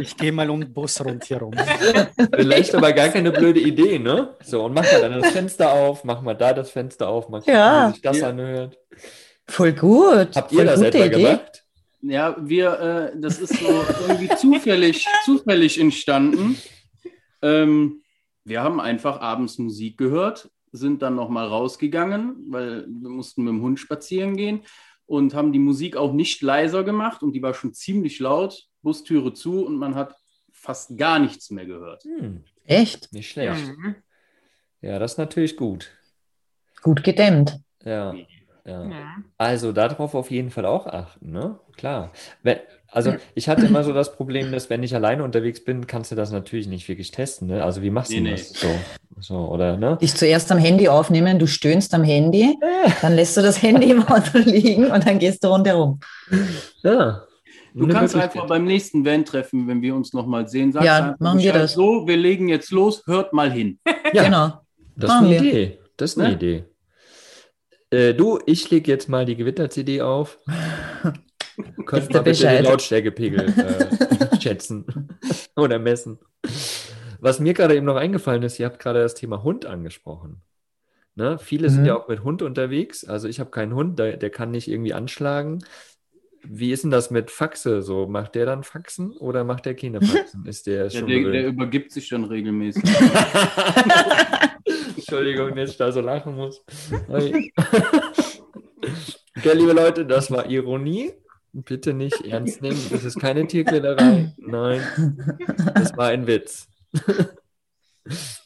Ich 0.00 0.16
gehe 0.16 0.32
mal 0.32 0.50
um 0.50 0.60
den 0.60 0.72
Bus 0.72 1.00
rundherum. 1.04 1.54
vielleicht 2.34 2.74
aber 2.74 2.92
gar 2.92 3.08
keine 3.10 3.30
blöde 3.30 3.60
Idee, 3.60 3.98
ne? 4.00 4.34
So, 4.42 4.64
und 4.64 4.74
mach 4.74 4.82
mal 4.90 5.00
dann 5.02 5.20
das 5.20 5.30
Fenster 5.30 5.72
auf, 5.72 6.02
mach 6.04 6.20
mal 6.20 6.34
da 6.34 6.52
das 6.52 6.70
Fenster 6.70 7.08
auf, 7.08 7.28
mal 7.28 7.38
gucken, 7.38 7.54
Ja. 7.54 7.88
wie 7.88 7.92
sich 7.92 8.02
das 8.02 8.18
Ja. 8.18 8.28
anhört. 8.30 8.76
Voll 9.46 9.72
gut. 9.72 10.30
Habt 10.34 10.52
ihr 10.52 10.56
Voll 10.58 10.66
das 10.66 10.80
etwa 10.80 11.04
Idee. 11.04 11.08
gemacht? 11.22 11.64
Ja, 12.02 12.36
wir, 12.40 13.12
äh, 13.14 13.20
das 13.20 13.38
ist 13.38 13.54
so 13.60 13.84
irgendwie 14.08 14.28
zufällig, 14.36 15.06
zufällig 15.24 15.78
entstanden. 15.80 16.58
Ähm, 17.40 18.02
wir 18.44 18.62
haben 18.62 18.80
einfach 18.80 19.20
abends 19.20 19.58
Musik 19.58 19.96
gehört, 19.96 20.50
sind 20.74 21.02
dann 21.02 21.14
nochmal 21.14 21.46
rausgegangen, 21.46 22.46
weil 22.48 22.84
wir 22.88 23.08
mussten 23.08 23.44
mit 23.44 23.52
dem 23.52 23.62
Hund 23.62 23.78
spazieren 23.78 24.36
gehen 24.36 24.62
und 25.06 25.32
haben 25.32 25.52
die 25.52 25.60
Musik 25.60 25.96
auch 25.96 26.12
nicht 26.12 26.42
leiser 26.42 26.82
gemacht 26.82 27.22
und 27.22 27.32
die 27.32 27.42
war 27.42 27.54
schon 27.54 27.72
ziemlich 27.74 28.18
laut, 28.18 28.66
Bustüre 28.82 29.32
zu 29.32 29.64
und 29.64 29.76
man 29.76 29.94
hat 29.94 30.16
fast 30.50 30.98
gar 30.98 31.20
nichts 31.20 31.50
mehr 31.50 31.64
gehört. 31.64 32.02
Hm, 32.04 32.44
Echt? 32.64 33.12
nicht 33.12 33.30
schlecht. 33.30 33.68
Mhm. 33.68 33.94
Ja, 34.80 34.98
das 34.98 35.12
ist 35.12 35.18
natürlich 35.18 35.56
gut. 35.56 35.90
Gut 36.82 37.04
gedämmt. 37.04 37.60
Ja, 37.84 38.14
ja. 38.66 38.84
Ja. 38.84 39.16
Also 39.38 39.72
darauf 39.72 40.14
auf 40.14 40.30
jeden 40.30 40.50
Fall 40.50 40.66
auch 40.66 40.86
achten, 40.86 41.30
ne? 41.32 41.58
Klar. 41.76 42.12
Wenn, 42.42 42.58
also 42.90 43.14
ich 43.34 43.48
hatte 43.48 43.66
immer 43.66 43.82
so 43.84 43.92
das 43.92 44.14
Problem, 44.16 44.52
dass 44.52 44.70
wenn 44.70 44.82
ich 44.82 44.94
alleine 44.94 45.24
unterwegs 45.24 45.62
bin, 45.64 45.86
kannst 45.86 46.12
du 46.12 46.14
das 46.14 46.30
natürlich 46.32 46.66
nicht 46.68 46.88
wirklich 46.88 47.10
testen, 47.10 47.48
ne? 47.48 47.62
Also 47.64 47.82
wie 47.82 47.90
machst 47.90 48.12
du 48.12 48.20
Nee, 48.20 48.30
das 48.32 48.50
so? 48.50 48.68
So, 49.20 49.36
oder, 49.48 49.76
ne? 49.76 49.96
Dich 50.00 50.14
zuerst 50.14 50.50
am 50.50 50.58
Handy 50.58 50.88
aufnehmen, 50.88 51.38
du 51.38 51.46
stöhnst 51.46 51.94
am 51.94 52.02
Handy, 52.04 52.56
dann 53.02 53.14
lässt 53.14 53.36
du 53.36 53.42
das 53.42 53.62
Handy 53.62 53.90
im 53.90 54.02
Auto 54.06 54.38
liegen 54.38 54.86
und 54.90 55.06
dann 55.06 55.18
gehst 55.18 55.44
du 55.44 55.48
rundherum. 55.48 56.00
Ja. 56.82 57.22
Du 57.76 57.88
kannst 57.88 58.14
einfach 58.14 58.46
beim 58.46 58.64
nächsten 58.64 59.04
Van-Treffen, 59.04 59.66
wenn 59.66 59.82
wir 59.82 59.96
uns 59.96 60.12
nochmal 60.12 60.46
sehen, 60.48 60.72
sagst 60.72 60.86
Ja, 60.86 60.96
einfach 60.98 61.18
machen 61.20 61.40
wir 61.40 61.52
das. 61.52 61.72
So, 61.74 62.06
wir 62.06 62.16
legen 62.16 62.48
jetzt 62.48 62.70
los, 62.70 63.02
hört 63.06 63.32
mal 63.32 63.50
hin. 63.50 63.78
Ja, 64.12 64.22
Genau. 64.24 64.60
das 64.96 65.10
ist 65.10 65.14
machen 65.16 65.26
eine 65.26 65.40
wir. 65.40 65.40
Idee. 65.42 65.78
Das 65.96 66.10
ist 66.12 66.18
eine 66.18 66.28
Ne? 66.28 66.34
Idee. 66.34 66.64
Äh, 67.94 68.14
du, 68.14 68.38
ich 68.46 68.70
lege 68.70 68.90
jetzt 68.90 69.08
mal 69.08 69.24
die 69.24 69.36
Gewitter-CD 69.36 70.02
auf. 70.02 70.38
Könnt 71.86 72.02
Wisst 72.02 72.12
mal 72.12 72.22
bitte 72.22 72.48
den? 72.48 72.64
Lautstärkepegel 72.64 73.40
äh, 73.56 74.40
schätzen 74.40 75.08
oder 75.54 75.78
messen. 75.78 76.18
Was 77.20 77.38
mir 77.40 77.54
gerade 77.54 77.76
eben 77.76 77.86
noch 77.86 77.96
eingefallen 77.96 78.42
ist, 78.42 78.58
ihr 78.58 78.66
habt 78.66 78.80
gerade 78.80 79.00
das 79.00 79.14
Thema 79.14 79.42
Hund 79.44 79.64
angesprochen. 79.66 80.42
Ne? 81.14 81.38
Viele 81.38 81.70
sind 81.70 81.82
Mhm. 81.82 81.86
ja 81.86 81.96
auch 81.96 82.08
mit 82.08 82.24
Hund 82.24 82.42
unterwegs. 82.42 83.04
Also 83.04 83.28
ich 83.28 83.38
habe 83.38 83.50
keinen 83.50 83.74
Hund, 83.74 83.98
der, 84.00 84.16
der 84.16 84.30
kann 84.30 84.50
nicht 84.50 84.66
irgendwie 84.66 84.94
anschlagen. 84.94 85.64
Wie 86.42 86.72
ist 86.72 86.82
denn 86.82 86.90
das 86.90 87.10
mit 87.12 87.30
Faxe? 87.30 87.80
So, 87.82 88.06
macht 88.08 88.34
der 88.34 88.46
dann 88.46 88.64
Faxen 88.64 89.12
oder 89.12 89.44
macht 89.44 89.64
der 89.64 89.76
keine 89.76 90.00
Faxen? 90.02 90.44
Ist 90.44 90.66
der 90.66 90.84
Ja, 90.88 90.90
schon 90.90 91.06
der, 91.08 91.30
der 91.30 91.46
übergibt 91.46 91.92
sich 91.92 92.08
dann 92.08 92.24
regelmäßig. 92.24 92.82
Entschuldigung, 95.08 95.54
dass 95.54 95.70
ich 95.70 95.76
da 95.76 95.92
so 95.92 96.00
lachen 96.00 96.34
muss. 96.36 96.64
Okay, 97.08 97.52
liebe 99.54 99.72
Leute, 99.72 100.06
das 100.06 100.30
war 100.30 100.48
Ironie. 100.48 101.12
Bitte 101.52 101.92
nicht 101.94 102.20
ernst 102.26 102.62
nehmen. 102.62 102.80
Das 102.90 103.04
ist 103.04 103.20
keine 103.20 103.46
Tierquälerei. 103.46 104.34
Nein, 104.38 104.80
das 105.74 105.96
war 105.96 106.08
ein 106.08 106.26
Witz. 106.26 106.66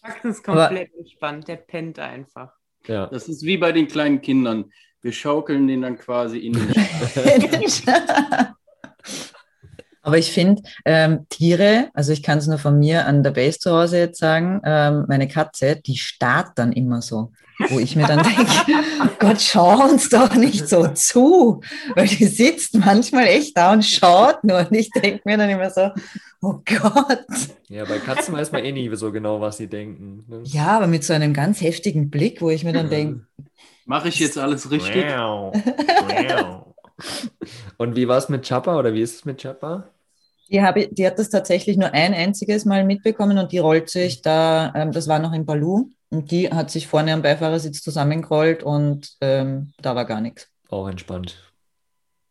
Max 0.03 0.25
ist 0.25 0.45
komplett 0.45 0.91
entspannt, 0.95 1.49
der 1.49 1.57
pennt 1.57 1.99
einfach. 1.99 2.53
Ja. 2.87 3.07
Das 3.07 3.29
ist 3.29 3.43
wie 3.45 3.57
bei 3.57 3.73
den 3.73 3.89
kleinen 3.89 4.21
Kindern. 4.21 4.71
Wir 5.01 5.13
schaukeln 5.13 5.67
den 5.69 5.83
dann 5.83 5.97
quasi 5.97 6.39
in 6.39 6.53
den 6.55 6.63
Sch- 6.73 7.87
Aber 10.09 10.17
ich 10.17 10.33
finde, 10.33 10.63
ähm, 10.87 11.27
Tiere, 11.29 11.91
also 11.93 12.13
ich 12.13 12.23
kann 12.23 12.39
es 12.39 12.47
nur 12.47 12.57
von 12.57 12.79
mir 12.79 13.05
an 13.05 13.23
der 13.23 13.33
Base 13.33 13.59
zu 13.59 13.73
Hause 13.73 13.99
jetzt 13.99 14.19
sagen, 14.19 14.63
ähm, 14.65 15.05
meine 15.07 15.29
Katze, 15.29 15.77
die 15.77 15.99
starrt 15.99 16.53
dann 16.55 16.73
immer 16.73 17.03
so. 17.03 17.31
Wo 17.69 17.79
ich 17.79 17.95
mir 17.95 18.07
dann 18.07 18.23
denke, 18.23 18.47
Gott, 19.19 19.43
schau 19.43 19.85
uns 19.85 20.09
doch 20.09 20.35
nicht 20.35 20.67
so 20.67 20.89
zu. 20.95 21.61
Weil 21.95 22.07
die 22.07 22.25
sitzt 22.25 22.75
manchmal 22.79 23.27
echt 23.27 23.55
da 23.55 23.75
und 23.75 23.85
schaut 23.85 24.43
nur. 24.45 24.61
Und 24.61 24.73
ich 24.73 24.89
denke 24.93 25.21
mir 25.27 25.37
dann 25.37 25.51
immer 25.51 25.69
so, 25.69 25.91
oh 26.41 26.55
Gott. 26.65 27.27
Ja, 27.69 27.85
bei 27.85 27.99
Katzen 27.99 28.33
weiß 28.33 28.51
man 28.51 28.65
eh 28.65 28.73
nie 28.73 28.89
so 28.97 29.13
genau, 29.13 29.43
was 29.43 29.59
sie 29.59 29.67
denken. 29.67 30.25
ne? 30.27 30.41
Ja, 30.45 30.69
aber 30.69 30.87
mit 30.87 31.05
so 31.05 31.13
einem 31.13 31.35
ganz 31.35 31.61
heftigen 31.61 32.09
Blick, 32.09 32.41
wo 32.41 32.49
ich 32.49 32.65
mir 32.65 32.73
dann 32.73 32.89
denke, 32.89 33.27
Mache 33.85 34.09
ich 34.09 34.19
jetzt 34.21 34.39
alles 34.39 34.71
richtig? 34.71 35.05
Und 37.79 37.97
wie 37.97 38.09
war 38.09 38.19
es 38.19 38.29
mit 38.29 38.47
Chappa 38.47 38.79
oder 38.79 38.93
wie 38.93 39.03
ist 39.03 39.17
es 39.17 39.25
mit 39.25 39.41
Chappa? 39.41 39.89
Die, 40.51 40.63
habe, 40.63 40.89
die 40.89 41.07
hat 41.07 41.19
das 41.19 41.31
tatsächlich 41.31 41.77
nur 41.77 41.93
ein 41.93 42.15
einziges 42.15 42.65
Mal 42.65 42.85
mitbekommen 42.85 43.39
und 43.39 43.53
die 43.53 43.59
rollt 43.59 43.91
sich 43.91 44.23
da, 44.23 44.73
ähm, 44.75 44.93
das 44.93 45.09
war 45.09 45.19
noch 45.19 45.33
in 45.33 45.45
Balu, 45.45 45.91
und 46.11 46.31
die 46.31 46.51
hat 46.51 46.71
sich 46.71 46.87
vorne 46.87 47.13
am 47.13 47.23
Beifahrersitz 47.23 47.83
zusammengerollt 47.83 48.63
und 48.63 49.17
ähm, 49.21 49.73
da 49.81 49.95
war 49.95 50.07
gar 50.07 50.21
nichts. 50.21 50.49
Auch 50.69 50.89
entspannt. 50.89 51.37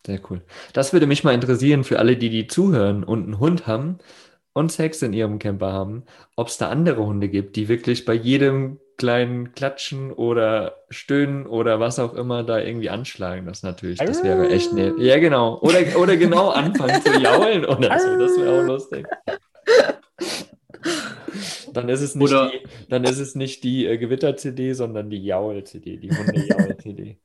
Sehr 0.05 0.19
cool. 0.29 0.41
Das 0.73 0.93
würde 0.93 1.05
mich 1.05 1.23
mal 1.23 1.33
interessieren 1.33 1.83
für 1.83 1.99
alle, 1.99 2.17
die 2.17 2.29
die 2.29 2.47
zuhören 2.47 3.03
und 3.03 3.23
einen 3.23 3.39
Hund 3.39 3.67
haben 3.67 3.97
und 4.53 4.71
Sex 4.71 5.01
in 5.01 5.13
ihrem 5.13 5.37
Camper 5.37 5.71
haben, 5.71 6.05
ob 6.35 6.47
es 6.47 6.57
da 6.57 6.69
andere 6.69 7.05
Hunde 7.05 7.29
gibt, 7.29 7.55
die 7.55 7.67
wirklich 7.67 8.05
bei 8.05 8.13
jedem 8.13 8.79
kleinen 8.97 9.53
Klatschen 9.53 10.11
oder 10.11 10.77
Stöhnen 10.89 11.45
oder 11.45 11.79
was 11.79 11.99
auch 11.99 12.13
immer 12.15 12.43
da 12.43 12.59
irgendwie 12.59 12.89
anschlagen. 12.89 13.45
Das 13.45 13.63
natürlich, 13.63 13.99
das 13.99 14.23
wäre 14.23 14.49
echt 14.49 14.73
nett. 14.73 14.95
Ja, 14.97 15.19
genau. 15.19 15.59
Oder, 15.61 15.97
oder 15.99 16.17
genau 16.17 16.49
anfangen 16.49 17.01
zu 17.01 17.19
jaulen 17.19 17.65
oder 17.65 17.99
so. 17.99 18.17
Das 18.17 18.37
wäre 18.37 18.61
auch 18.61 18.65
lustig. 18.67 19.05
Dann 21.73 21.89
ist 21.89 22.01
es 22.01 22.15
nicht 22.15 22.31
Oder- 22.31 22.49
die, 22.49 22.59
dann 22.89 23.03
ist 23.03 23.19
es 23.19 23.35
nicht 23.35 23.63
die 23.63 23.85
äh, 23.85 23.97
Gewitter-CD, 23.97 24.73
sondern 24.73 25.09
die 25.09 25.23
Jaul-CD, 25.23 25.97
die 25.97 26.09
Hunde-Jaul-CD. 26.09 27.17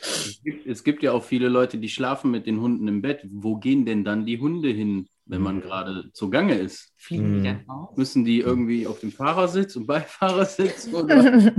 Es 0.00 0.40
es 0.66 0.84
gibt 0.84 1.02
ja 1.02 1.12
auch 1.12 1.24
viele 1.24 1.48
Leute, 1.48 1.78
die 1.78 1.88
schlafen 1.88 2.30
mit 2.30 2.46
den 2.46 2.60
Hunden 2.60 2.86
im 2.86 3.02
Bett. 3.02 3.26
Wo 3.28 3.56
gehen 3.56 3.84
denn 3.84 4.04
dann 4.04 4.26
die 4.26 4.38
Hunde 4.38 4.68
hin, 4.68 5.08
wenn 5.26 5.42
man 5.42 5.60
gerade 5.60 6.10
zugange 6.12 6.54
ist? 6.54 6.92
Fliegen 6.96 7.42
die 7.42 7.48
Hm. 7.50 7.64
dann 7.66 7.70
raus? 7.76 7.96
Müssen 7.96 8.24
die 8.24 8.40
irgendwie 8.40 8.86
auf 8.86 9.00
dem 9.00 9.12
Fahrersitz 9.12 9.76
und 9.76 9.86
Beifahrersitz? 9.86 10.88
Oder? 10.92 11.52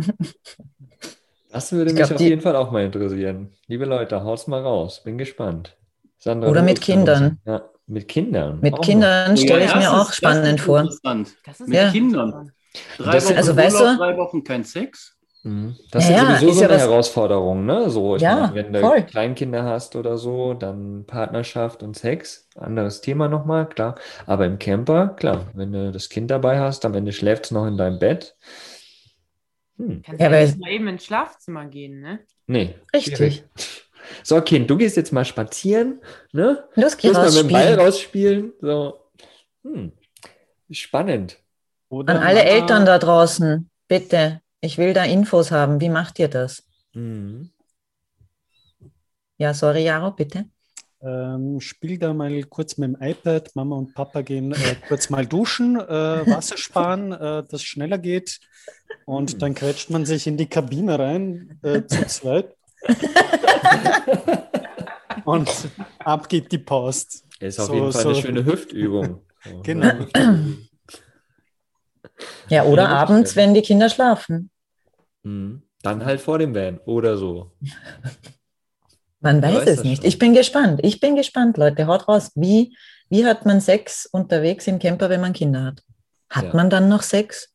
Das 1.49 1.71
würde 1.71 1.91
Ich 1.91 1.97
mich 1.97 2.03
glaub, 2.05 2.15
auf 2.15 2.21
jeden 2.21 2.41
Fall 2.41 2.55
auch 2.55 2.71
mal 2.71 2.83
interessieren. 2.85 3.53
Liebe 3.67 3.85
Leute, 3.85 4.23
haut's 4.23 4.47
mal 4.47 4.61
raus. 4.61 5.01
Bin 5.03 5.17
gespannt. 5.17 5.75
Sandra, 6.17 6.49
Oder 6.49 6.61
mit 6.63 6.81
Kindern. 6.81 7.39
Ja, 7.45 7.69
mit 7.85 8.07
Kindern. 8.07 8.59
Mit 8.61 8.73
Auch 8.73 8.81
Kindern 8.81 9.33
Oh 9.33 9.37
stelle 9.37 9.61
ja, 9.61 9.65
ich 9.67 9.75
mir 9.75 9.81
ist- 9.81 9.87
auch 9.89 10.07
das 10.07 10.15
spannend 10.15 10.59
ist 10.59 10.65
vor. 10.65 10.79
Interessant. 10.81 11.35
Das 11.45 11.59
ist 11.61 11.67
Mit 11.67 11.77
ja 11.77 11.91
Kindern. 11.91 12.51
Drei 12.97 13.11
Das- 13.13 13.25
Wochen 13.29 13.37
also 13.37 13.51
Urlaub, 13.51 13.65
weißt 13.65 13.79
du- 13.79 13.97
drei 13.97 14.17
Wochen 14.17 14.43
kein 14.43 14.63
Sex? 14.63 15.16
Mhm. 15.47 15.75
Das 15.91 16.09
Ja, 16.09 16.33
ist 16.33 16.41
sowieso 16.41 16.47
ist 16.49 16.55
so 16.57 16.61
ja 16.63 16.69
eine 16.69 16.79
Herausforderung, 16.79 17.65
ne? 17.65 17.89
So, 17.89 18.15
ich 18.17 18.21
Ja, 18.21 18.35
meine, 18.51 18.55
wenn 18.55 18.73
du 18.73 18.81
voll. 18.81 19.03
Kleinkinder 19.03 19.63
hast 19.63 19.95
oder 19.95 20.17
so, 20.17 20.53
dann 20.53 21.05
Partnerschaft 21.05 21.83
und 21.83 21.95
Sex. 21.97 22.47
Anderes 22.55 22.99
Thema 23.01 23.29
nochmal, 23.29 23.67
klar. 23.69 23.95
Aber 24.25 24.45
im 24.45 24.59
Camper, 24.59 25.09
klar, 25.09 25.47
wenn 25.53 25.71
du 25.71 25.91
das 25.91 26.09
Kind 26.09 26.29
dabei 26.31 26.59
hast, 26.59 26.83
am 26.85 26.93
Ende 26.95 27.13
schläft 27.13 27.45
es 27.45 27.51
noch 27.51 27.65
in 27.65 27.77
deinem 27.77 27.97
Bett. 27.99 28.35
Hm, 29.77 30.01
Kannst 30.03 30.19
Ja, 30.21 30.27
ja, 30.27 30.31
weil- 30.33 30.45
nicht 30.47 30.59
mal 30.59 30.69
eben 30.71 30.87
ins 30.87 31.05
Schlafzimmer 31.05 31.65
gehen, 31.65 32.01
ne? 32.01 32.19
nee. 32.47 32.75
Richtig. 32.93 33.15
schwierig. 33.15 33.43
So, 34.23 34.39
Kind, 34.41 34.69
du 34.69 34.77
gehst 34.77 34.95
jetzt 34.97 35.11
mal 35.13 35.25
spazieren, 35.25 36.01
ne? 36.31 36.63
Los, 36.75 36.97
geh 36.97 37.09
Muss 37.09 37.17
mal 37.17 37.29
mit 37.31 37.39
dem 37.39 37.47
Ball 37.49 37.63
spielen. 37.63 37.79
rausspielen. 37.79 38.53
So. 38.61 38.99
Hm. 39.63 39.91
Spannend. 40.71 41.37
Oder 41.89 42.15
An 42.15 42.19
alle 42.23 42.43
Eltern 42.43 42.85
da 42.85 42.97
draußen, 42.99 43.69
bitte, 43.87 44.41
ich 44.61 44.77
will 44.77 44.93
da 44.93 45.03
Infos 45.03 45.51
haben. 45.51 45.79
Wie 45.81 45.89
macht 45.89 46.19
ihr 46.19 46.27
das? 46.27 46.63
Mhm. 46.93 47.51
Ja, 49.37 49.53
sorry, 49.53 49.83
Jaro, 49.83 50.11
bitte. 50.11 50.45
Ähm, 50.99 51.61
spiel 51.61 51.99
da 51.99 52.11
mal 52.13 52.41
kurz 52.45 52.77
mit 52.77 52.89
dem 52.89 52.97
iPad. 53.01 53.55
Mama 53.55 53.75
und 53.75 53.93
Papa 53.93 54.21
gehen 54.21 54.51
äh, 54.51 54.75
kurz 54.87 55.11
mal 55.11 55.27
duschen, 55.27 55.75
äh, 55.79 55.83
Wasser 56.27 56.57
sparen, 56.57 57.11
äh, 57.11 57.43
dass 57.47 57.61
schneller 57.61 57.99
geht. 57.99 58.39
Und 59.05 59.41
dann 59.43 59.53
quetscht 59.53 59.91
man 59.91 60.05
sich 60.07 60.25
in 60.25 60.37
die 60.37 60.47
Kabine 60.47 60.97
rein, 60.97 61.59
äh, 61.61 61.85
zu 61.85 62.05
zweit. 62.07 62.55
und 65.25 65.49
ab 65.99 66.29
geht 66.29 66.51
die 66.51 66.57
Post. 66.57 67.25
Ist 67.39 67.59
auf 67.59 67.67
So- 67.67 67.73
jeden 67.75 67.91
Fall 67.91 68.05
eine 68.05 68.15
so- 68.15 68.21
schöne 68.21 68.45
Hüftübung. 68.45 69.21
Genau. 69.63 69.91
Ja, 72.49 72.63
oder 72.65 72.83
Ja, 72.83 72.89
abends, 72.89 73.35
wenn 73.35 73.53
die 73.53 73.61
Kinder 73.61 73.89
schlafen. 73.89 74.49
Mhm. 75.23 75.61
Dann 75.83 76.03
halt 76.05 76.19
vor 76.21 76.39
dem 76.39 76.55
Van 76.55 76.79
oder 76.85 77.17
so. 77.17 77.51
Man 79.19 79.41
weiß 79.41 79.55
weiß 79.55 79.67
es 79.69 79.83
nicht. 79.83 79.97
schon. 80.01 80.05
Ich 80.09 80.19
bin 80.19 80.33
gespannt. 80.33 80.79
Ich 80.83 80.99
bin 80.99 81.15
gespannt, 81.15 81.57
Leute. 81.57 81.87
Haut 81.87 82.07
raus. 82.07 82.31
Wie, 82.35 82.75
wie 83.09 83.25
hat 83.25 83.45
man 83.45 83.61
Sex 83.61 84.05
unterwegs 84.05 84.67
im 84.67 84.77
Camper, 84.79 85.09
wenn 85.09 85.21
man 85.21 85.33
Kinder 85.33 85.63
hat? 85.63 85.83
Hat 86.29 86.45
Ja. 86.45 86.53
man 86.53 86.69
dann 86.69 86.87
noch 86.87 87.01
Sex? 87.01 87.49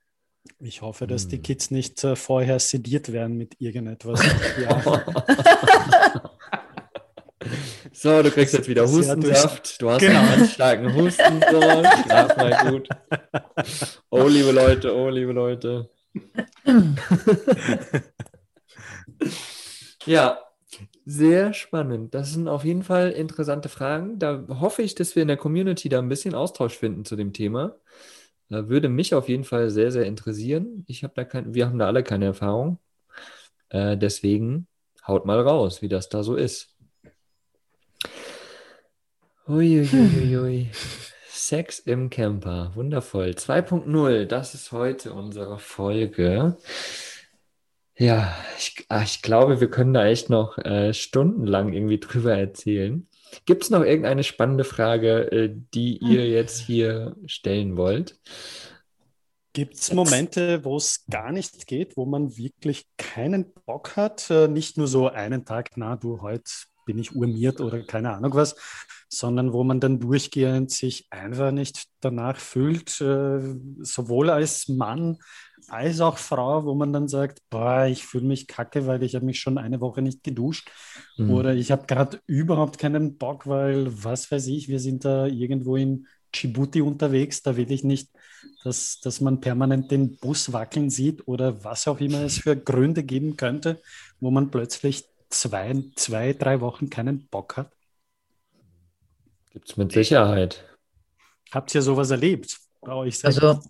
Ich 0.58 0.82
hoffe, 0.82 1.06
dass 1.06 1.28
die 1.28 1.36
Hm. 1.36 1.42
Kids 1.42 1.70
nicht 1.70 2.02
äh, 2.04 2.16
vorher 2.16 2.58
sediert 2.58 3.12
werden 3.12 3.36
mit 3.36 3.60
irgendetwas. 3.60 4.20
Ja. 4.60 5.02
So, 7.92 8.22
du 8.22 8.30
kriegst 8.30 8.54
jetzt 8.54 8.68
wieder 8.68 8.86
Hustensaft. 8.88 9.80
Du 9.80 9.90
hast 9.90 10.00
Genau. 10.00 10.20
einen 10.20 10.46
starken 10.46 10.94
Husten. 10.94 11.40
So. 11.50 11.60
Schlaf 11.60 12.36
mal 12.36 12.70
gut. 12.70 12.88
Oh, 14.10 14.26
liebe 14.28 14.52
Leute, 14.52 14.94
oh, 14.94 15.08
liebe 15.08 15.32
Leute. 15.32 15.88
ja, 20.06 20.38
sehr 21.04 21.52
spannend. 21.54 22.14
Das 22.14 22.32
sind 22.32 22.48
auf 22.48 22.64
jeden 22.64 22.82
Fall 22.82 23.10
interessante 23.10 23.68
Fragen. 23.68 24.18
Da 24.18 24.44
hoffe 24.48 24.82
ich, 24.82 24.94
dass 24.94 25.14
wir 25.16 25.22
in 25.22 25.28
der 25.28 25.36
Community 25.36 25.88
da 25.88 25.98
ein 25.98 26.08
bisschen 26.08 26.34
Austausch 26.34 26.76
finden 26.76 27.04
zu 27.04 27.16
dem 27.16 27.32
Thema. 27.32 27.76
Da 28.48 28.68
würde 28.68 28.88
mich 28.88 29.14
auf 29.14 29.28
jeden 29.28 29.44
Fall 29.44 29.70
sehr, 29.70 29.90
sehr 29.92 30.04
interessieren. 30.06 30.84
Ich 30.88 31.04
habe 31.04 31.14
da 31.16 31.24
kein, 31.24 31.54
wir 31.54 31.66
haben 31.66 31.78
da 31.78 31.86
alle 31.86 32.02
keine 32.02 32.26
Erfahrung. 32.26 32.78
Äh, 33.70 33.96
deswegen 33.96 34.66
haut 35.06 35.26
mal 35.26 35.40
raus, 35.40 35.82
wie 35.82 35.88
das 35.88 36.08
da 36.08 36.22
so 36.22 36.36
ist. 36.36 36.71
Uiuiuiui. 39.48 40.70
Sex 41.28 41.80
im 41.80 42.08
Camper, 42.08 42.72
wundervoll. 42.74 43.30
2.0, 43.30 44.26
das 44.26 44.54
ist 44.54 44.70
heute 44.70 45.12
unsere 45.12 45.58
Folge. 45.58 46.56
Ja, 47.96 48.36
ich, 48.56 48.86
ah, 48.88 49.02
ich 49.02 49.22
glaube, 49.22 49.60
wir 49.60 49.68
können 49.68 49.92
da 49.92 50.06
echt 50.06 50.30
noch 50.30 50.56
äh, 50.58 50.94
stundenlang 50.94 51.72
irgendwie 51.72 51.98
drüber 51.98 52.36
erzählen. 52.36 53.08
Gibt 53.44 53.64
es 53.64 53.70
noch 53.70 53.82
irgendeine 53.82 54.24
spannende 54.24 54.64
Frage, 54.64 55.30
äh, 55.32 55.54
die 55.74 55.98
ihr 55.98 56.28
jetzt 56.28 56.60
hier 56.60 57.16
stellen 57.26 57.76
wollt? 57.76 58.18
Gibt 59.52 59.74
es 59.74 59.92
Momente, 59.92 60.64
wo 60.64 60.76
es 60.76 61.04
gar 61.10 61.32
nicht 61.32 61.66
geht, 61.66 61.96
wo 61.96 62.06
man 62.06 62.36
wirklich 62.36 62.86
keinen 62.96 63.52
Bock 63.66 63.96
hat? 63.96 64.30
Äh, 64.30 64.48
nicht 64.48 64.78
nur 64.78 64.86
so 64.86 65.08
einen 65.08 65.44
Tag, 65.44 65.72
na 65.76 65.96
du, 65.96 66.22
heute 66.22 66.50
bin 66.84 66.98
ich 66.98 67.14
urmiert 67.14 67.60
oder 67.60 67.82
keine 67.82 68.12
Ahnung 68.14 68.34
was, 68.34 68.56
sondern 69.08 69.52
wo 69.52 69.64
man 69.64 69.80
dann 69.80 70.00
durchgehend 70.00 70.70
sich 70.70 71.06
einfach 71.10 71.52
nicht 71.52 71.84
danach 72.00 72.38
fühlt, 72.38 73.00
äh, 73.00 73.40
sowohl 73.80 74.30
als 74.30 74.68
Mann 74.68 75.18
als 75.68 76.00
auch 76.00 76.18
Frau, 76.18 76.64
wo 76.64 76.74
man 76.74 76.92
dann 76.92 77.08
sagt, 77.08 77.38
boah, 77.48 77.86
ich 77.86 78.04
fühle 78.04 78.26
mich 78.26 78.46
kacke, 78.46 78.86
weil 78.86 79.02
ich 79.02 79.14
habe 79.14 79.24
mich 79.24 79.38
schon 79.40 79.58
eine 79.58 79.80
Woche 79.80 80.02
nicht 80.02 80.24
geduscht 80.24 80.70
Hm. 81.16 81.30
oder 81.30 81.54
ich 81.54 81.70
habe 81.70 81.86
gerade 81.86 82.20
überhaupt 82.26 82.78
keinen 82.78 83.16
Bock, 83.18 83.46
weil 83.46 83.86
was 84.04 84.30
weiß 84.30 84.46
ich, 84.48 84.68
wir 84.68 84.80
sind 84.80 85.04
da 85.04 85.26
irgendwo 85.26 85.76
in 85.76 86.06
Djibouti 86.34 86.80
unterwegs, 86.80 87.42
da 87.42 87.56
will 87.56 87.70
ich 87.70 87.84
nicht, 87.84 88.10
dass, 88.64 89.00
dass 89.00 89.20
man 89.20 89.40
permanent 89.40 89.90
den 89.90 90.16
Bus 90.16 90.52
wackeln 90.52 90.88
sieht 90.88 91.26
oder 91.28 91.62
was 91.64 91.86
auch 91.86 92.00
immer 92.00 92.22
es 92.22 92.38
für 92.38 92.56
Gründe 92.56 93.02
geben 93.02 93.36
könnte, 93.36 93.80
wo 94.20 94.30
man 94.30 94.50
plötzlich 94.50 95.04
zwei, 95.32 95.74
zwei 95.96 96.32
drei 96.32 96.60
Wochen 96.60 96.90
keinen 96.90 97.26
Bock 97.28 97.56
hat. 97.56 97.70
Gibt 99.52 99.68
es 99.68 99.76
mit 99.76 99.92
Sicherheit. 99.92 100.64
Habt 101.50 101.74
ihr 101.74 101.82
sowas 101.82 102.10
erlebt 102.10 102.58
bei 102.80 102.92
euch 102.92 103.18
selbst? 103.18 103.42
Also 103.42 103.60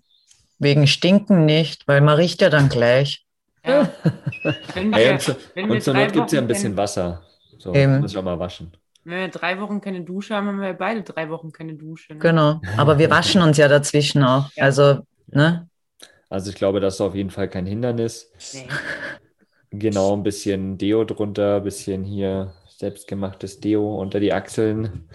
wegen 0.59 0.87
Stinken 0.87 1.45
nicht, 1.45 1.87
weil 1.87 2.01
man 2.01 2.15
riecht 2.15 2.41
ja 2.41 2.49
dann 2.49 2.69
gleich. 2.69 3.25
Ja. 3.65 3.89
Wenn 4.73 4.91
wir, 4.91 4.97
Hey, 4.97 5.11
und, 5.13 5.37
wenn 5.55 5.71
und 5.71 5.83
zur 5.83 5.93
Not 5.93 6.11
gibt 6.11 6.25
es 6.27 6.31
ja 6.33 6.41
ein 6.41 6.47
bisschen 6.47 6.75
Wasser. 6.75 7.23
So, 7.57 7.73
Eben. 7.73 8.01
muss 8.01 8.11
ich 8.11 8.17
auch 8.17 8.23
mal 8.23 8.39
waschen. 8.39 8.73
Wenn 9.05 9.19
wir 9.19 9.27
drei 9.29 9.59
Wochen 9.59 9.79
keine 9.79 10.01
Dusche 10.01 10.35
haben, 10.35 10.47
haben 10.47 10.61
wir 10.61 10.73
beide 10.73 11.03
drei 11.03 11.29
Wochen 11.29 11.51
keine 11.51 11.73
Dusche. 11.75 12.13
Ne? 12.13 12.19
Genau. 12.19 12.61
Aber 12.77 12.97
wir 12.97 13.09
waschen 13.09 13.41
uns 13.41 13.57
ja 13.57 13.67
dazwischen 13.67 14.23
auch. 14.23 14.51
Ja. 14.55 14.63
Also, 14.65 14.99
ne? 15.27 15.69
Also 16.29 16.49
ich 16.49 16.55
glaube, 16.55 16.79
das 16.79 16.95
ist 16.95 17.01
auf 17.01 17.15
jeden 17.15 17.29
Fall 17.29 17.49
kein 17.49 17.65
Hindernis. 17.65 18.31
Nee. 18.53 18.67
Genau, 19.75 20.13
ein 20.13 20.21
bisschen 20.21 20.77
Deo 20.77 21.03
drunter, 21.03 21.57
ein 21.57 21.63
bisschen 21.63 22.03
hier 22.03 22.53
selbstgemachtes 22.77 23.59
Deo 23.59 23.99
unter 23.99 24.19
die 24.19 24.31
Achseln. 24.31 25.09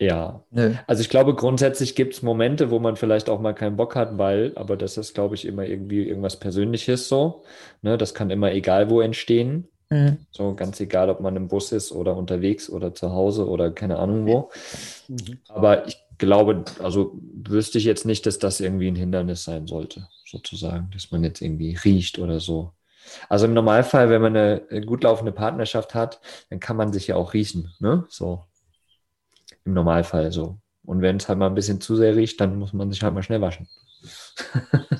Ja, 0.00 0.44
Nö. 0.50 0.74
also 0.86 1.00
ich 1.02 1.10
glaube, 1.10 1.34
grundsätzlich 1.34 1.94
gibt 1.94 2.14
es 2.14 2.22
Momente, 2.22 2.70
wo 2.70 2.78
man 2.78 2.96
vielleicht 2.96 3.28
auch 3.28 3.40
mal 3.40 3.52
keinen 3.52 3.76
Bock 3.76 3.96
hat, 3.96 4.16
weil, 4.16 4.52
aber 4.54 4.76
das 4.76 4.96
ist, 4.96 5.12
glaube 5.12 5.34
ich, 5.34 5.44
immer 5.44 5.64
irgendwie 5.66 6.06
irgendwas 6.06 6.38
Persönliches 6.38 7.08
so. 7.08 7.42
Ne? 7.82 7.98
Das 7.98 8.14
kann 8.14 8.30
immer 8.30 8.52
egal 8.52 8.88
wo 8.90 9.00
entstehen. 9.00 9.68
Mhm. 9.90 10.18
So 10.30 10.54
ganz 10.54 10.80
egal, 10.80 11.10
ob 11.10 11.20
man 11.20 11.36
im 11.36 11.48
Bus 11.48 11.72
ist 11.72 11.92
oder 11.92 12.16
unterwegs 12.16 12.70
oder 12.70 12.94
zu 12.94 13.12
Hause 13.12 13.48
oder 13.48 13.70
keine 13.72 13.98
Ahnung 13.98 14.26
wo. 14.26 14.50
Mhm. 15.08 15.38
Aber 15.48 15.86
ich 15.86 15.96
glaube, 16.18 16.64
also 16.82 17.18
wüsste 17.20 17.78
ich 17.78 17.84
jetzt 17.84 18.06
nicht, 18.06 18.24
dass 18.26 18.38
das 18.38 18.60
irgendwie 18.60 18.88
ein 18.88 18.96
Hindernis 18.96 19.44
sein 19.44 19.66
sollte, 19.66 20.08
sozusagen, 20.30 20.90
dass 20.92 21.10
man 21.10 21.24
jetzt 21.24 21.40
irgendwie 21.40 21.74
riecht 21.76 22.18
oder 22.18 22.40
so. 22.40 22.72
Also 23.28 23.46
im 23.46 23.54
Normalfall, 23.54 24.10
wenn 24.10 24.22
man 24.22 24.36
eine 24.36 24.70
äh, 24.70 24.80
gut 24.80 25.04
laufende 25.04 25.32
Partnerschaft 25.32 25.94
hat, 25.94 26.20
dann 26.50 26.60
kann 26.60 26.76
man 26.76 26.92
sich 26.92 27.06
ja 27.06 27.16
auch 27.16 27.32
riechen, 27.32 27.72
ne? 27.78 28.04
So. 28.08 28.44
Im 29.64 29.72
Normalfall 29.72 30.30
so. 30.32 30.58
Und 30.84 31.02
wenn 31.02 31.16
es 31.16 31.28
halt 31.28 31.38
mal 31.38 31.46
ein 31.46 31.54
bisschen 31.54 31.80
zu 31.80 31.96
sehr 31.96 32.16
riecht, 32.16 32.40
dann 32.40 32.58
muss 32.58 32.72
man 32.72 32.90
sich 32.90 33.02
halt 33.02 33.14
mal 33.14 33.22
schnell 33.22 33.40
waschen. 33.40 33.68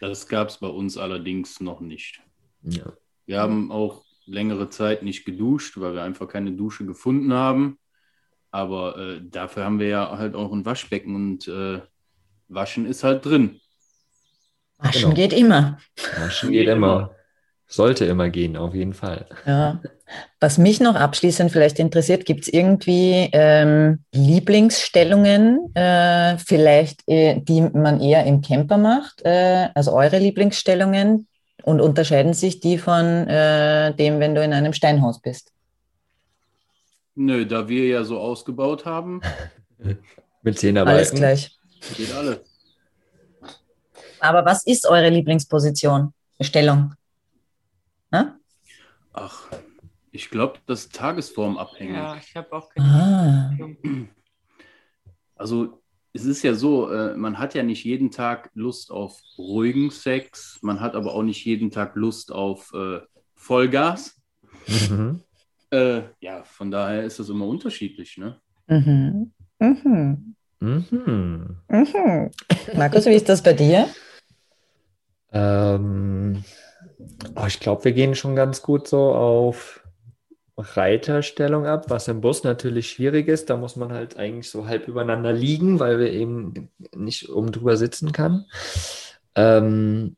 Das 0.00 0.26
gab 0.28 0.48
es 0.48 0.56
bei 0.56 0.66
uns 0.66 0.96
allerdings 0.96 1.60
noch 1.60 1.80
nicht. 1.80 2.22
Ja. 2.62 2.94
Wir 3.26 3.38
haben 3.38 3.70
auch 3.70 4.02
längere 4.24 4.70
Zeit 4.70 5.02
nicht 5.02 5.26
geduscht, 5.26 5.78
weil 5.78 5.94
wir 5.94 6.02
einfach 6.02 6.26
keine 6.26 6.52
Dusche 6.52 6.86
gefunden 6.86 7.34
haben. 7.34 7.78
Aber 8.50 8.96
äh, 8.98 9.20
dafür 9.22 9.64
haben 9.64 9.78
wir 9.78 9.88
ja 9.88 10.18
halt 10.18 10.34
auch 10.34 10.52
ein 10.52 10.64
Waschbecken 10.64 11.14
und 11.14 11.48
äh, 11.48 11.82
Waschen 12.50 12.86
ist 12.86 13.04
halt 13.04 13.24
drin. 13.24 13.60
Waschen 14.78 15.02
Genau. 15.02 15.14
geht 15.14 15.32
immer. 15.32 15.78
Waschen 16.18 16.50
geht 16.50 16.68
immer. 16.68 17.12
Sollte 17.66 18.04
immer 18.04 18.30
gehen, 18.30 18.56
auf 18.56 18.74
jeden 18.74 18.94
Fall. 18.94 19.26
Ja. 19.46 19.80
Was 20.40 20.58
mich 20.58 20.80
noch 20.80 20.96
abschließend 20.96 21.52
vielleicht 21.52 21.78
interessiert, 21.78 22.24
gibt 22.24 22.42
es 22.42 22.48
irgendwie 22.52 23.30
ähm, 23.32 24.00
Lieblingsstellungen, 24.12 25.72
äh, 25.76 26.36
vielleicht, 26.38 27.06
äh, 27.06 27.40
die 27.40 27.60
man 27.60 28.00
eher 28.00 28.24
im 28.26 28.40
Camper 28.40 28.76
macht, 28.76 29.22
äh, 29.24 29.68
also 29.76 29.92
eure 29.92 30.18
Lieblingsstellungen 30.18 31.28
und 31.62 31.80
unterscheiden 31.80 32.34
sich 32.34 32.58
die 32.58 32.78
von 32.78 33.28
äh, 33.28 33.94
dem, 33.94 34.18
wenn 34.18 34.34
du 34.34 34.42
in 34.42 34.52
einem 34.52 34.72
Steinhaus 34.72 35.20
bist? 35.20 35.52
Nö, 37.14 37.46
da 37.46 37.68
wir 37.68 37.86
ja 37.86 38.02
so 38.02 38.18
ausgebaut 38.18 38.84
haben, 38.84 39.20
Mit 40.42 40.58
Zehnerbalken. 40.58 40.98
Alles 40.98 41.12
gleich. 41.12 41.59
Geht 41.96 42.12
alles. 42.12 42.40
Aber 44.20 44.44
was 44.44 44.66
ist 44.66 44.86
eure 44.86 45.08
Lieblingsposition, 45.08 46.12
Stellung? 46.40 46.94
Na? 48.10 48.38
Ach, 49.12 49.48
ich 50.12 50.30
glaube, 50.30 50.58
das 50.66 50.80
ist 50.82 50.94
tagesformabhängig. 50.94 51.94
Ja, 51.94 52.16
ich 52.16 52.36
habe 52.36 52.52
auch 52.52 52.68
keine 52.68 52.86
Ah, 52.86 53.56
Also 55.36 55.82
es 56.12 56.24
ist 56.24 56.42
ja 56.42 56.54
so, 56.54 56.90
äh, 56.90 57.16
man 57.16 57.38
hat 57.38 57.54
ja 57.54 57.62
nicht 57.62 57.84
jeden 57.84 58.10
Tag 58.10 58.50
Lust 58.54 58.90
auf 58.90 59.20
ruhigen 59.38 59.90
Sex, 59.90 60.58
man 60.62 60.80
hat 60.80 60.94
aber 60.94 61.14
auch 61.14 61.22
nicht 61.22 61.44
jeden 61.44 61.70
Tag 61.70 61.94
Lust 61.94 62.32
auf 62.32 62.72
äh, 62.74 63.00
Vollgas. 63.34 64.20
Mhm. 64.66 65.22
Äh, 65.70 66.02
ja, 66.20 66.42
von 66.42 66.70
daher 66.70 67.04
ist 67.04 67.20
das 67.20 67.28
immer 67.28 67.46
unterschiedlich, 67.46 68.18
ne? 68.18 68.40
mhm. 68.66 69.32
Mhm. 69.60 70.34
Mhm. 70.60 71.56
Mhm. 71.68 72.30
Markus, 72.76 73.06
wie 73.06 73.14
ist 73.14 73.28
das 73.28 73.42
bei 73.42 73.52
dir? 73.54 73.88
Ähm, 75.32 76.44
oh, 77.36 77.46
ich 77.46 77.60
glaube, 77.60 77.84
wir 77.84 77.92
gehen 77.92 78.14
schon 78.14 78.36
ganz 78.36 78.62
gut 78.62 78.88
so 78.88 79.12
auf 79.14 79.80
Reiterstellung 80.58 81.66
ab, 81.66 81.86
was 81.88 82.08
im 82.08 82.20
Bus 82.20 82.44
natürlich 82.44 82.90
schwierig 82.90 83.28
ist. 83.28 83.48
Da 83.48 83.56
muss 83.56 83.76
man 83.76 83.92
halt 83.92 84.18
eigentlich 84.18 84.50
so 84.50 84.66
halb 84.66 84.88
übereinander 84.88 85.32
liegen, 85.32 85.78
weil 85.80 85.98
wir 85.98 86.12
eben 86.12 86.68
nicht 86.94 87.30
oben 87.30 87.52
drüber 87.52 87.76
sitzen 87.76 88.12
kann. 88.12 88.44
Ähm, 89.34 90.16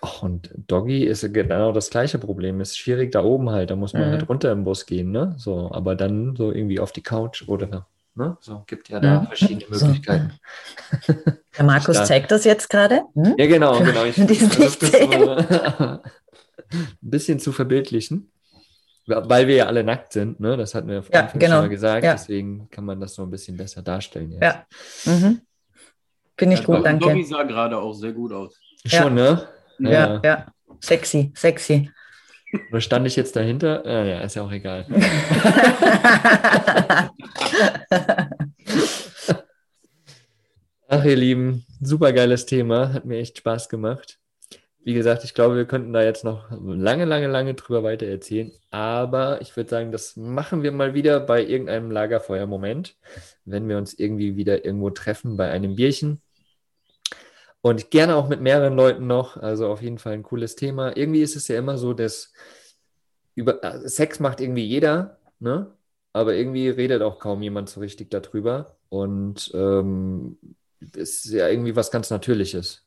ach, 0.00 0.22
und 0.22 0.50
Doggy 0.68 1.04
ist 1.04 1.32
genau 1.32 1.72
das 1.72 1.90
gleiche 1.90 2.18
Problem. 2.18 2.60
Ist 2.60 2.78
schwierig 2.78 3.10
da 3.10 3.24
oben 3.24 3.50
halt. 3.50 3.70
Da 3.70 3.76
muss 3.76 3.94
man 3.94 4.04
Mhm. 4.04 4.10
halt 4.12 4.28
runter 4.28 4.52
im 4.52 4.62
Bus 4.64 4.86
gehen, 4.86 5.10
ne? 5.10 5.34
So, 5.38 5.72
aber 5.72 5.96
dann 5.96 6.36
so 6.36 6.52
irgendwie 6.52 6.78
auf 6.78 6.92
die 6.92 7.02
Couch 7.02 7.48
oder 7.48 7.88
ne? 8.16 8.36
So 8.40 8.62
gibt 8.66 8.88
ja 8.88 9.00
da 9.00 9.20
Mhm. 9.20 9.26
verschiedene 9.26 9.74
So. 9.76 9.86
Möglichkeiten. 9.86 10.32
Der 11.58 11.64
Markus 11.64 11.96
Ja. 11.96 12.04
zeigt 12.04 12.30
das 12.30 12.44
jetzt 12.44 12.68
gerade. 12.68 13.02
Hm? 13.14 13.34
Ja, 13.38 13.46
genau, 13.46 13.78
genau. 13.80 14.04
Ich 14.04 14.14
versuche 14.16 14.58
das 14.58 14.78
ein 16.72 16.98
bisschen 17.00 17.38
zu 17.38 17.52
verbildlichen, 17.52 18.30
weil 19.06 19.46
wir 19.46 19.54
ja 19.56 19.66
alle 19.66 19.84
nackt 19.84 20.12
sind, 20.12 20.40
ne? 20.40 20.56
Das 20.56 20.74
hatten 20.74 20.88
wir 20.88 21.04
Ja, 21.12 21.20
Anfang 21.20 21.38
genau. 21.40 21.52
schon 21.56 21.62
mal 21.64 21.68
gesagt, 21.68 22.04
Ja. 22.04 22.12
deswegen 22.12 22.68
kann 22.70 22.84
man 22.84 23.00
das 23.00 23.14
so 23.14 23.22
ein 23.22 23.30
bisschen 23.30 23.56
besser 23.56 23.82
darstellen 23.82 24.32
jetzt. 24.32 24.42
Ja. 24.42 24.66
Mhm. 25.04 25.40
Finde 26.36 26.54
ich 26.54 26.60
Ja, 26.60 26.66
gut, 26.66 26.84
danke. 26.84 27.24
sah 27.24 27.44
gerade 27.44 27.78
auch 27.78 27.92
sehr 27.92 28.12
gut 28.12 28.32
aus. 28.32 28.58
Schon, 28.86 29.14
ne? 29.14 29.48
Ja, 29.78 30.20
ja. 30.24 30.46
Sexy, 30.80 31.32
sexy. 31.36 31.90
Oder 32.70 32.80
stand 32.80 33.06
ich 33.06 33.16
jetzt 33.16 33.36
dahinter? 33.36 33.84
Ah, 33.84 34.04
ja, 34.04 34.20
ist 34.20 34.36
ja 34.36 34.42
auch 34.42 34.52
egal. 34.52 34.86
Ach, 40.88 41.04
ihr 41.04 41.16
Lieben, 41.16 41.64
super 41.80 42.12
geiles 42.12 42.46
Thema, 42.46 42.92
hat 42.92 43.04
mir 43.04 43.18
echt 43.18 43.38
Spaß 43.38 43.68
gemacht. 43.68 44.18
Wie 44.84 44.92
gesagt, 44.92 45.24
ich 45.24 45.32
glaube, 45.32 45.56
wir 45.56 45.64
könnten 45.64 45.94
da 45.94 46.02
jetzt 46.02 46.24
noch 46.24 46.50
lange, 46.50 47.06
lange, 47.06 47.26
lange 47.26 47.54
drüber 47.54 47.82
weiter 47.82 48.06
erzählen. 48.06 48.52
Aber 48.70 49.40
ich 49.40 49.56
würde 49.56 49.70
sagen, 49.70 49.92
das 49.92 50.14
machen 50.16 50.62
wir 50.62 50.72
mal 50.72 50.92
wieder 50.92 51.20
bei 51.20 51.42
irgendeinem 51.42 51.90
Lagerfeuer-Moment, 51.90 52.96
wenn 53.46 53.66
wir 53.66 53.78
uns 53.78 53.94
irgendwie 53.94 54.36
wieder 54.36 54.64
irgendwo 54.64 54.90
treffen 54.90 55.38
bei 55.38 55.50
einem 55.50 55.74
Bierchen. 55.74 56.20
Und 57.64 57.90
gerne 57.90 58.16
auch 58.16 58.28
mit 58.28 58.42
mehreren 58.42 58.76
Leuten 58.76 59.06
noch. 59.06 59.38
Also 59.38 59.68
auf 59.68 59.80
jeden 59.80 59.96
Fall 59.96 60.12
ein 60.12 60.22
cooles 60.22 60.54
Thema. 60.54 60.94
Irgendwie 60.98 61.22
ist 61.22 61.34
es 61.34 61.48
ja 61.48 61.56
immer 61.58 61.78
so, 61.78 61.94
dass 61.94 62.34
über 63.34 63.64
äh, 63.64 63.88
Sex 63.88 64.20
macht 64.20 64.42
irgendwie 64.42 64.66
jeder, 64.66 65.16
ne? 65.38 65.72
Aber 66.12 66.34
irgendwie 66.34 66.68
redet 66.68 67.00
auch 67.00 67.18
kaum 67.18 67.40
jemand 67.40 67.70
so 67.70 67.80
richtig 67.80 68.10
darüber. 68.10 68.76
Und 68.90 69.50
ähm, 69.54 70.36
ist 70.94 71.24
ja 71.30 71.48
irgendwie 71.48 71.74
was 71.74 71.90
ganz 71.90 72.10
Natürliches. 72.10 72.84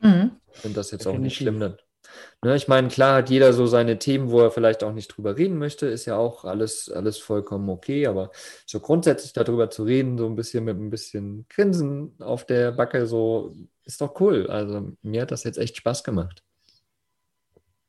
Mhm. 0.00 0.32
Ich 0.52 0.58
finde 0.58 0.74
das 0.74 0.90
jetzt 0.90 1.06
auch 1.06 1.16
nicht 1.18 1.36
schlimm. 1.36 1.60
Dann. 1.60 1.76
Ne, 2.42 2.56
ich 2.56 2.66
meine, 2.66 2.88
klar 2.88 3.18
hat 3.18 3.30
jeder 3.30 3.52
so 3.52 3.68
seine 3.68 4.00
Themen, 4.00 4.32
wo 4.32 4.40
er 4.40 4.50
vielleicht 4.50 4.82
auch 4.82 4.92
nicht 4.92 5.06
drüber 5.06 5.36
reden 5.36 5.56
möchte, 5.56 5.86
ist 5.86 6.04
ja 6.04 6.16
auch 6.16 6.44
alles, 6.44 6.90
alles 6.90 7.18
vollkommen 7.18 7.68
okay, 7.68 8.08
aber 8.08 8.32
so 8.66 8.80
grundsätzlich 8.80 9.32
darüber 9.34 9.70
zu 9.70 9.84
reden, 9.84 10.18
so 10.18 10.26
ein 10.26 10.34
bisschen 10.34 10.64
mit 10.64 10.76
ein 10.76 10.90
bisschen 10.90 11.46
Grinsen 11.48 12.16
auf 12.18 12.44
der 12.44 12.72
Backe, 12.72 13.06
so 13.06 13.54
ist 13.86 14.00
doch 14.00 14.20
cool. 14.20 14.48
Also 14.50 14.92
mir 15.02 15.22
hat 15.22 15.30
das 15.30 15.44
jetzt 15.44 15.58
echt 15.58 15.76
Spaß 15.76 16.04
gemacht. 16.04 16.42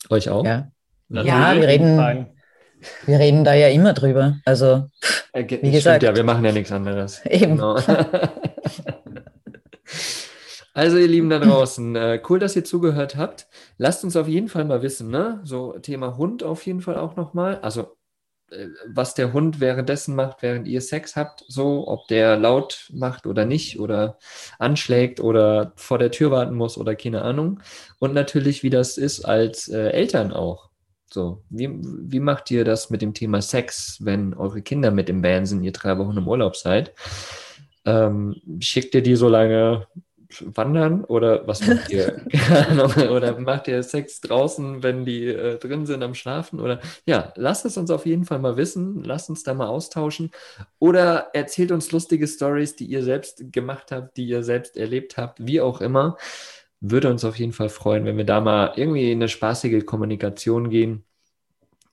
Euch 0.10 0.30
auch? 0.30 0.45
Ja. 0.45 0.72
Ja, 1.10 1.56
wir 1.56 1.68
reden, 1.68 2.28
wir 3.06 3.20
reden 3.20 3.43
da 3.43 3.54
ja 3.54 3.70
immer 3.70 3.93
drüber. 3.93 4.38
Also 4.45 4.89
Äh, 5.34 5.43
Wie 5.43 5.48
stimmt 5.58 5.72
gesagt. 5.74 6.04
ja, 6.04 6.16
wir 6.16 6.24
machen 6.24 6.45
ja 6.45 6.52
nichts 6.52 6.72
anderes. 6.72 7.22
Eben. 7.26 7.56
Genau. 7.58 7.80
Also, 10.74 10.98
ihr 10.98 11.08
Lieben 11.08 11.32
da 11.32 11.39
draußen, 11.39 11.95
äh, 11.95 12.22
cool, 12.30 12.38
dass 12.38 12.56
ihr 12.56 12.64
zugehört 12.64 13.16
habt. 13.16 13.48
Lasst 13.80 14.04
uns 14.04 14.16
auf 14.16 14.28
jeden 14.28 14.48
Fall 14.48 14.64
mal 14.64 14.84
wissen, 14.84 15.10
ne? 15.10 15.41
So 15.43 15.72
Thema 15.80 16.18
Hund 16.18 16.43
auf 16.43 16.64
jeden 16.68 16.82
Fall 16.82 16.98
auch 16.98 17.16
nochmal. 17.16 17.58
Also, 17.62 17.97
was 18.88 19.14
der 19.14 19.34
Hund 19.34 19.60
währenddessen 19.60 20.16
macht, 20.16 20.41
während 20.41 20.68
ihr 20.68 20.82
Sex 20.82 21.16
habt, 21.16 21.43
so, 21.48 21.88
ob 21.88 22.08
der 22.08 22.38
laut 22.38 22.89
macht 22.93 23.28
oder 23.28 23.45
nicht 23.45 23.80
oder 23.80 24.18
anschlägt 24.58 25.20
oder 25.20 25.74
vor 25.76 25.98
der 25.98 26.12
Tür 26.12 26.32
warten 26.32 26.56
muss 26.56 26.78
oder 26.78 26.95
keine 26.95 27.24
Ahnung. 27.24 27.60
Und 28.00 28.14
natürlich, 28.14 28.64
wie 28.64 28.70
das 28.70 28.98
ist 28.98 29.26
als 29.26 29.68
äh, 29.68 29.89
Eltern 29.89 30.32
auch. 30.32 30.70
So, 31.10 31.43
wie, 31.50 31.70
wie 31.72 32.20
macht 32.20 32.52
ihr 32.52 32.66
das 32.66 32.89
mit 32.89 33.02
dem 33.02 33.14
Thema 33.14 33.41
Sex, 33.41 33.98
wenn 34.02 34.34
eure 34.34 34.62
Kinder 34.62 34.91
mit 34.91 35.10
im 35.10 35.24
Van 35.24 35.45
sind, 35.45 35.64
ihr 35.64 35.72
drei 35.72 35.98
Wochen 35.98 36.18
im 36.18 36.28
Urlaub 36.28 36.56
seid? 36.56 36.93
Ähm, 37.86 38.41
schickt 38.60 38.93
ihr 38.95 39.02
die 39.02 39.16
so 39.16 39.30
lange 39.30 39.88
wandern 40.42 41.04
oder 41.06 41.48
was 41.48 41.66
macht 41.66 41.90
ihr? 41.90 42.22
Oder 43.10 43.40
macht 43.40 43.68
ihr 43.68 43.82
Sex 43.82 44.20
draußen, 44.22 44.84
wenn 44.84 45.06
die 45.06 45.28
äh, 45.28 45.58
drin 45.58 45.86
sind 45.86 46.04
am 46.04 46.14
Schlafen? 46.14 46.60
Oder 46.60 46.82
ja, 47.06 47.34
lasst 47.36 47.66
es 47.66 47.78
uns 47.78 47.90
auf 47.92 48.06
jeden 48.06 48.26
Fall 48.26 48.40
mal 48.40 48.58
wissen. 48.58 49.04
Lasst 49.04 49.30
uns 49.30 49.44
da 49.44 49.54
mal 49.54 49.68
austauschen. 49.68 50.32
Oder 50.80 51.30
erzählt 51.34 51.72
uns 51.72 51.92
lustige 51.92 52.28
Stories, 52.28 52.76
die 52.76 52.86
ihr 52.86 53.04
selbst 53.04 53.52
gemacht 53.52 53.92
habt, 53.92 54.18
die 54.18 54.28
ihr 54.28 54.44
selbst 54.44 54.76
erlebt 54.76 55.18
habt, 55.18 55.46
wie 55.46 55.62
auch 55.62 55.82
immer. 55.82 56.18
Würde 56.80 57.10
uns 57.10 57.24
auf 57.24 57.40
jeden 57.40 57.54
Fall 57.54 57.70
freuen, 57.70 58.06
wenn 58.06 58.18
wir 58.18 58.26
da 58.26 58.42
mal 58.42 58.74
irgendwie 58.76 59.12
in 59.12 59.20
eine 59.20 59.30
spaßige 59.30 59.86
Kommunikation 59.86 60.70
gehen. 60.70 61.04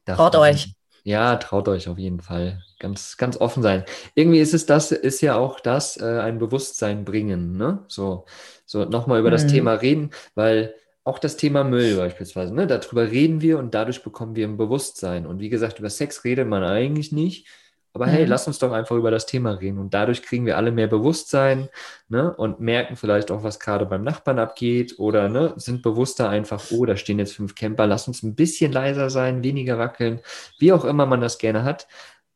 Traut 0.04 0.36
euch. 0.36 0.74
Ja, 1.06 1.36
traut 1.36 1.68
euch 1.68 1.88
auf 1.88 1.98
jeden 1.98 2.20
Fall. 2.20 2.62
Ganz, 2.78 3.16
ganz 3.18 3.36
offen 3.36 3.62
sein. 3.62 3.84
Irgendwie 4.14 4.40
ist 4.40 4.54
es 4.54 4.64
das, 4.66 4.90
ist 4.90 5.20
ja 5.20 5.36
auch 5.36 5.60
das, 5.60 5.98
äh, 5.98 6.04
ein 6.20 6.38
Bewusstsein 6.38 7.04
bringen, 7.04 7.56
ne? 7.58 7.84
So, 7.88 8.24
so 8.64 8.84
nochmal 8.86 9.20
über 9.20 9.30
das 9.30 9.46
Mhm. 9.46 9.46
Thema 9.46 9.74
reden, 9.74 10.10
weil 10.34 10.74
auch 11.04 11.18
das 11.18 11.36
Thema 11.36 11.62
Müll 11.62 11.96
beispielsweise, 11.96 12.54
ne? 12.54 12.66
Darüber 12.66 13.10
reden 13.10 13.42
wir 13.42 13.58
und 13.58 13.74
dadurch 13.74 14.02
bekommen 14.02 14.34
wir 14.34 14.48
ein 14.48 14.56
Bewusstsein. 14.56 15.26
Und 15.26 15.40
wie 15.40 15.50
gesagt, 15.50 15.78
über 15.78 15.90
Sex 15.90 16.24
redet 16.24 16.48
man 16.48 16.64
eigentlich 16.64 17.12
nicht. 17.12 17.48
Aber 17.94 18.06
hey, 18.08 18.24
Mhm. 18.24 18.30
lass 18.30 18.46
uns 18.48 18.58
doch 18.60 18.72
einfach 18.72 18.96
über 18.96 19.10
das 19.12 19.26
Thema 19.26 19.52
reden. 19.52 19.78
Und 19.78 19.94
dadurch 19.94 20.22
kriegen 20.22 20.46
wir 20.46 20.56
alle 20.58 20.72
mehr 20.72 20.88
Bewusstsein 20.88 21.70
ne? 22.08 22.34
und 22.36 22.60
merken 22.60 22.96
vielleicht 22.96 23.30
auch, 23.30 23.44
was 23.44 23.60
gerade 23.60 23.86
beim 23.86 24.04
Nachbarn 24.04 24.40
abgeht 24.40 24.98
oder 24.98 25.28
ne? 25.30 25.54
sind 25.56 25.82
bewusster 25.82 26.28
einfach, 26.28 26.64
oh, 26.72 26.86
da 26.86 26.96
stehen 26.96 27.20
jetzt 27.20 27.34
fünf 27.34 27.54
Camper, 27.54 27.86
lass 27.86 28.08
uns 28.08 28.22
ein 28.24 28.34
bisschen 28.36 28.72
leiser 28.72 29.10
sein, 29.10 29.44
weniger 29.44 29.78
wackeln, 29.78 30.20
wie 30.58 30.72
auch 30.72 30.84
immer 30.84 31.06
man 31.06 31.20
das 31.22 31.38
gerne 31.38 31.64
hat. 31.64 31.88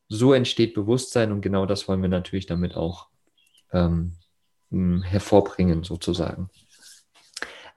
So 0.09 0.33
entsteht 0.35 0.75
Bewusstsein 0.75 1.33
und 1.33 1.43
genau 1.43 1.67
das 1.67 1.89
wollen 1.89 2.03
wir 2.03 2.09
natürlich 2.09 2.47
damit 2.47 2.77
auch 2.77 3.09
ähm, 3.73 4.17
hervorbringen, 4.71 5.83
sozusagen. 5.85 6.51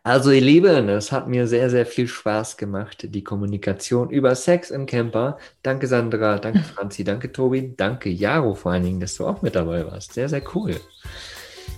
Also 0.04 0.32
ihr 0.32 0.42
Lieben, 0.42 0.90
es 0.90 1.12
hat 1.12 1.28
mir 1.28 1.46
sehr, 1.46 1.70
sehr 1.70 1.86
viel 1.86 2.08
Spaß 2.08 2.58
gemacht, 2.58 3.06
die 3.10 3.24
Kommunikation 3.24 4.10
über 4.10 4.34
Sex 4.34 4.72
im 4.72 4.88
Camper. 4.88 5.38
Danke 5.62 5.86
Sandra, 5.86 6.40
danke 6.40 6.60
Franzi, 6.76 7.04
danke 7.04 7.32
Tobi, 7.32 7.76
danke 7.78 8.10
Jaro 8.10 8.56
vor 8.56 8.72
allen 8.72 8.84
Dingen, 8.84 9.00
dass 9.00 9.16
du 9.16 9.28
auch 9.28 9.44
mit 9.44 9.56
dabei 9.56 9.86
warst. 9.86 10.14
Sehr, 10.14 10.28
sehr 10.28 10.42
cool. 10.56 10.76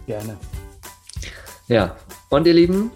Gerne. 0.08 0.38
Ja, 1.68 1.98
und 2.30 2.48
ihr 2.48 2.54
Lieben, 2.54 2.92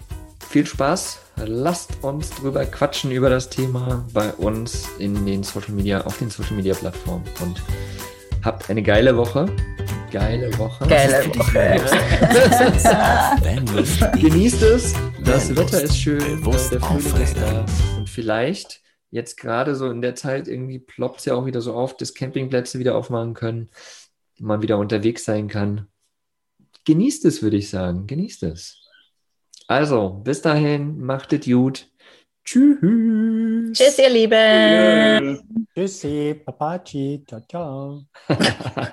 viel 0.48 0.64
Spaß. 0.64 1.18
Lasst 1.44 2.02
uns 2.02 2.30
drüber 2.30 2.64
quatschen 2.64 3.10
über 3.10 3.28
das 3.28 3.50
Thema 3.50 4.06
bei 4.14 4.32
uns 4.32 4.88
in 4.98 5.26
den 5.26 5.42
Social 5.42 5.72
Media, 5.72 6.00
auf 6.06 6.18
den 6.18 6.30
Social 6.30 6.56
Media 6.56 6.74
Plattformen 6.74 7.24
und 7.42 7.62
habt 8.42 8.70
eine 8.70 8.82
geile 8.82 9.16
Woche. 9.16 9.46
Geile 10.10 10.56
Woche. 10.56 10.86
Geile 10.88 11.26
Woche. 11.36 11.76
Genießt 14.20 14.62
es. 14.62 14.94
Das. 15.22 15.54
Wetter 15.54 15.82
ist 15.82 15.98
schön. 15.98 16.42
Der 16.42 16.80
Frühling 16.80 17.22
ist 17.22 17.36
da. 17.36 17.66
Und 17.98 18.08
vielleicht 18.08 18.80
jetzt 19.10 19.36
gerade 19.36 19.74
so 19.74 19.90
in 19.90 20.00
der 20.00 20.14
Zeit 20.14 20.48
irgendwie 20.48 20.78
ploppt 20.78 21.18
es 21.20 21.24
ja 21.26 21.34
auch 21.34 21.44
wieder 21.44 21.60
so 21.60 21.74
auf, 21.74 21.96
dass 21.96 22.14
Campingplätze 22.14 22.78
wieder 22.78 22.96
aufmachen 22.96 23.34
können, 23.34 23.68
man 24.38 24.62
wieder 24.62 24.78
unterwegs 24.78 25.24
sein 25.24 25.48
kann. 25.48 25.88
Genießt 26.86 27.26
es, 27.26 27.42
würde 27.42 27.58
ich 27.58 27.68
sagen. 27.68 28.06
Genießt 28.06 28.44
es. 28.44 28.88
Also, 29.66 30.20
bis 30.24 30.40
dahin, 30.40 30.98
macht 31.00 31.34
es 31.34 31.44
gut. 31.44 31.86
Tschüss. 32.44 32.78
Tschüss, 33.76 33.98
ihr 33.98 34.08
Lieben. 34.08 35.66
Tschüssi, 35.74 36.40
Papaci, 36.46 37.22
ciao, 37.26 37.42
ciao. 37.46 38.04